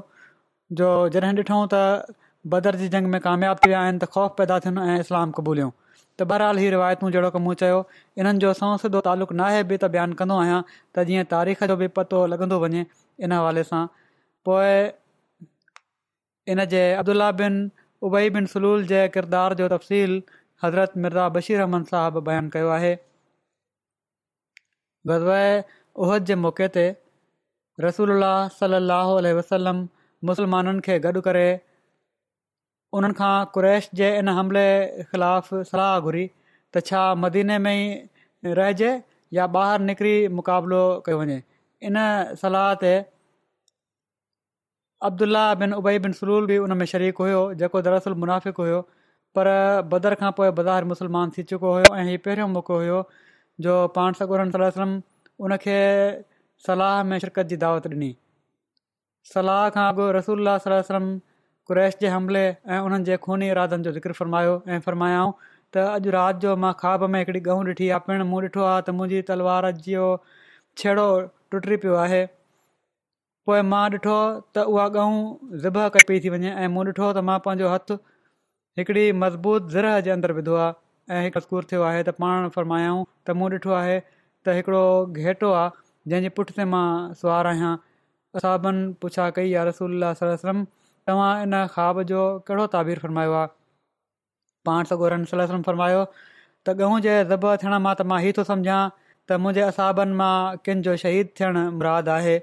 जो 0.79 0.89
जॾहिं 1.13 1.33
ॾिठो 1.45 1.59
त 1.75 2.17
बदर 2.55 2.77
जी 2.81 2.89
जंग 2.95 3.07
में 3.15 3.21
कामियाबु 3.27 3.61
पिया 3.67 3.79
आहिनि 3.85 3.99
त 4.03 4.05
ख़ौफ़ 4.17 4.33
पैदा 4.41 4.59
थियनि 4.65 4.83
ऐं 4.95 4.99
इस्लाम 5.05 5.33
क़बूलियूं 5.39 5.71
त 6.19 6.27
बहरहाल 6.33 6.59
हीउ 6.63 6.71
रिवायतूं 6.75 7.11
जहिड़ो 7.15 7.31
कमु 7.37 7.55
चयो 7.63 7.79
इन्हनि 8.25 8.43
जो 8.45 8.51
असां 8.57 8.71
सिधो 8.83 9.01
तालुक़ु 9.09 9.37
नाहे 9.41 9.65
बि 9.73 9.79
त 9.87 9.91
बयानु 9.97 10.21
कंदो 10.21 10.37
आहियां 10.43 10.61
त 10.69 11.07
जीअं 11.13 11.25
तारीख़ 11.33 11.65
जो 11.73 11.77
बि 11.85 11.89
पतो 12.01 12.21
लॻंदो 12.35 12.61
वञे 12.67 12.85
इन 13.29 13.37
हवाले 13.37 13.65
सां 13.71 13.83
पोइ 14.51 14.77
इनजे 16.57 16.85
अब्दुला 17.01 17.31
बिन 17.43 17.59
उबई 18.11 18.31
बिन 18.39 18.53
सलूल 18.57 18.87
जे 18.95 19.03
किरदार 19.19 19.59
जो 19.65 19.73
तफ़सील 19.77 20.21
हज़रत 20.67 21.01
मिर्ज़ा 21.07 21.29
बशीर 21.41 21.59
रहमान 21.65 21.91
साहब 21.97 22.23
बयानु 22.31 22.57
कयो 22.59 22.79
आहे 22.79 22.97
उहद 25.13 26.25
जे 26.25 26.35
मौक़े 26.47 26.67
ते 26.79 26.87
रसूल 27.85 28.11
सलाहु 28.61 29.19
वसलम 29.39 29.83
मुसलमाननि 30.29 30.81
खे 30.87 30.95
गॾु 31.05 31.21
करे 31.27 31.45
उन्हनि 32.99 33.15
खां 33.21 33.35
कुरैश 33.57 33.89
जे 34.01 34.07
इन 34.21 34.29
हमले 34.39 34.65
ख़िलाफ़ु 35.11 35.61
सलाह 35.71 35.93
घुरी 36.11 36.25
त 36.77 36.81
छा 36.89 37.03
मदीने 37.25 37.59
में 37.67 37.75
ई 37.75 38.53
रहिजे 38.61 38.91
या 39.39 39.47
ॿाहिरि 39.61 39.85
निकिरी 39.91 40.17
मुक़ाबिलो 40.39 40.81
कयो 41.07 41.19
वञे 41.23 41.37
इन 41.91 41.99
सलाह 42.43 42.69
ते 42.85 42.93
अब्दुल्ला 45.11 45.43
बिन 45.63 45.75
उबई 45.83 45.99
बिन 46.07 46.17
सलूल 46.21 46.47
बि 46.53 46.57
उन 46.67 46.77
में 46.83 46.87
शरीक 46.95 47.21
हुयो 47.25 47.43
जेको 47.63 47.83
दरअसल 47.91 48.15
मुनाफ़िक 48.25 48.57
हुयो 48.65 48.81
पर 49.39 49.51
बदर 49.95 50.19
खां 50.25 50.33
पोइ 50.41 50.51
बदार 50.63 50.89
मुसलमान 50.95 51.37
थी 51.39 51.43
चुको 51.53 51.73
हुयो 51.77 51.95
ऐं 51.97 52.05
हीउ 52.11 52.25
पहिरियों 52.27 52.49
मौको 52.57 52.81
हुयो 52.85 53.03
जो 53.69 53.77
पाणस 53.99 54.25
वन 55.47 55.57
खे 55.67 55.77
सलाह 56.67 56.97
में 57.11 57.19
शिरकत 57.25 57.51
जी 57.51 57.57
दावत 57.65 57.87
ॾिनी 57.91 58.09
सलाह 59.33 59.63
खां 59.77 59.85
अॻु 59.91 60.07
रसूलम 60.17 61.11
क़्रैश 61.71 61.99
जे 62.03 62.11
हमले 62.17 62.43
ऐं 62.49 62.81
उन्हनि 62.89 63.07
जे 63.11 63.17
खूनी 63.27 63.51
इरादनि 63.55 63.87
जो 63.89 63.93
ज़िक्र 63.99 64.17
फ़रमायो 64.21 64.55
ऐं 64.77 64.81
फ़रमायाऊं 64.89 65.33
त 65.77 65.85
अॼु 65.93 66.15
राति 66.17 66.45
जो 66.47 66.57
मां 66.65 66.73
ख्वा 66.83 67.11
में 67.15 67.19
हिकिड़ी 67.21 67.43
गऊं 67.49 67.67
ॾिठी 67.75 67.89
आहे 67.97 68.07
पिणु 68.09 68.27
मूं 68.33 68.41
ॾिठो 68.49 68.65
आहे 68.71 68.81
त 68.89 68.97
मुंहिंजी 69.01 69.21
तलवार 69.31 69.69
जो 69.89 70.09
छेड़ो 70.83 71.07
टुटी 71.55 71.79
पियो 71.85 71.97
आहे 72.05 72.21
पोइ 73.51 73.63
मां 73.75 73.85
ॾिठो 73.97 74.17
त 74.59 74.69
उहा 74.77 74.87
ॻऊं 75.07 75.59
ज़िबह 75.67 75.89
कपी 75.99 76.21
थी 76.27 76.35
वञे 76.37 76.55
ऐं 76.65 76.69
मूं 76.79 76.87
ॾिठो 76.91 77.09
त 77.13 77.27
मां 77.31 77.39
पंहिंजो 77.49 77.75
हथ 77.77 77.97
हिकिड़ी 78.81 79.07
मज़बूत 79.25 79.71
ज़र 79.77 79.93
जे 80.09 80.17
अंदरु 80.21 80.39
विधो 80.41 80.59
आहे 80.69 81.19
ऐं 81.19 81.23
हिकु 81.29 81.47
सूरु 81.49 81.67
थियो 81.75 81.87
आहे 81.91 82.03
त 82.07 82.23
पाण 82.23 82.55
त 82.57 83.39
मूं 83.43 83.53
ॾिठो 83.59 83.77
आहे 83.81 84.01
त 84.03 84.59
हिकिड़ो 84.61 84.83
घेटो 85.23 85.55
आहे 85.61 85.85
जंहिंजे 86.13 86.29
पुठिते 86.41 86.65
मां 86.75 87.15
सुवारु 87.21 87.49
आहियां 87.55 87.73
असाबनि 88.41 88.83
पुछा 89.05 89.29
कई 89.39 89.51
या 89.53 89.65
रसूल 89.69 90.07
सलम 90.23 90.65
तव्हां 91.11 91.29
इन 91.47 91.61
ख़्वाब 91.75 92.03
जो 92.13 92.23
कहिड़ो 92.49 92.67
ताबीर 92.75 92.99
फ़रमायो 93.05 93.33
आहे 93.41 93.49
पाण 94.69 94.91
सगो 94.93 95.09
रन 95.17 95.25
सलम 95.35 95.63
फ़रमायो 95.69 96.05
त 96.15 96.77
ॻहूं 96.87 97.01
जे 97.09 97.13
ज़ब 97.33 97.47
थियण 97.65 97.79
मां 97.89 97.95
त 98.01 98.09
मां 98.13 98.21
ई 98.25 98.33
थो 98.39 98.45
सम्झां 98.53 98.81
त 99.03 99.41
मुंहिंजे 99.45 99.65
असाबनि 99.69 100.19
मां 100.23 100.33
किन 100.69 100.83
जो 100.89 100.97
शहीद 101.05 101.33
थियण 101.41 101.61
मुराद 101.79 102.11
आहे 102.17 102.35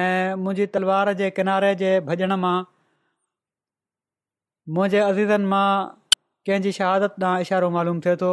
ऐं 0.00 0.42
मुंहिंजी 0.44 0.66
तलवार 0.78 1.10
जे 1.22 1.28
किनारे 1.40 1.72
जे 1.84 1.90
भॼण 2.10 2.36
मां 2.46 2.54
मुंहिंजे 4.76 5.04
अज़ीज़नि 5.10 5.50
मां 5.52 5.68
कंहिंजी 6.48 6.72
शहादत 6.80 7.18
तां 7.26 7.34
इशारो 7.48 7.70
मालूम 7.78 8.00
थिए 8.06 8.16
थो 8.24 8.32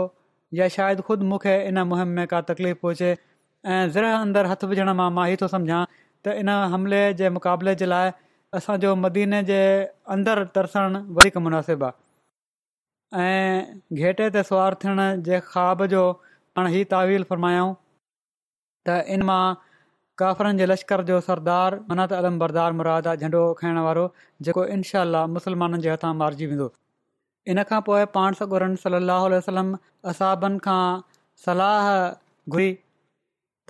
या 0.61 0.67
शायदि 0.77 1.03
ख़ुदि 1.09 1.25
मूंखे 1.33 1.57
इन 1.71 1.85
मुहिम 1.93 2.17
में 2.21 2.27
का 2.35 2.41
तकलीफ़ 2.49 2.81
पहुचे 2.85 3.11
ऐं 3.71 3.89
ज़र 3.95 4.03
अंदरु 4.13 4.49
हथ 4.51 4.63
विझण 4.69 4.89
मां 4.99 5.09
मां 5.17 5.25
ई 5.31 5.35
थो 5.41 5.47
सम्झां 5.51 5.79
त 6.25 6.31
इन 6.39 6.49
हमले 6.71 6.97
जे 7.21 7.29
मुक़ाबले 7.35 7.75
जे 7.81 7.85
लाइ 7.91 8.09
असांजो 8.59 8.89
मदीने 9.03 9.37
जे 9.49 9.59
अंदरि 10.15 10.43
तरसणु 10.57 11.01
वधीक 11.19 11.37
मुनासिबु 11.45 11.85
आहे 11.91 13.29
ऐं 13.29 14.01
घेटे 14.01 14.27
ते 14.37 14.43
सुवारु 14.49 14.79
थियण 14.83 15.01
जे 15.29 15.39
ख़्वाब 15.47 15.85
जो 15.95 16.03
पाण 16.23 16.69
ई 16.73 16.83
तावील 16.95 17.23
फ़रमायाऊं 17.31 17.71
त 18.89 18.97
इन 19.15 19.25
मां 19.31 19.39
काफ़रनि 20.23 20.63
जे 20.63 20.69
लश्कर 20.71 21.05
जो 21.13 21.21
सरदार 21.31 21.79
मनत 21.91 22.17
अलम 22.21 22.41
बरदार 22.45 22.77
मुराद 22.81 23.07
आहे 23.13 23.25
झंडो 23.27 23.45
खाइण 23.61 23.81
वारो 23.89 24.07
जेको 24.49 24.65
इनशा 24.77 25.05
मुस्लमाननि 25.39 25.81
जे 25.87 25.93
हथां 25.95 26.13
मारिजी 26.23 26.51
वेंदो 26.53 26.69
इन 27.55 27.65
खां 27.71 27.81
पोइ 27.89 28.05
पाण 28.19 28.39
सगुरन 28.41 28.75
सली 28.85 29.01
वसलम 29.39 29.75
असाबनि 30.13 30.63
खां 30.69 30.85
सलाह 31.47 31.89
घुरी 32.53 32.71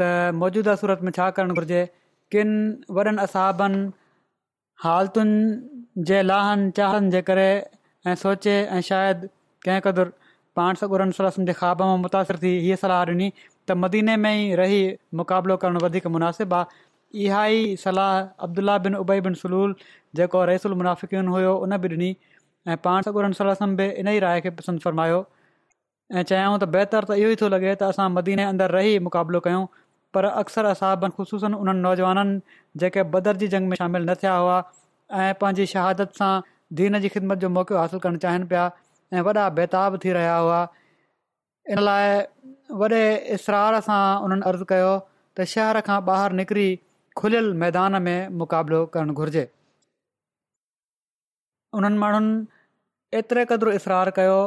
त 0.01 0.05
मौजूदा 0.41 0.73
सूरत 0.81 1.03
में 1.07 1.11
छा 1.19 1.29
करणु 1.37 1.55
घुरिजे 1.61 1.81
किन 2.35 2.51
वॾनि 2.97 3.21
असाबनि 3.23 3.81
हालतुनि 4.85 6.05
जे 6.09 6.21
लाहनि 6.29 6.71
चाहनि 6.79 7.11
जे 7.15 7.21
करे 7.27 7.47
ऐं 8.11 8.15
सोचे 8.21 8.55
ऐं 8.77 8.81
शायदि 8.89 9.27
कंहिं 9.65 9.81
क़दुरु 9.87 10.15
पाण 10.59 10.79
सखुरम 10.81 11.11
सलम 11.17 11.45
जे 11.49 11.53
ख़्वाब 11.59 11.81
मां 11.89 11.99
मुतासिर 12.05 12.39
थी 12.45 12.53
हीअ 12.65 12.77
सलाहु 12.85 13.11
ॾिनी 13.11 13.27
त 13.71 13.75
मदीने 13.83 14.15
में 14.25 14.31
ई 14.33 14.49
रही 14.61 14.81
मुक़ाबिलो 15.21 15.57
करणु 15.65 15.83
वधीक 15.85 16.07
मुनासिबु 16.15 16.57
आहे 16.61 16.81
इहा 17.27 17.43
ई 17.59 17.77
सलाहु 17.85 18.25
अब्दुला 18.47 18.77
बिन 18.87 18.99
उबे 19.05 19.19
बिन 19.29 19.39
सलूल 19.43 19.75
जेको 20.21 20.43
रइसुल 20.53 20.77
मुनाफ़िकन 20.83 21.31
हुयो 21.35 21.53
उन 21.67 21.77
बि 21.85 21.93
ॾिनी 21.95 22.11
ऐं 22.73 22.77
पाण 22.89 23.07
सखुर 23.09 23.29
सलम 23.43 23.77
बि 23.83 23.87
इन 24.01 24.07
ई 24.07 24.19
राय 24.27 24.41
खे 24.47 24.55
पसंदि 24.61 24.85
फरमायो 24.89 25.21
ऐं 26.17 26.23
चयाऊं 26.33 26.59
त 26.65 26.73
बहितर 26.77 27.07
त 27.11 27.21
इहो 27.23 27.31
ई 27.37 27.41
थो 27.43 27.49
लॻे 27.57 27.71
त 27.81 27.91
असां 27.93 28.11
मदीने 28.17 28.47
रही 28.79 28.93
मुक़ाबिलो 29.11 29.41
कयूं 29.47 29.63
पर 30.17 30.25
अक्सर 30.39 30.65
असां 30.71 30.93
बनख़सूसनि 31.03 31.57
उन्हनि 31.63 31.81
नौजवाननि 31.81 32.39
जेके 32.83 33.03
बदरजी 33.15 33.47
जंग 33.53 33.69
में 33.69 33.75
शामिलु 33.81 34.07
न 34.11 34.15
थिया 34.23 34.33
हुआ 34.41 34.57
ऐं 35.21 35.31
पंहिंजी 35.41 35.65
शहादत 35.73 36.19
सां 36.21 36.31
दीन 36.81 36.99
जी 37.05 37.09
ख़िदमत 37.15 37.37
जो 37.45 37.49
मौक़ो 37.57 37.77
हासिलु 37.81 37.99
करणु 38.05 38.19
चाहिनि 38.25 38.45
पिया 38.53 38.65
ऐं 39.17 39.21
वॾा 39.29 39.47
बेताब 39.61 39.99
थी 40.05 40.11
रहिया 40.19 40.35
हुआ 40.45 40.61
इन 41.75 41.79
लाइ 41.87 42.19
वॾे 42.83 43.01
इसरार 43.37 43.79
सां 43.89 44.01
उन्हनि 44.27 44.47
अर्ज़ु 44.51 44.67
कयो 44.73 44.91
त 45.37 45.45
शहर 45.55 45.81
खां 45.89 45.99
ॿाहिरि 46.15 46.39
निकिरी 46.41 46.67
खुलियल 47.21 47.51
मैदान 47.65 47.99
में 48.09 48.37
मुक़ाबिलो 48.43 48.81
करणु 48.97 49.13
घुरिजे 49.23 49.45
उन्हनि 51.79 51.97
माण्हुनि 52.05 52.35
एतिरे 53.21 53.45
क़दुरु 53.53 53.73
इसरारु 53.81 54.15
कयो 54.19 54.37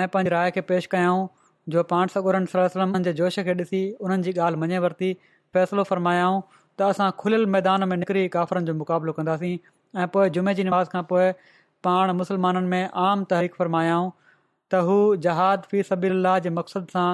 ऐं 0.00 0.08
पंहिंजी 0.16 0.34
राय 0.36 0.50
खे 0.56 0.64
पेश 0.72 0.86
कयऊं 0.96 1.22
जो 1.68 1.82
पाण 1.92 2.08
सगोरन 2.14 2.46
सलमन 2.52 3.02
जे 3.06 3.12
जोश 3.20 3.36
खे 3.48 3.54
ॾिसी 3.62 3.80
उन्हनि 4.06 4.22
जी 4.26 4.32
ॻाल्हि 4.46 4.60
मञे 4.60 4.78
वरिती 4.86 5.08
फ़ैसिलो 5.56 5.84
फरमायाऊं 5.90 6.38
त 6.82 6.86
असां 6.92 7.08
खुलियल 7.22 7.44
मैदान 7.56 7.84
में 7.90 7.96
निकिरी 8.02 8.22
काफ़रनि 8.36 8.66
जो 8.70 8.74
मुक़ाबिलो 8.82 9.12
कंदासीं 9.18 9.52
ऐं 10.00 10.06
पोइ 10.14 10.30
जुमे 10.36 10.54
जी 10.60 10.64
निमास 10.70 10.92
खां 10.94 11.02
पोइ 11.12 11.26
पाण 11.88 12.14
मुस्लमाननि 12.22 12.72
में 12.74 12.96
आम 13.08 13.24
तहरीक 13.34 13.60
फ़रमायाऊं 13.60 14.08
त 14.24 14.82
हू 14.88 14.96
जहाद 15.28 15.68
फी 15.74 15.84
सबील्ला 15.92 16.34
जे 16.46 16.54
मक़सद 16.60 16.96
सां 16.98 17.06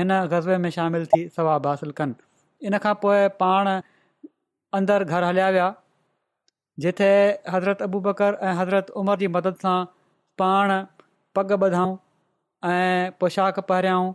हिन 0.00 0.14
गज़बे 0.34 0.58
में 0.66 0.70
शामिलु 0.78 1.08
थी 1.14 1.24
सवाबु 1.40 1.72
हासिलु 1.74 1.96
कनि 2.00 2.68
इन 2.72 2.78
खां 2.86 2.94
पोइ 3.06 3.24
पाण 3.44 3.72
अंदरि 4.80 5.10
घर 5.14 5.30
हलिया 5.30 5.48
विया 5.58 5.70
जिथे 6.86 7.10
हज़रत 7.56 7.84
अबू 7.88 8.00
बकर 8.10 8.40
ऐं 8.50 8.56
हज़रत 8.62 8.96
उमर 9.04 9.22
जी 9.24 9.32
मदद 9.38 9.62
सां 9.66 9.78
पाण 10.42 10.74
पग 11.38 11.52
ॿधऊं 11.64 11.94
ऐं 12.72 13.10
पोशाक 13.20 13.58
पहिरियाऊं 13.68 14.12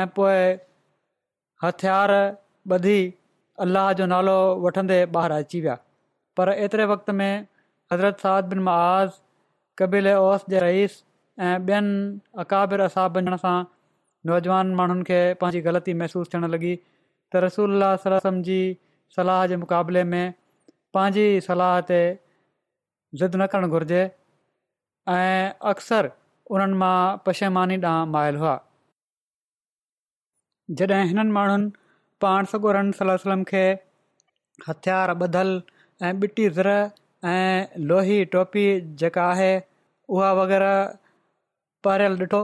ऐं 0.00 0.06
पोइ 0.18 0.40
हथियारु 1.64 2.20
ॿधी 2.76 3.00
अलाह 3.64 3.92
जो 4.00 4.06
नालो 4.12 4.36
वठंदे 4.64 4.98
ॿाहिरि 5.16 5.36
अची 5.44 5.60
विया 5.64 5.74
पर 6.40 6.48
एतिरे 6.66 6.84
वक़्त 6.92 7.10
में 7.20 7.46
हज़रत 7.92 8.22
साद 8.26 8.48
बिन 8.52 8.60
महाज़ 8.68 9.18
कबील 9.82 10.08
ओस 10.12 10.46
जे 10.54 10.60
रईस 10.66 10.94
ऐं 11.48 11.52
ॿियनि 11.58 12.44
अकाबिर 12.44 12.84
असाब 12.88 13.16
वञण 13.18 13.36
सां 13.44 13.56
नौजवान 14.30 14.72
माण्हुनि 14.78 15.04
खे 15.10 15.20
पंहिंजी 15.42 15.60
ग़लती 15.68 15.96
महिसूसु 16.02 16.32
थियणु 16.34 16.50
लॻी 16.54 16.72
त 17.32 17.42
रसूल 17.48 17.84
सलम 18.06 18.40
जी 18.50 18.60
सलाह 19.18 19.42
जे 19.52 19.56
मुक़ाबले 19.66 20.04
में 20.14 20.24
पंहिंजी 20.98 21.26
सलाह 21.50 21.76
ते 21.92 22.00
ज़िद 23.22 23.42
न 23.42 23.50
करणु 23.56 23.72
घुरिजे 23.78 24.02
ऐं 25.16 25.52
अक्सर 25.74 26.08
उन्हनि 26.56 26.76
मां 26.82 26.92
पशेमानी 27.26 27.76
ॾांहुं 27.82 28.06
मायल 28.12 28.36
हुआ 28.42 28.52
जॾहिं 30.78 31.04
हिननि 31.10 31.32
माण्हुनि 31.36 31.68
पाण 32.24 32.48
सगोरन 32.52 32.90
सलम 33.00 33.42
खे 33.50 33.60
हथियार 34.68 35.12
ॿधलु 35.26 35.52
ऐं 36.06 36.12
ॿिटी 36.24 36.48
ज़र 36.56 36.70
ऐं 37.34 37.78
लोही 37.92 38.16
टोपी 38.34 38.64
जेका 39.02 39.28
आहे 39.36 39.52
उहा 40.16 40.32
वग़ैरह 40.40 40.74
पढ़ियलु 41.86 42.16
ॾिठो 42.24 42.42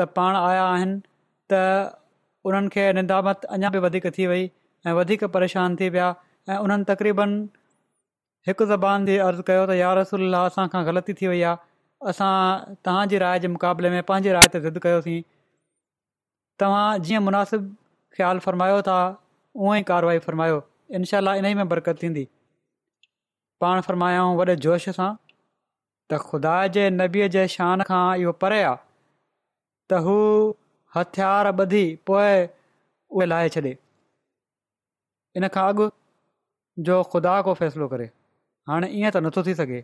त 0.00 0.08
पाण 0.18 0.40
आया 0.42 0.66
आहिनि 0.74 0.98
त 1.54 1.62
उन्हनि 2.48 2.72
खे 2.76 2.88
निंदामत 3.00 3.46
अञा 3.58 3.72
बि 3.78 3.84
वधीक 3.88 4.10
थी 4.18 4.26
वई 4.32 4.44
ऐं 4.88 4.96
वधीक 5.00 5.24
परेशान 5.38 5.78
थी 5.82 5.92
विया 5.98 6.10
ऐं 6.50 6.60
उन्हनि 6.66 6.90
तक़रीबन 6.92 7.38
हिकु 8.50 8.70
ज़बान 8.76 9.10
अर्ज़ु 9.30 9.48
कयो 9.52 9.64
त 9.72 9.80
यार 9.86 9.98
रसूल 10.04 10.40
असांखां 10.44 10.84
ग़लती 10.92 11.20
थी 11.22 11.34
वई 11.36 11.42
आहे 11.52 11.68
असां 12.08 12.74
तव्हांजी 12.86 13.18
राय 13.18 13.38
जे 13.40 13.48
मुक़ाबले 13.48 13.90
में 13.90 14.02
पंहिंजी 14.08 14.30
राय 14.32 14.46
ते 14.52 14.60
ज़िद 14.60 14.78
कयोसीं 14.82 15.20
तव्हां 16.60 17.02
जीअं 17.06 17.20
मुनासिबु 17.26 17.66
ख़्यालु 18.16 18.40
फ़रमायो 18.46 18.80
था 18.88 18.98
उहा 19.62 19.76
ई 19.78 19.82
कारवाई 19.90 20.18
फ़रमायो 20.26 20.60
इनशा 20.96 21.18
इन 21.40 21.46
ई 21.46 21.54
में 21.60 21.68
बरकत 21.68 22.02
थींदी 22.02 22.24
पाण 23.60 23.80
फ़रमायाऊं 23.88 24.36
वॾे 24.38 24.56
जोश 24.66 24.88
सां 25.00 25.10
त 26.10 26.18
ख़ुदा 26.28 26.54
जे 26.78 26.88
नबीअ 27.00 27.28
जे 27.36 27.46
शान 27.56 27.82
खां 27.90 28.02
इहो 28.24 28.32
परे 28.44 28.62
आहे 28.70 28.80
त 29.90 30.00
हथियार 30.96 31.46
ॿधी 31.66 31.84
पोइ 32.06 32.46
उहे 33.16 33.26
लाहे 33.32 33.48
छॾे 33.58 33.76
इन 35.40 35.48
खां 35.58 35.68
अॻु 35.74 35.90
जो 36.90 37.02
ख़ुदा 37.12 37.40
को 37.50 37.54
फ़ैसिलो 37.62 37.88
करे 37.94 38.10
हाणे 38.72 38.90
ईअं 39.00 39.10
त 39.18 39.26
नथो 39.28 39.42
थी 39.50 39.54
सघे 39.64 39.82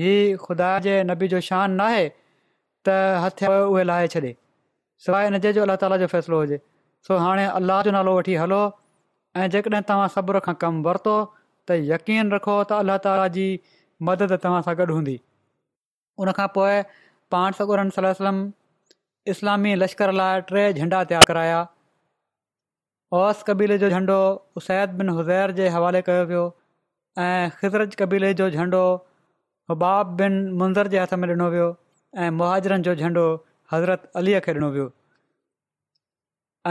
हीउ 0.00 0.36
ख़ुदा 0.44 0.68
जे 0.84 0.92
नबी 1.08 1.26
जो 1.32 1.40
शान 1.48 1.74
न 1.74 1.80
आहे 1.88 2.06
त 2.88 2.94
हथ 3.24 3.42
उहे 3.50 3.82
लाहे 3.90 4.08
छॾे 4.14 4.32
सवाइ 5.04 5.28
हिन 5.28 5.38
जे 5.44 5.52
जो 5.58 5.66
अलाह 5.66 5.76
ताला 5.82 5.98
जो 6.02 6.06
फ़ैसिलो 6.14 6.40
हुजे 6.44 6.58
सो 7.08 7.18
हाणे 7.24 7.44
अलाह 7.58 7.82
जो 7.88 7.92
नालो 7.96 8.14
वठी 8.16 8.34
हलो 8.44 8.58
ऐं 9.42 9.46
जेकॾहिं 9.56 9.82
तव्हां 9.92 10.08
सब्र 10.16 10.40
खां 10.48 10.54
कमु 10.64 10.82
वरितो 10.88 11.14
त 11.28 11.78
यकीन 11.92 12.34
रखो 12.38 12.56
त 12.64 12.80
अल्लाह 12.84 13.00
ताला 13.06 13.28
जी 13.38 13.46
मदद 14.10 14.36
तव्हां 14.46 14.66
सां 14.70 14.76
गॾु 14.82 14.88
हूंदी 14.98 15.16
उनखां 16.26 16.48
पोइ 16.58 16.74
पाण 17.36 17.60
सकूरम 17.62 18.42
इस्लामी 19.34 19.76
लश्कर 19.84 20.16
लाइ 20.22 20.44
टे 20.52 20.66
झंडा 20.72 21.04
तयारु 21.12 21.30
कराया 21.32 21.60
ओस 23.22 23.42
कबीले 23.52 23.78
जो 23.84 23.94
झंडो 23.96 24.18
उसैद 24.62 25.00
बिन 25.02 25.16
हुज़ैर 25.20 25.56
जे 25.62 25.72
हवाले 25.78 26.00
कयो 26.10 26.26
पियो 26.32 26.46
ऐं 27.28 27.50
ख़िज़रत 27.58 27.94
कबीले 28.02 28.32
जो 28.42 28.48
झंडो 28.56 28.82
हुबाब 29.70 30.06
बिन 30.16 30.32
मुंज़र 30.60 30.88
जे 30.92 30.98
हथ 31.00 31.12
में 31.20 31.28
ॾिनो 31.28 31.44
वियो 31.52 31.66
ऐं 32.22 32.30
मुहाजरनि 32.38 32.82
जो 32.86 32.94
झंडो 32.94 33.22
हज़रत 33.72 34.10
अलीअ 34.20 34.40
खे 34.46 34.52
ॾिनो 34.56 34.68
वियो 34.74 34.88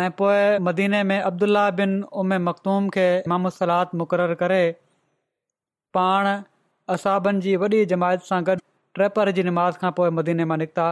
ऐं 0.02 0.10
पोए 0.20 0.42
मदीने 0.68 1.02
में 1.12 1.18
अब्दुल्ला 1.20 1.64
बिन 1.80 1.96
उमे 2.24 2.38
मखदूम 2.50 2.90
खे 2.98 3.06
मामोसलात 3.34 3.96
मुक़ररु 4.02 4.36
करे 4.44 4.60
पाण 5.98 6.30
असाबनि 6.98 7.42
जी 7.48 7.56
वॾी 7.64 7.80
जमायत 7.94 8.28
सां 8.30 8.40
गॾु 8.52 8.56
ट्रेपर 9.00 9.32
जी 9.40 9.46
निमाज़ 9.50 9.80
खां 9.84 9.92
पोइ 10.00 10.10
मदीने 10.20 10.48
मां 10.52 10.58
निकिता 10.64 10.86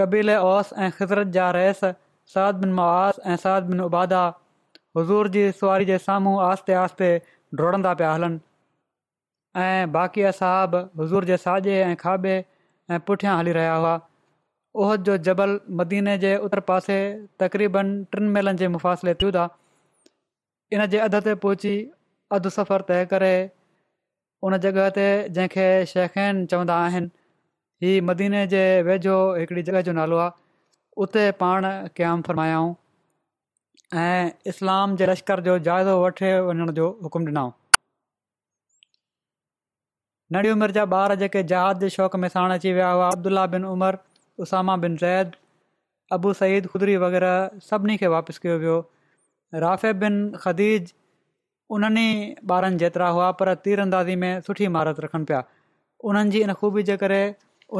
कबीले 0.00 0.36
ओस 0.52 0.72
ऐं 0.78 0.88
ख़िज़रत 1.00 1.34
जा 1.38 1.50
रहिस 1.58 1.82
साद 2.36 2.64
बिन 2.64 2.72
मआास 2.80 3.20
ऐं 3.34 3.36
साद 3.46 3.68
बिन 3.72 3.84
उबादा 3.88 4.22
हज़ूर 5.00 5.30
जी 5.38 5.44
सुवारी 5.60 5.90
जे 5.92 5.98
साम्हूं 6.06 6.36
आहिस्ते 6.48 6.78
आहिस्ते 6.84 7.10
डुड़ंदा 7.60 7.94
पिया 8.02 8.12
हलनि 8.18 8.40
ऐं 9.60 9.90
बाक़िया 9.92 10.30
साहबु 10.40 10.76
हुज़ूर 10.98 11.24
जे 11.30 11.36
साॼे 11.36 11.72
ऐं 11.84 11.96
खाॿे 12.02 12.36
ऐं 12.90 12.98
पुठियां 13.06 13.36
हली 13.38 13.52
रहिया 13.52 13.74
हुआ 13.74 13.94
ओहद 14.84 15.02
जो 15.08 15.16
जबल 15.28 15.50
मदीने 15.80 16.16
जे 16.18 16.36
उतर 16.46 16.60
पासे 16.68 16.96
तक़रीबन 17.40 17.92
टिनि 18.12 18.28
महिलनि 18.32 18.58
जे 18.58 18.68
मुफ़ासिले 18.76 19.14
थियूं 19.22 19.32
था 19.38 19.44
इन 20.72 20.86
जे 20.94 20.98
अधु 21.08 21.20
ते 21.28 21.34
पहुची 21.44 21.74
अधु 22.38 22.50
सफ़र 22.56 22.86
तइ 22.92 23.04
करे 23.12 23.32
उन 24.48 24.56
जॻह 24.66 24.88
ते 24.98 25.04
जंहिंखे 25.34 25.70
शहखैन 25.94 26.44
चवंदा 26.54 26.80
आहिनि 26.88 27.10
ही 27.86 27.92
मदीने 28.12 28.46
जे 28.56 28.64
वेझो 28.90 29.18
हिकिड़ी 29.40 29.62
जॻह 29.70 29.80
जो 29.88 29.92
नालो 30.02 30.22
आहे 30.24 30.30
उते 31.06 31.30
पाण 31.44 31.68
क़याम 32.00 32.24
फरमायाऊं 32.30 32.74
ऐं 34.10 34.20
इस्लाम 34.54 34.96
जे 35.02 35.06
लश्कर 35.12 35.44
जो 35.50 35.58
जाइज़ो 35.70 36.02
वठे 36.08 36.36
वञण 36.50 36.72
जो 36.80 36.94
हुकुम 37.06 37.28
ॾिनाऊं 37.34 37.58
नंढी 40.34 40.50
उमिरि 40.54 40.72
जा 40.78 40.82
ॿार 40.96 41.12
जेके 41.20 41.40
जहाद 41.52 41.80
जे 41.84 41.88
शौक़ 41.94 42.14
में 42.22 42.28
साण 42.34 42.52
अची 42.52 42.70
विया 42.74 42.90
हुआ 42.98 43.08
अब्दुला 43.14 43.44
बिन 43.54 43.64
उमर 43.70 43.96
उसामा 44.44 44.76
बिन 44.84 44.94
ज़ैद 45.00 45.34
अबू 46.16 46.32
सईद 46.38 46.68
खुदरी 46.74 46.94
वग़ैरह 47.02 47.58
सभिनी 47.70 47.96
खे 48.02 48.10
वापसि 48.14 48.40
कयो 48.44 48.54
वियो 48.62 48.76
राफ़े 49.64 49.92
बिन 50.04 50.16
ख़दीज 50.44 50.94
उन्हनि 51.78 52.04
ई 52.04 52.50
ॿारनि 52.56 52.80
जेतिरा 52.84 53.08
हुआ 53.18 53.28
पर 53.42 53.52
तीर 53.66 53.84
अंदाज़ी 53.86 54.16
में 54.24 54.40
सुठी 54.46 54.68
महारत 54.76 55.02
रखनि 55.06 55.28
पिया 55.32 55.40
उन्हनि 56.12 56.34
जी 56.36 56.42
इन 56.46 56.52
ख़ूबी 56.62 56.84
जे 56.92 56.96
करे 57.02 57.20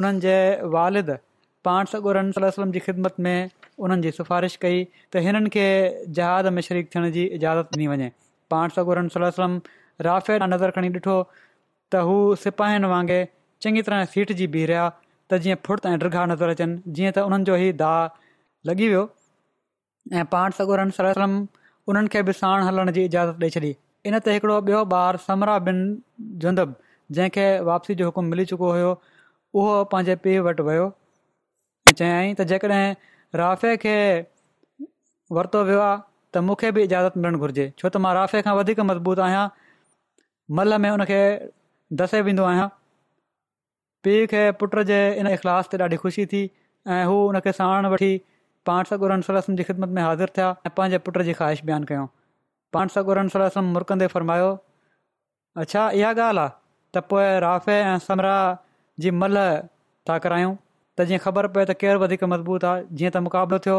उन्हनि 0.01 0.23
जे 0.27 0.37
वालिद 0.75 1.17
पाण 1.69 1.91
सगोरन 1.95 2.31
सलम 2.41 2.75
जी 2.79 2.83
ख़िदमत 2.91 3.21
में 3.29 3.35
उन्हनि 3.87 4.09
जी 4.09 4.15
सिफारिश 4.19 4.61
कई 4.67 4.83
त 4.99 5.29
हिननि 5.29 5.55
खे 5.57 5.67
जहाद 6.21 6.53
में 6.59 6.63
शरीक 6.69 6.93
थियण 6.97 7.09
जी 7.21 7.25
इजाज़त 7.39 7.79
ॾिनी 7.81 7.89
वञे 7.95 8.11
पाण 8.57 8.77
सगोरन 8.79 9.11
सलम 9.19 9.61
राफे 10.11 10.39
नज़र 10.55 10.77
खणी 10.81 10.93
ॾिठो 11.01 11.17
त 11.93 12.03
हू 12.09 12.15
सिपाहिनि 12.45 12.91
वांगुरु 12.93 13.31
चङी 13.65 13.81
तरह 13.89 14.05
सीट 14.13 14.31
जी 14.41 14.47
बीह 14.57 14.69
रहिया 14.71 14.85
त 14.99 15.41
जीअं 15.47 15.59
फुर्त 15.69 15.89
ऐं 15.91 15.95
ड्रिगा 16.05 16.23
नज़र 16.33 16.55
अचनि 16.55 16.95
जीअं 16.99 17.13
त 17.17 17.25
उन्हनि 17.31 17.49
जो 17.51 17.57
ई 17.63 17.75
दाग 17.83 18.23
लॻी 18.71 18.89
वियो 18.93 19.03
ऐं 20.21 20.25
पाण 20.35 20.57
सगुरनि 20.61 20.97
सरस्म 20.99 21.43
उन्हनि 21.93 22.13
खे 22.17 22.23
बि 22.31 22.37
हलण 22.69 22.93
जी 22.99 23.05
इजाज़त 23.11 23.47
ॾेई 23.47 23.55
छॾी 23.59 23.73
इन 24.11 24.19
ते 24.29 24.37
हिकिड़ो 24.39 24.59
ॿियो 24.71 24.81
समरा 25.27 25.59
बिन 25.69 25.81
जुंदब 26.45 26.75
जंहिंखे 27.17 27.47
वापसी 27.71 27.99
जो 28.03 28.09
हुकुम 28.11 28.33
मिली 28.35 28.45
चुको 28.53 28.73
हुयो 28.77 28.93
उहो 29.61 29.79
पंहिंजे 29.95 30.15
पीउ 30.27 30.43
वटि 30.51 30.67
वियो 30.69 30.89
चयाईं 31.95 32.35
त 32.35 32.51
जेकॾहिं 32.55 33.41
राफ़े 33.43 33.77
खे 33.87 33.95
वरितो 35.39 35.63
वियो 35.71 35.81
आहे 35.87 35.99
त 36.37 36.43
मूंखे 36.51 36.73
बि 36.79 36.85
इजाज़त 36.91 37.19
मिलणु 37.25 37.45
घुरिजे 37.47 37.67
छो 37.83 37.89
त 37.97 38.03
मां 38.07 38.13
राफ़े 38.21 38.43
खां 38.49 38.55
वधीक 38.61 38.87
मज़बूत 38.93 39.23
आहियां 39.27 39.43
मल 40.61 40.79
में 40.85 40.89
उनखे 40.95 41.21
दसे 42.01 42.21
वेंदो 42.27 42.45
आहियां 42.51 42.69
पीउ 44.07 44.27
खे 44.33 44.43
पुट 44.61 44.77
जे 44.91 45.01
इन 45.23 45.27
इख़लास 45.37 45.69
ते 45.73 45.79
ॾाढी 45.87 45.97
ख़ुशी 46.05 46.25
थी 46.33 46.39
ऐं 46.95 47.01
हू 47.11 47.17
हुन 47.19 47.39
खे 47.47 47.53
साण 47.59 47.87
वठी 47.95 48.11
पाणसा 48.71 48.99
जी 49.01 49.67
ख़िदमत 49.71 49.89
में 49.89 50.03
हाज़िर 50.03 50.33
थिया 50.39 50.49
ऐं 50.67 50.73
पंहिंजे 50.79 50.99
पुट 51.09 51.19
जी 51.29 51.33
ख़्वाहिश 51.41 51.65
बयानु 51.71 51.87
कयऊं 51.93 52.07
पाणसुर 52.77 53.23
सलाह 53.37 53.61
मुरकंदे 53.75 54.07
फरमायो 54.17 54.49
अच्छा 55.65 55.85
इहा 56.01 56.13
ॻाल्हि 56.15 56.45
आहे 56.45 56.51
त 56.97 57.03
पोइ 57.13 57.25
राफ़े 57.47 57.77
ऐं 57.81 57.99
समरा 58.09 58.35
जी 59.05 59.11
मल 59.23 59.39
था 60.09 60.19
करायूं 60.27 60.55
त 60.57 61.11
जीअं 61.11 61.19
ख़बर 61.27 61.49
पए 61.57 61.65
त 61.73 61.77
केरु 61.83 62.01
वधीक 62.05 62.25
मज़बूत 62.35 62.65
आहे 62.71 62.85
जीअं 63.01 63.11
त 63.17 63.25
मुक़ाबिलो 63.29 63.59
थियो 63.67 63.79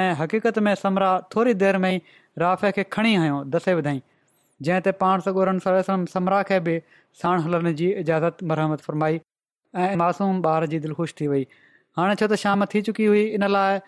ऐं 0.00 0.06
हक़ीक़त 0.22 0.58
में 0.68 0.74
समरा 0.86 1.10
थोरी 1.36 1.54
देरि 1.62 1.82
में 1.86 1.90
ई 1.94 2.02
राफ़े 2.44 2.72
खे 2.80 2.86
खणी 2.96 3.14
आयो 3.26 3.38
दसे 3.56 3.74
विधाईं 3.80 4.02
जंहिं 4.66 4.80
ते 4.86 4.90
पाण 5.02 5.20
सगोरमस 5.26 5.90
समरा 6.16 6.40
खे 6.50 6.58
बि 6.66 6.74
साण 7.22 7.40
हलण 7.46 7.68
जी 7.80 7.88
इजाज़त 8.02 8.42
मरहमत 8.50 8.80
फ़रमाई 8.88 9.18
ऐं 9.84 9.96
मासूम 10.02 10.40
ॿार 10.50 10.66
जी 10.74 10.78
दिलि 10.84 10.94
ख़ुशि 10.98 11.14
थी 11.20 11.26
वई 11.32 11.46
हाणे 12.00 12.14
छो 12.20 12.26
त 12.32 12.38
शाम 12.42 12.64
थी 12.74 12.82
चुकी 12.88 13.06
हुई 13.12 13.24
इन 13.38 13.46
लाइ 13.54 13.80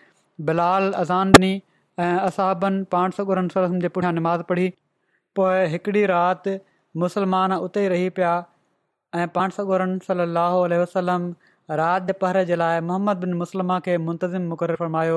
बिलाल 0.49 0.87
अज़ानिनी 1.01 1.51
ऐं 2.05 2.17
असाबनि 2.29 2.83
पाण 2.95 3.15
सगोरन 3.19 3.47
सलम 3.55 3.77
जे 3.85 3.91
पुठियां 3.97 4.13
नमाज़ 4.19 4.43
पढ़ी 4.51 4.69
पोइ 5.39 5.65
हिकिड़ी 5.75 6.05
राति 6.13 6.57
मुसलमान 7.03 7.57
उते 7.67 7.85
ई 7.87 7.93
रही 7.95 8.09
पिया 8.19 8.33
ऐं 9.23 9.27
पाण 9.39 9.57
सोगोरम 9.59 9.95
सलाहु 10.09 10.63
वसलम 10.83 11.29
राॼ 11.71 11.99
पहर 12.21 12.43
जे 12.47 12.55
लाइ 12.55 12.81
मोहम्मद 12.87 13.17
बिन 13.21 13.33
मुस्लमा 13.37 13.79
खे 13.85 13.97
मुंतज़िम 14.07 14.41
मुक़ररु 14.49 14.75
फरमायो 14.81 15.15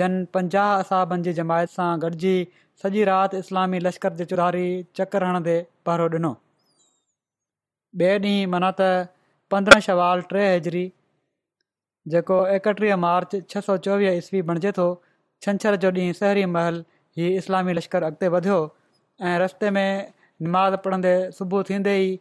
जन 0.00 0.12
पंजाह 0.34 0.74
असाबनि 0.82 1.22
जी 1.28 1.32
जमायत 1.38 1.70
सां 1.70 1.86
गॾिजी 2.04 2.34
सॼी 2.82 3.02
राति 3.10 3.38
इस्लामी 3.44 3.78
लश्कर 3.86 4.12
जे 4.20 4.24
चुरारी 4.32 4.66
चकर 5.00 5.24
हणंदे 5.28 5.56
पहिरो 5.88 6.04
ॾिनो 6.16 6.30
ॿिए 8.04 8.12
ॾींहुं 8.26 8.46
माना 8.54 8.70
त 8.82 8.86
पंद्रहं 9.54 9.80
सवाल 9.88 10.22
टे 10.34 10.44
हेजरी 10.52 10.84
जेको 12.14 12.38
एकटीह 12.58 12.96
मार्च 13.06 13.34
छह 13.54 13.66
सौ 13.70 13.76
चोवीह 13.88 14.20
ईस्वी 14.22 14.42
बणिजे 14.52 14.72
थो 14.78 14.86
छंछर 15.46 15.80
जो 15.86 15.92
ॾींहुं 15.98 16.18
सहरी 16.20 16.44
महल 16.52 16.80
ई 17.24 17.32
इस्लामी 17.42 17.76
लश्कर 17.80 18.08
अॻिते 18.12 18.28
वधियो 18.36 18.60
ऐं 19.30 19.34
रस्ते 19.46 19.74
में 19.80 19.88
निमाज़ 20.46 20.80
पढ़ंदे 20.88 21.18
सुबुह 21.42 21.68
थींदे 21.74 21.98
ई 22.06 22.16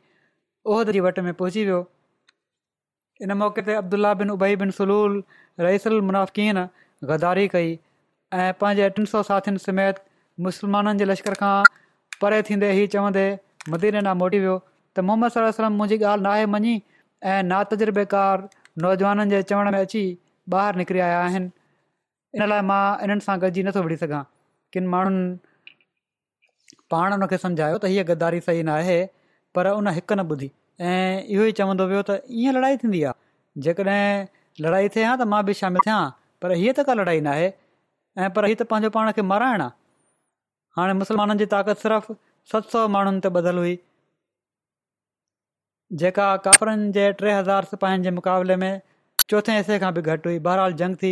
उहिद 0.74 0.96
जी 1.00 1.08
वट 1.10 1.26
में 1.30 1.34
पहुची 1.46 1.66
वियो 1.72 1.82
इन 3.26 3.32
मौक़े 3.40 3.62
ते 3.70 3.74
अब्दुला 3.82 4.14
बिन 4.22 4.30
उबई 4.36 4.56
बिन 4.62 4.72
सलूल 4.78 5.16
रईसल 5.68 6.00
मुनाफ़क़ीन 6.10 6.62
गदारी 7.12 7.48
कई 7.56 7.72
ऐं 8.34 8.54
पंहिंजे 8.62 8.90
टिनि 8.98 9.08
सौ 9.14 9.22
साथियुनि 9.30 9.60
समेत 9.66 10.00
मुस्लमाननि 10.48 11.00
जे 11.02 11.06
लश्कर 11.12 11.34
खां 11.42 11.52
परे 12.24 12.42
थींदे 12.50 12.70
ई 12.78 12.88
चवंदे 12.96 13.26
मदीर 13.74 14.00
मोटी 14.24 14.40
वियो 14.46 14.56
त 14.62 15.08
मोहम्मद 15.10 15.52
सलम 15.58 15.78
मुंहिंजी 15.82 16.04
ॻाल्हि 16.12 16.26
नाहे 16.28 16.46
मञी 16.56 16.76
ऐं 17.34 17.64
तजुर्बेकार 17.74 18.48
नौजवाननि 18.86 19.36
जे 19.36 19.42
चवण 19.52 19.72
में 19.76 19.80
अची 19.82 20.04
ॿाहिरि 20.60 20.84
निकिरी 20.84 21.00
आया 21.08 21.20
आहिनि 21.26 21.52
इन 22.40 22.48
लाइ 22.54 22.62
मां 22.72 22.82
इन्हनि 23.08 23.26
सां 23.28 23.38
गॾिजी 23.44 23.66
नथो 23.70 23.84
विढ़ी 23.88 23.98
सघां 24.06 24.22
किनि 24.76 24.92
माण्हुनि 24.96 26.80
पाण 26.94 27.18
उन 27.20 27.28
खे 27.34 27.42
समुझायो 27.46 27.82
त 27.84 27.94
हीअ 27.96 28.08
गदारी 28.14 28.42
सही 28.50 28.64
न 28.72 28.76
आहे 28.80 28.98
पर 29.60 29.72
उन 29.82 29.94
हिक 30.00 30.12
न 30.18 30.28
ॿुधी 30.36 30.52
ऐं 30.88 31.18
इहो 31.24 31.44
ई 31.48 31.52
चवंदो 31.60 31.86
वियो 31.92 32.02
त 32.10 32.36
ईअं 32.42 32.54
लड़ाई 32.58 32.78
थींदी 32.84 33.00
आहे 33.08 33.62
जेकॾहिं 33.66 34.64
लड़ाई 34.66 34.90
थिए 34.96 35.04
हा 35.08 35.16
त 35.22 35.26
मां 35.34 35.42
बि 35.50 35.54
शामिल 35.62 35.84
थिए 35.88 35.98
पर 36.44 36.52
हीअ 36.62 36.74
त 36.78 36.86
का 36.90 36.94
लड़ाई 37.00 37.22
न 37.28 37.28
आहे 37.34 37.52
ऐं 37.52 38.30
पर 38.38 38.46
हीअ 38.50 38.58
त 38.62 38.68
पंहिंजो 38.74 38.90
पाण 38.98 39.12
खे 39.18 39.26
माराइण 39.32 39.62
आहे 39.62 39.78
हाणे 40.80 40.94
मुस्लमाननि 41.02 41.44
जी 41.44 41.50
ताक़त 41.56 41.84
सिर्फ़ु 41.86 42.18
सत 42.54 42.72
सौ 42.76 42.86
माण्हुनि 42.96 43.22
ते 43.26 43.54
हुई 43.60 43.76
जेका 46.04 46.28
कापिरनि 46.48 46.90
जे 46.98 47.10
टे 47.22 47.34
हज़ार 47.40 47.70
सिपाहिनि 47.74 48.04
जे 48.08 48.12
मुक़ाबले 48.20 48.56
में 48.64 48.72
चोथें 49.32 49.54
हिसे 49.58 49.80
खां 49.86 49.92
बि 49.98 50.02
घटि 50.16 50.30
हुई 50.32 50.40
बहरहाल 50.48 50.74
जंग 50.84 50.96
थी 51.04 51.12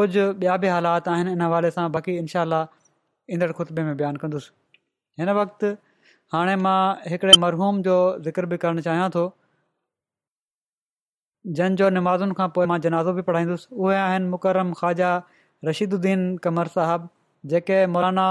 कुझु 0.00 0.22
ॿिया 0.40 0.56
बि 0.64 0.68
हालात 0.76 1.08
आहिनि 1.16 1.32
इन 1.38 1.42
हवाले 1.48 1.70
सां 1.78 1.88
बाक़ी 1.98 2.16
इनशा 2.22 2.62
ईंदड़ 3.34 3.52
खुतबे 3.60 3.82
में 3.90 3.94
बयानु 4.02 4.24
कंदुसि 4.24 4.50
हिन 5.20 5.36
हाणे 6.32 6.54
मां 6.66 6.78
हिकिड़े 7.10 7.36
मरहूम 7.40 7.80
जो 7.82 7.94
ज़िकर 8.22 8.46
बि 8.52 8.56
करणु 8.62 8.82
चाहियां 8.84 9.10
थो 9.16 9.22
जंहिंजो 11.58 11.88
नमाज़ुनि 11.96 12.34
खां 12.38 12.48
पोइ 12.56 12.66
मां 12.70 12.78
जनाज़ो 12.86 13.12
बि 13.18 13.22
पढ़ाईंदुसि 13.28 13.66
उहे 13.82 13.96
आहिनि 14.04 14.28
मुकरम 14.32 14.72
ख़्वाजा 14.80 15.10
रशीदु 15.68 16.00
कमर 16.46 16.70
साहिबु 16.76 17.10
जेके 17.52 17.76
मौलाना 17.98 18.24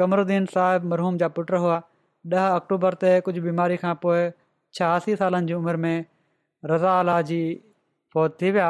कमरुद्दीन 0.00 0.48
साहिब 0.56 0.84
मरहूम 0.94 1.22
जा 1.24 1.28
पुट 1.40 1.52
हुआ 1.64 1.80
ॾह 2.40 2.44
अक्टूबर 2.56 2.94
ते 3.04 3.08
कुझु 3.28 3.40
बीमारी 3.46 3.76
खां 3.84 3.92
पोइ 4.04 4.20
छहासी 4.78 5.14
सालनि 5.22 5.48
जी 5.52 5.54
उमिरि 5.60 5.80
में 5.86 5.94
रज़ा 6.72 6.92
आला 6.98 7.14
जी 7.30 7.38
फौत 8.14 8.36
थी 8.42 8.50
विया 8.58 8.68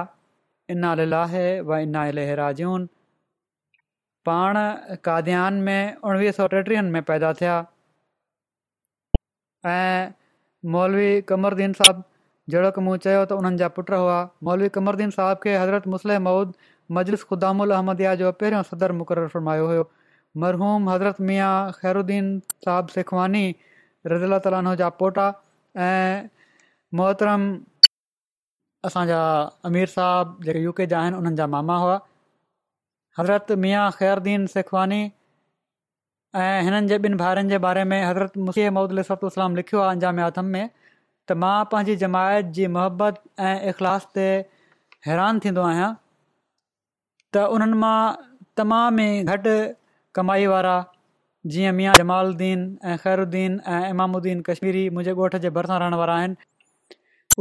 इनाला 0.76 1.20
है 1.34 1.42
व 1.72 1.80
इना 1.88 2.06
इले 2.12 2.24
पाण 4.28 4.60
काद्यान 5.10 5.54
में 5.68 5.96
उणिवीह 6.08 6.32
सौ 6.40 6.46
टेटीहनि 6.56 6.90
में 6.96 7.02
पैदा 7.10 7.32
थिया 7.42 7.56
ऐं 9.70 10.10
मौलवी 10.72 11.20
कमरदीन 11.28 11.72
साहिब 11.80 12.02
जहिड़ो 12.50 12.70
की 12.76 12.80
मूं 12.88 12.96
चयो 13.04 13.20
त 13.26 13.32
उन्हनि 13.42 13.58
जा 13.62 13.68
पुट 13.78 13.90
हुआ 14.02 14.16
मौलवी 14.48 14.68
कमरदीन 14.76 15.10
साहिब 15.16 15.38
खे 15.44 15.54
हज़रत 15.62 15.86
मुस्लिम 15.94 16.22
महुूद 16.26 16.54
मजलिस 16.98 17.22
ख़ुदि 17.30 17.46
उल 17.66 17.72
जो 18.22 18.32
पहिरियों 18.42 18.62
सदर 18.70 18.92
मुक़ररु 19.02 19.28
फरमायो 19.34 19.66
हुयो 19.72 19.84
मरहूम 20.44 20.88
हज़रत 20.90 21.20
मिया 21.30 21.50
ख़ैरुदीन 21.78 22.30
साहब 22.66 22.94
शेखवानी 22.96 23.44
रज़ीला 24.06 24.38
ताला 24.48 24.88
पोटा 25.02 25.26
ऐं 25.88 26.22
मोहतरम 27.00 27.42
असांजा 28.88 29.18
अमीर 29.70 29.86
साहिब 29.96 30.36
जेके 30.46 30.62
यू 30.62 30.72
के 30.80 30.86
जा 30.94 31.00
आहिनि 31.00 31.16
उन्हनि 31.18 31.36
जा 31.42 31.46
मामा 31.56 31.76
हुआ 31.86 31.98
हज़रत 33.18 33.52
मिया 33.66 33.84
ख़ैरुदीन 34.00 34.46
शेखवानी 34.56 35.02
ऐं 36.40 36.62
हिननि 36.64 36.86
जे 36.88 36.96
ॿिनि 36.98 37.16
भाइरनि 37.22 37.48
जे 37.48 37.56
बारे 37.64 37.82
में 37.84 38.00
हज़रत 38.04 38.36
मुसी 38.44 38.68
मोदल 38.76 39.02
सतलाम 39.04 39.56
लिखियो 39.56 39.80
आहे 39.80 39.90
अंजामियातम 39.94 40.44
में 40.52 40.68
त 41.28 41.32
मां 41.40 41.64
पंहिंजी 41.72 41.96
जमायत 42.02 42.46
जी 42.58 42.66
मुहबत 42.76 43.18
ऐं 43.48 43.68
इख़लास 43.72 44.06
ते 44.18 44.24
हैरान 45.08 45.40
थींदो 45.46 45.64
आहियां 45.72 45.88
त 47.36 47.44
उन्हनि 47.56 47.78
मां 47.82 47.98
तमाम 48.60 49.00
ई 49.04 49.34
घटि 49.36 49.54
कमाई 50.20 50.46
वारा 50.52 50.74
जीअं 51.54 51.74
मियाँ 51.82 51.92
जमालुद्दीन 52.00 52.64
ऐं 52.94 52.96
ख़ैरुद्दीन 53.04 53.60
ऐं 53.76 53.82
इमामुद्दीन 53.92 54.42
कश्मीरी 54.48 54.86
मुंहिंजे 54.96 55.14
ॻोठ 55.20 55.38
जे 55.44 55.52
भरिसां 55.58 55.78
रहण 55.84 55.98
वारा 56.04 56.16
आहिनि 56.22 56.48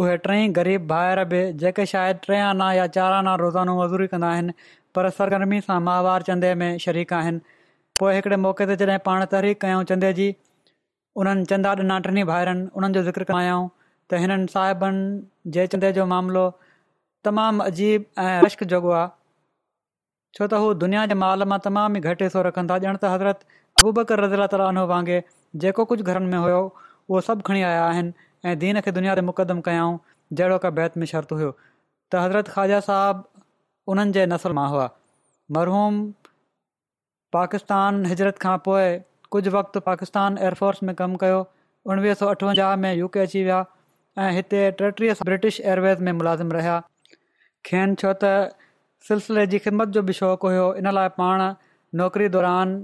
उहे 0.04 0.18
टई 0.28 0.48
ग़रीब 0.60 0.88
भार 0.94 1.24
बि 1.34 1.42
जेके 1.64 1.86
शायदि 1.96 2.28
टे 2.30 2.44
आना 2.52 2.70
या 2.82 2.88
चार 3.00 3.18
आना 3.22 3.36
रोज़ानो 3.46 3.80
मज़ूरी 3.82 4.12
कंदा 4.18 4.36
आहिनि 4.38 4.56
पर 5.00 5.10
सरगर्मी 5.22 5.62
सां 5.72 5.80
माहवार 5.90 6.30
चंदे 6.32 6.54
में 6.64 6.72
शरीक़ 6.88 7.14
आहिनि 7.22 7.44
पोइ 8.00 8.16
हिकिड़े 8.18 8.38
मौक़े 8.46 8.66
ते 8.70 8.76
जॾहिं 8.82 9.00
पाण 9.06 9.24
तहरीक 9.34 9.60
कयूं 9.64 9.84
चंदे 9.92 10.12
जी 10.20 10.28
उन्हनि 11.24 11.46
चंदा 11.52 11.72
ॾिना 11.84 11.98
टिनी 12.06 12.24
भाइरनि 12.32 12.62
उन्हनि 12.82 12.94
जो 13.00 13.04
ज़िक्र 13.08 13.24
कयाऊं 13.32 13.66
त 14.12 14.22
हिननि 14.26 14.48
साहिबनि 14.54 15.52
जे 15.58 15.66
चंदे 15.74 15.92
जो 15.98 16.06
मामिलो 16.12 16.44
तमामु 17.28 17.66
अजीब 17.72 18.06
ऐं 18.26 18.36
रश्क 18.46 18.64
जोॻो 18.74 18.94
आहे 19.00 19.12
छो 20.38 20.48
त 20.54 20.62
हू 20.66 20.70
दुनिया 20.86 21.04
जे 21.14 21.18
माल 21.26 21.48
मां 21.54 21.60
तमामु 21.68 22.02
ई 22.04 22.14
घटि 22.14 22.30
हिसो 22.30 22.46
रखनि 22.50 22.72
था 22.72 22.80
ॼण 22.86 23.00
त 23.00 23.14
हज़रत 23.16 23.44
अबूबकर 23.84 24.24
रज़ीला 24.26 24.48
तालो 24.56 24.86
वांगुरु 24.94 25.60
जेको 25.66 25.88
कुझु 25.92 26.08
घरनि 26.14 26.32
में 26.36 26.40
हुयो 26.46 26.62
उहो 26.78 27.22
सभु 27.30 27.48
खणी 27.52 27.62
आया 27.72 27.84
आहिनि 27.90 28.30
ऐं 28.50 28.56
दीन 28.64 28.82
खे 28.88 28.96
दुनिया 29.00 29.18
ते 29.22 29.28
मुक़दम 29.32 29.62
कयाऊं 29.68 30.00
जहिड़ो 30.40 30.58
का 30.68 30.72
बैत 30.80 30.98
में 31.04 31.08
शर्त 31.14 31.38
हुयो 31.40 31.52
त 31.60 32.24
हज़रत 32.26 32.56
ख़्वाजा 32.56 32.80
साहबु 32.90 33.44
उन्हनि 33.94 34.18
जे 34.20 34.26
नसल 34.36 34.60
मां 34.62 34.68
हुआ 34.76 34.90
मरहूम 35.60 36.02
पाकिस्तान 37.36 38.06
हिजरत 38.12 38.40
खां 38.46 38.56
पोइ 38.68 38.88
कुझु 39.36 39.52
वक़्तु 39.56 39.82
पाकिस्तान 39.90 40.38
एयरफोर्स 40.48 40.84
में 40.88 40.96
कमु 41.02 41.20
कयो 41.24 41.38
उणिवीह 41.94 42.16
सौ 42.22 42.28
अठवंजाह 42.36 42.76
में 42.86 42.94
यूके 43.02 43.20
अची 43.26 43.44
विया 43.46 43.60
ऐं 44.24 44.32
हिते 44.38 44.64
टेटीह 44.82 45.24
ब्रिटिश 45.30 45.60
एयरवेज़ 45.62 46.04
में 46.08 46.12
मुलाज़िम 46.20 46.52
रहिया 46.58 46.80
खेनि 47.70 47.96
छो 48.02 48.12
त 48.24 48.34
सिलसिले 49.12 49.46
जी 49.54 49.60
ख़िदमत 49.68 49.96
जो 49.98 50.02
बि 50.10 50.14
शौक़ु 50.20 50.48
हुयो 50.52 50.66
इन 50.84 50.92
लाइ 50.98 51.14
पाण 51.22 51.46
नौकिरी 52.02 52.28
दौरान 52.36 52.76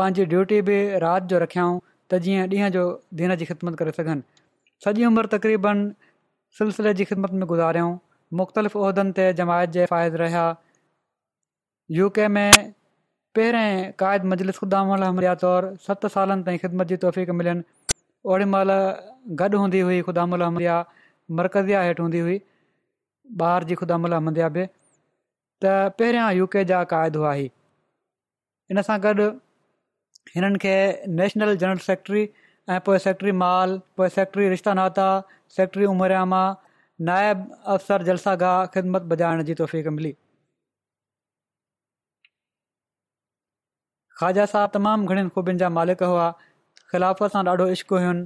पंहिंजी 0.00 0.28
ड्यूटी 0.34 0.60
बि 0.68 0.76
राति 1.06 1.32
जो 1.32 1.40
रखियाऊं 1.46 1.80
त 2.12 2.20
जीअं 2.28 2.44
ॾींहं 2.56 2.74
जो 2.78 2.84
दिन 3.22 3.34
जी 3.42 3.48
ख़िदमत 3.54 3.80
करे 3.82 3.96
सघनि 4.02 4.28
सॼी 4.86 5.08
उमिरि 5.12 5.32
तक़रीबनि 5.38 5.88
सिलसिले 6.62 6.94
जी 7.00 7.08
ख़िदमत 7.12 7.40
में 7.40 7.48
गुज़ारियऊं 7.56 7.96
मुख़्तलिफ़ 8.42 8.78
उहिदनि 8.84 9.16
ते 9.20 9.28
जमायत 9.42 9.76
जे 9.78 9.88
फ़ाइदे 9.94 10.22
रहिया 10.24 10.46
यू 12.00 12.10
में 12.38 12.74
पहिरें 13.36 13.92
क़ाइद 14.00 14.24
मुजलिस 14.32 14.58
ख़ुदाम 14.64 14.90
तौरु 15.42 15.70
सत 15.86 16.04
सालनि 16.14 16.44
ताईं 16.48 16.58
ख़िदमत 16.64 16.86
जी 16.92 16.96
तौफ़क़ 17.04 17.30
मिलनि 17.40 17.62
ओड़ी 18.34 18.44
महिल 18.54 18.70
गॾु 19.40 19.58
हूंदी 19.62 19.80
हुई 19.88 19.96
हमरिया 20.08 20.76
मरकज़िया 21.38 21.80
हेठि 21.88 22.02
हूंदी 22.02 22.20
हुई 22.28 22.36
ॿाहिरि 23.46 23.66
जी 23.70 23.74
ख़ुदामु 23.80 24.08
उलहमदया 24.10 24.48
बि 24.56 24.64
त 25.64 25.72
पहिरियां 25.98 26.26
यू 26.38 26.46
के 26.54 26.64
जा 26.70 26.82
क़ाइद 26.94 27.16
हुआ 27.22 27.34
इन 27.42 28.82
सां 28.90 28.98
गॾु 29.08 29.28
हिननि 30.36 30.62
खे 30.66 30.74
नेशनल 31.22 31.56
जनरल 31.64 31.82
सेक्रेटरी 31.88 32.50
ऐं 32.74 32.80
पोइ 32.88 32.98
सेक्रेटरी 33.06 33.32
माल 33.44 33.78
पोइ 33.96 34.08
सेक्रेटरी 34.18 34.48
रिश्ता 34.58 34.74
नाता 34.82 35.08
सेक्रेटरी 35.56 35.90
उमरियामा 35.94 36.44
नायब 37.10 37.46
अफ़सर 37.78 38.06
जलसा 38.10 38.34
ख़िदमत 38.76 39.08
बजाइण 39.14 39.42
जी 39.50 39.58
तौफ़ीक़ु 39.62 39.96
मिली 39.98 40.14
ख़्वाजा 44.18 44.44
साहब 44.50 44.72
तमामु 44.74 45.12
घणी 45.12 45.22
ख़ूबियुनि 45.36 45.60
जा 45.60 45.68
मालिक 45.76 46.02
हुआ 46.10 46.24
ख़िलाफ़ 46.90 47.22
सां 47.34 47.40
ॾाढो 47.52 47.64
इश्क 47.76 47.92
हुयुनि 47.96 48.20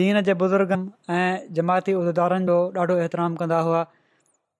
दीन 0.00 0.20
जे 0.28 0.34
बुज़ुर्गनि 0.42 1.16
ऐं 1.16 1.48
जमायती 1.58 1.94
उज़ेदारनि 2.02 2.46
जो 2.50 2.56
ॾाढो 2.84 2.96
एतराम 3.06 3.34
कंदा 3.42 3.58
हुआ 3.66 3.82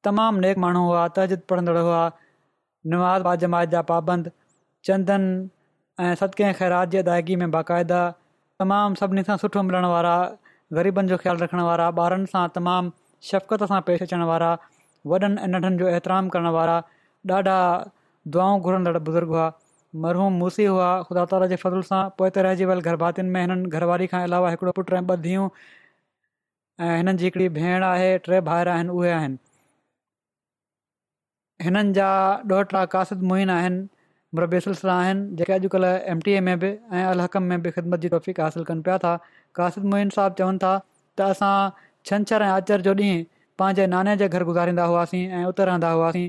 तमामु 0.09 0.43
नेक 0.47 0.59
माण्हू 0.65 0.83
हुआ 0.89 1.05
तजिद 1.21 1.47
पढ़ंदड़ 1.53 1.85
हुआ 1.87 2.01
नमाज़ 2.95 3.23
बाद 3.29 3.45
जमायत 3.47 3.73
जा 3.77 3.83
पाबंद 3.93 4.31
चंदन 4.91 5.25
ऐं 6.07 6.15
सदके 6.23 6.53
ख़ैरात 6.61 6.91
जी 6.95 6.99
अदायगी 7.05 7.37
में 7.43 7.51
बाक़ाइदा 7.57 8.01
तमामु 8.65 9.01
सभिनी 9.03 9.25
खां 9.31 9.37
सुठो 9.45 9.63
मिलण 9.71 9.87
वारा 9.95 10.15
ग़रीबनि 10.81 11.15
जो 11.15 11.19
ख़्यालु 11.25 11.45
रखण 11.47 11.63
वारा 11.71 11.87
ॿारनि 12.03 12.31
सां 12.35 12.43
तमामु 12.59 12.93
शफ़क़त 13.31 13.69
सां 13.73 13.81
पेश 13.91 14.05
अचण 14.09 14.27
वारा 14.33 14.53
वॾनि 15.15 15.31
ऐं 15.31 15.49
नंढनि 15.57 15.83
जो 15.85 15.89
एतिराम 16.01 16.29
करणु 16.37 16.53
वारा 16.59 16.77
ॾाढा 17.39 17.57
दुआऊं 18.37 18.61
घुरंदड़ 18.69 19.01
बुज़ुर्ग 19.09 19.35
हुआ 19.37 19.47
मरहूम 20.03 20.33
मूसी 20.43 20.65
हुआ 20.71 20.89
ख़ुदा 21.09 21.23
ताला 21.31 21.47
जे 21.53 21.57
फज़ल 21.65 21.83
सां 21.91 22.01
पोइ 22.19 22.31
त 22.31 22.43
रहिजी 22.47 22.65
वियल 22.71 22.81
गरभातियुनि 22.87 23.31
में 23.37 23.41
हिननि 23.47 23.71
घरवारी 23.79 24.07
खां 24.15 24.21
अलावा 24.31 24.51
हिकिड़ो 24.55 24.73
पुटु 24.79 24.97
ऐं 24.97 25.01
ॿ 25.09 25.23
धियूं 25.27 25.47
ऐं 26.87 26.97
हिननि 26.99 27.15
जी 27.23 27.25
हिकिड़ी 27.29 27.49
भेण 27.59 27.83
आहे 27.91 28.11
टे 28.29 28.41
भाइर 28.51 28.69
आहिनि 28.75 28.97
उहे 29.01 29.11
आहिनि 29.19 29.39
हिननि 31.69 31.93
जा 31.99 32.09
ॾह 32.55 32.63
टा 32.75 32.85
कासिद 32.95 33.23
मोहिन 33.33 33.51
आहिनिसला 33.57 34.99
आहिनि 35.07 35.25
जेके 35.43 35.53
अॼुकल्ह 35.59 36.11
एमटीए 36.17 36.41
में 36.51 36.55
बि 36.67 36.73
ऐं 37.01 37.05
अलकम 37.15 37.51
में 37.55 37.63
बि 37.67 37.71
ख़िदमत 37.79 38.07
जी 38.07 38.09
तौफ़िक 38.17 38.41
हासिलु 38.47 38.65
कनि 38.73 38.87
पिया 38.91 38.99
था 39.07 39.17
कासिद 39.61 39.85
मुहिन 39.97 40.15
साहिबु 40.19 40.43
चवनि 40.45 40.65
था 40.67 40.75
त 41.23 41.31
असां 41.31 41.55
छंछरु 42.13 42.45
ऐं 42.45 42.51
आचर 42.61 42.87
जो 42.91 42.95
ॾींहुं 43.05 43.23
पंहिंजे 43.61 43.87
नाने 43.97 44.17
जे 44.25 44.29
घर 44.35 44.45
गुज़ारींदा 44.53 44.85
हुआसीं 44.95 45.27
ऐं 45.41 45.45
उते 45.53 45.65
रहंदा 45.73 45.89
हुआसीं 45.99 46.29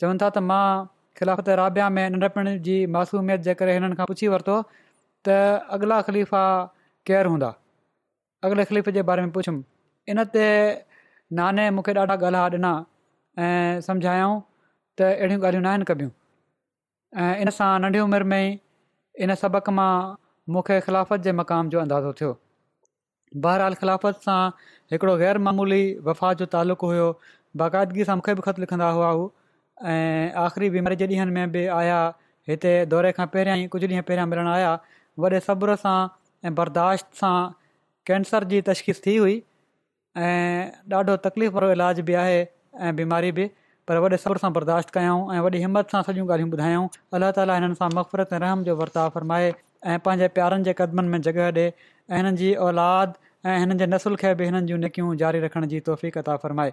चवनि 0.00 0.18
था 0.22 0.28
त 0.32 0.38
मां 0.40 0.88
ख़िलाफ़त 1.20 1.48
राबिया 1.60 1.86
में 1.90 2.06
नंढपण 2.10 2.62
जी 2.64 2.76
मासूमियत 2.88 3.40
जे 3.44 3.54
करे 3.60 3.72
हिननि 3.76 3.94
खां 4.00 4.06
पुछी 4.08 4.26
वरितो 4.32 4.56
त 5.26 5.28
अॻिला 5.76 6.00
ख़लीफ़ा 6.08 6.42
केरु 7.06 7.30
हूंदा 7.30 7.50
अॻिले 8.44 8.64
ख़लीफ़े 8.64 8.92
जे 8.96 9.02
बारे 9.08 9.22
में 9.22 9.32
पुछियमि 9.36 9.62
इनते 10.08 10.48
नाने 11.36 11.68
मूंखे 11.76 11.92
ॾाढा 12.04 12.16
ॻाल्हि 12.26 12.58
ॾिना 12.58 12.72
ऐं 13.44 13.80
सम्झायऊं 13.88 14.34
त 14.96 15.00
अहिड़ियूं 15.20 15.40
ॻाल्हियूं 15.44 15.64
न 15.64 15.72
आहिनि 15.72 16.10
ऐं 17.22 17.32
इन 17.44 17.50
सां 17.58 17.72
नंढी 17.84 18.00
उमिरि 18.08 18.24
में 18.32 18.40
ई 18.40 18.58
इन 19.24 19.34
सबक़ 19.44 19.70
मां 19.78 19.92
मूंखे 20.54 20.80
ख़िलाफ़त 20.88 21.20
जे 21.28 21.32
मक़ाम 21.38 21.68
जो 21.74 21.80
अंदाज़ो 21.86 22.12
थियो 22.18 22.30
बहरहाल 23.44 23.74
ख़िलाफ़त 23.80 24.18
सां 24.28 24.40
हिकिड़ो 24.92 25.16
गैरमूली 25.16 25.82
वफ़ा 26.06 26.32
जो 26.38 26.46
तालुक़ु 26.54 26.86
हुयो 26.90 27.08
बाक़ाइदगी 27.60 28.04
सां 28.08 28.14
मूंखे 28.20 28.34
बि 28.38 28.42
ख़त 28.46 28.58
लिखंदा 28.62 28.88
हुआ 28.96 29.10
हू 29.18 29.26
ऐं 29.92 30.32
आख़िरी 30.44 30.70
बीमारी 30.76 30.96
जे 31.02 31.06
ॾींहंनि 31.06 31.32
में 31.36 31.50
बि 31.52 31.66
आया 31.78 31.98
हिते 32.48 32.72
दौरे 32.94 33.12
खां 33.18 33.26
पहिरियां 33.34 33.58
ई 33.62 33.66
कुझु 33.74 33.86
ॾींहं 33.92 34.02
पहिरियां 34.08 34.26
मिलणु 34.32 34.50
आया 34.54 34.72
वॾे 35.24 35.40
सब्र 35.46 35.76
सां 35.84 35.94
ऐं 36.50 36.54
बर्दाश्त 36.62 37.06
सां 37.22 37.34
कैंसर 38.10 38.44
जी 38.54 38.60
तशख़ीस 38.70 39.02
थी 39.06 39.16
हुई 39.16 39.38
ऐं 40.24 40.96
ॾाढो 40.96 41.16
तकलीफ़ 41.28 41.54
वारो 41.60 41.70
इलाज 41.78 42.00
बि 42.10 42.18
आहे 42.26 42.38
ऐं 42.88 42.94
बीमारी 43.02 43.32
बि 43.40 43.48
पर 43.90 44.02
वॾे 44.06 44.20
सब्र 44.26 44.44
सां 44.46 44.52
बर्दाश्त 44.60 44.94
कयूं 45.00 45.18
ऐं 45.38 45.40
वॾी 45.48 45.64
हिमत 45.68 45.96
सां 45.96 46.02
सॼियूं 46.12 46.28
ॻाल्हियूं 46.28 46.52
ॿुधायूं 46.52 46.92
अलाह 47.20 47.34
ताली 47.40 47.58
हिननि 47.62 47.82
सां 47.86 48.28
रहम 48.46 48.66
जो 48.70 48.78
वर्ताव 48.84 49.14
फ़रमाए 49.18 49.52
ऐं 49.54 49.98
पंहिंजे 50.08 50.32
प्यारनि 50.40 50.70
जे 50.70 50.78
क़दमनि 50.82 51.16
में 51.16 51.26
जॻह 51.28 51.42
ॾे 51.48 51.50
ऐं 51.54 52.56
औलाद 52.70 53.20
ऐं 53.48 53.52
हिननि 53.58 53.74
जे 53.82 53.86
नसुल 53.90 54.16
खे 54.22 54.32
बि 54.40 54.44
हिननि 54.48 54.60
जूं 54.72 54.78
नकियूं 54.78 55.16
जारी 55.24 55.40
रखण 55.46 55.66
जी 55.68 55.80
तौफ़क़ता 55.88 56.36
फरमाए 56.46 56.72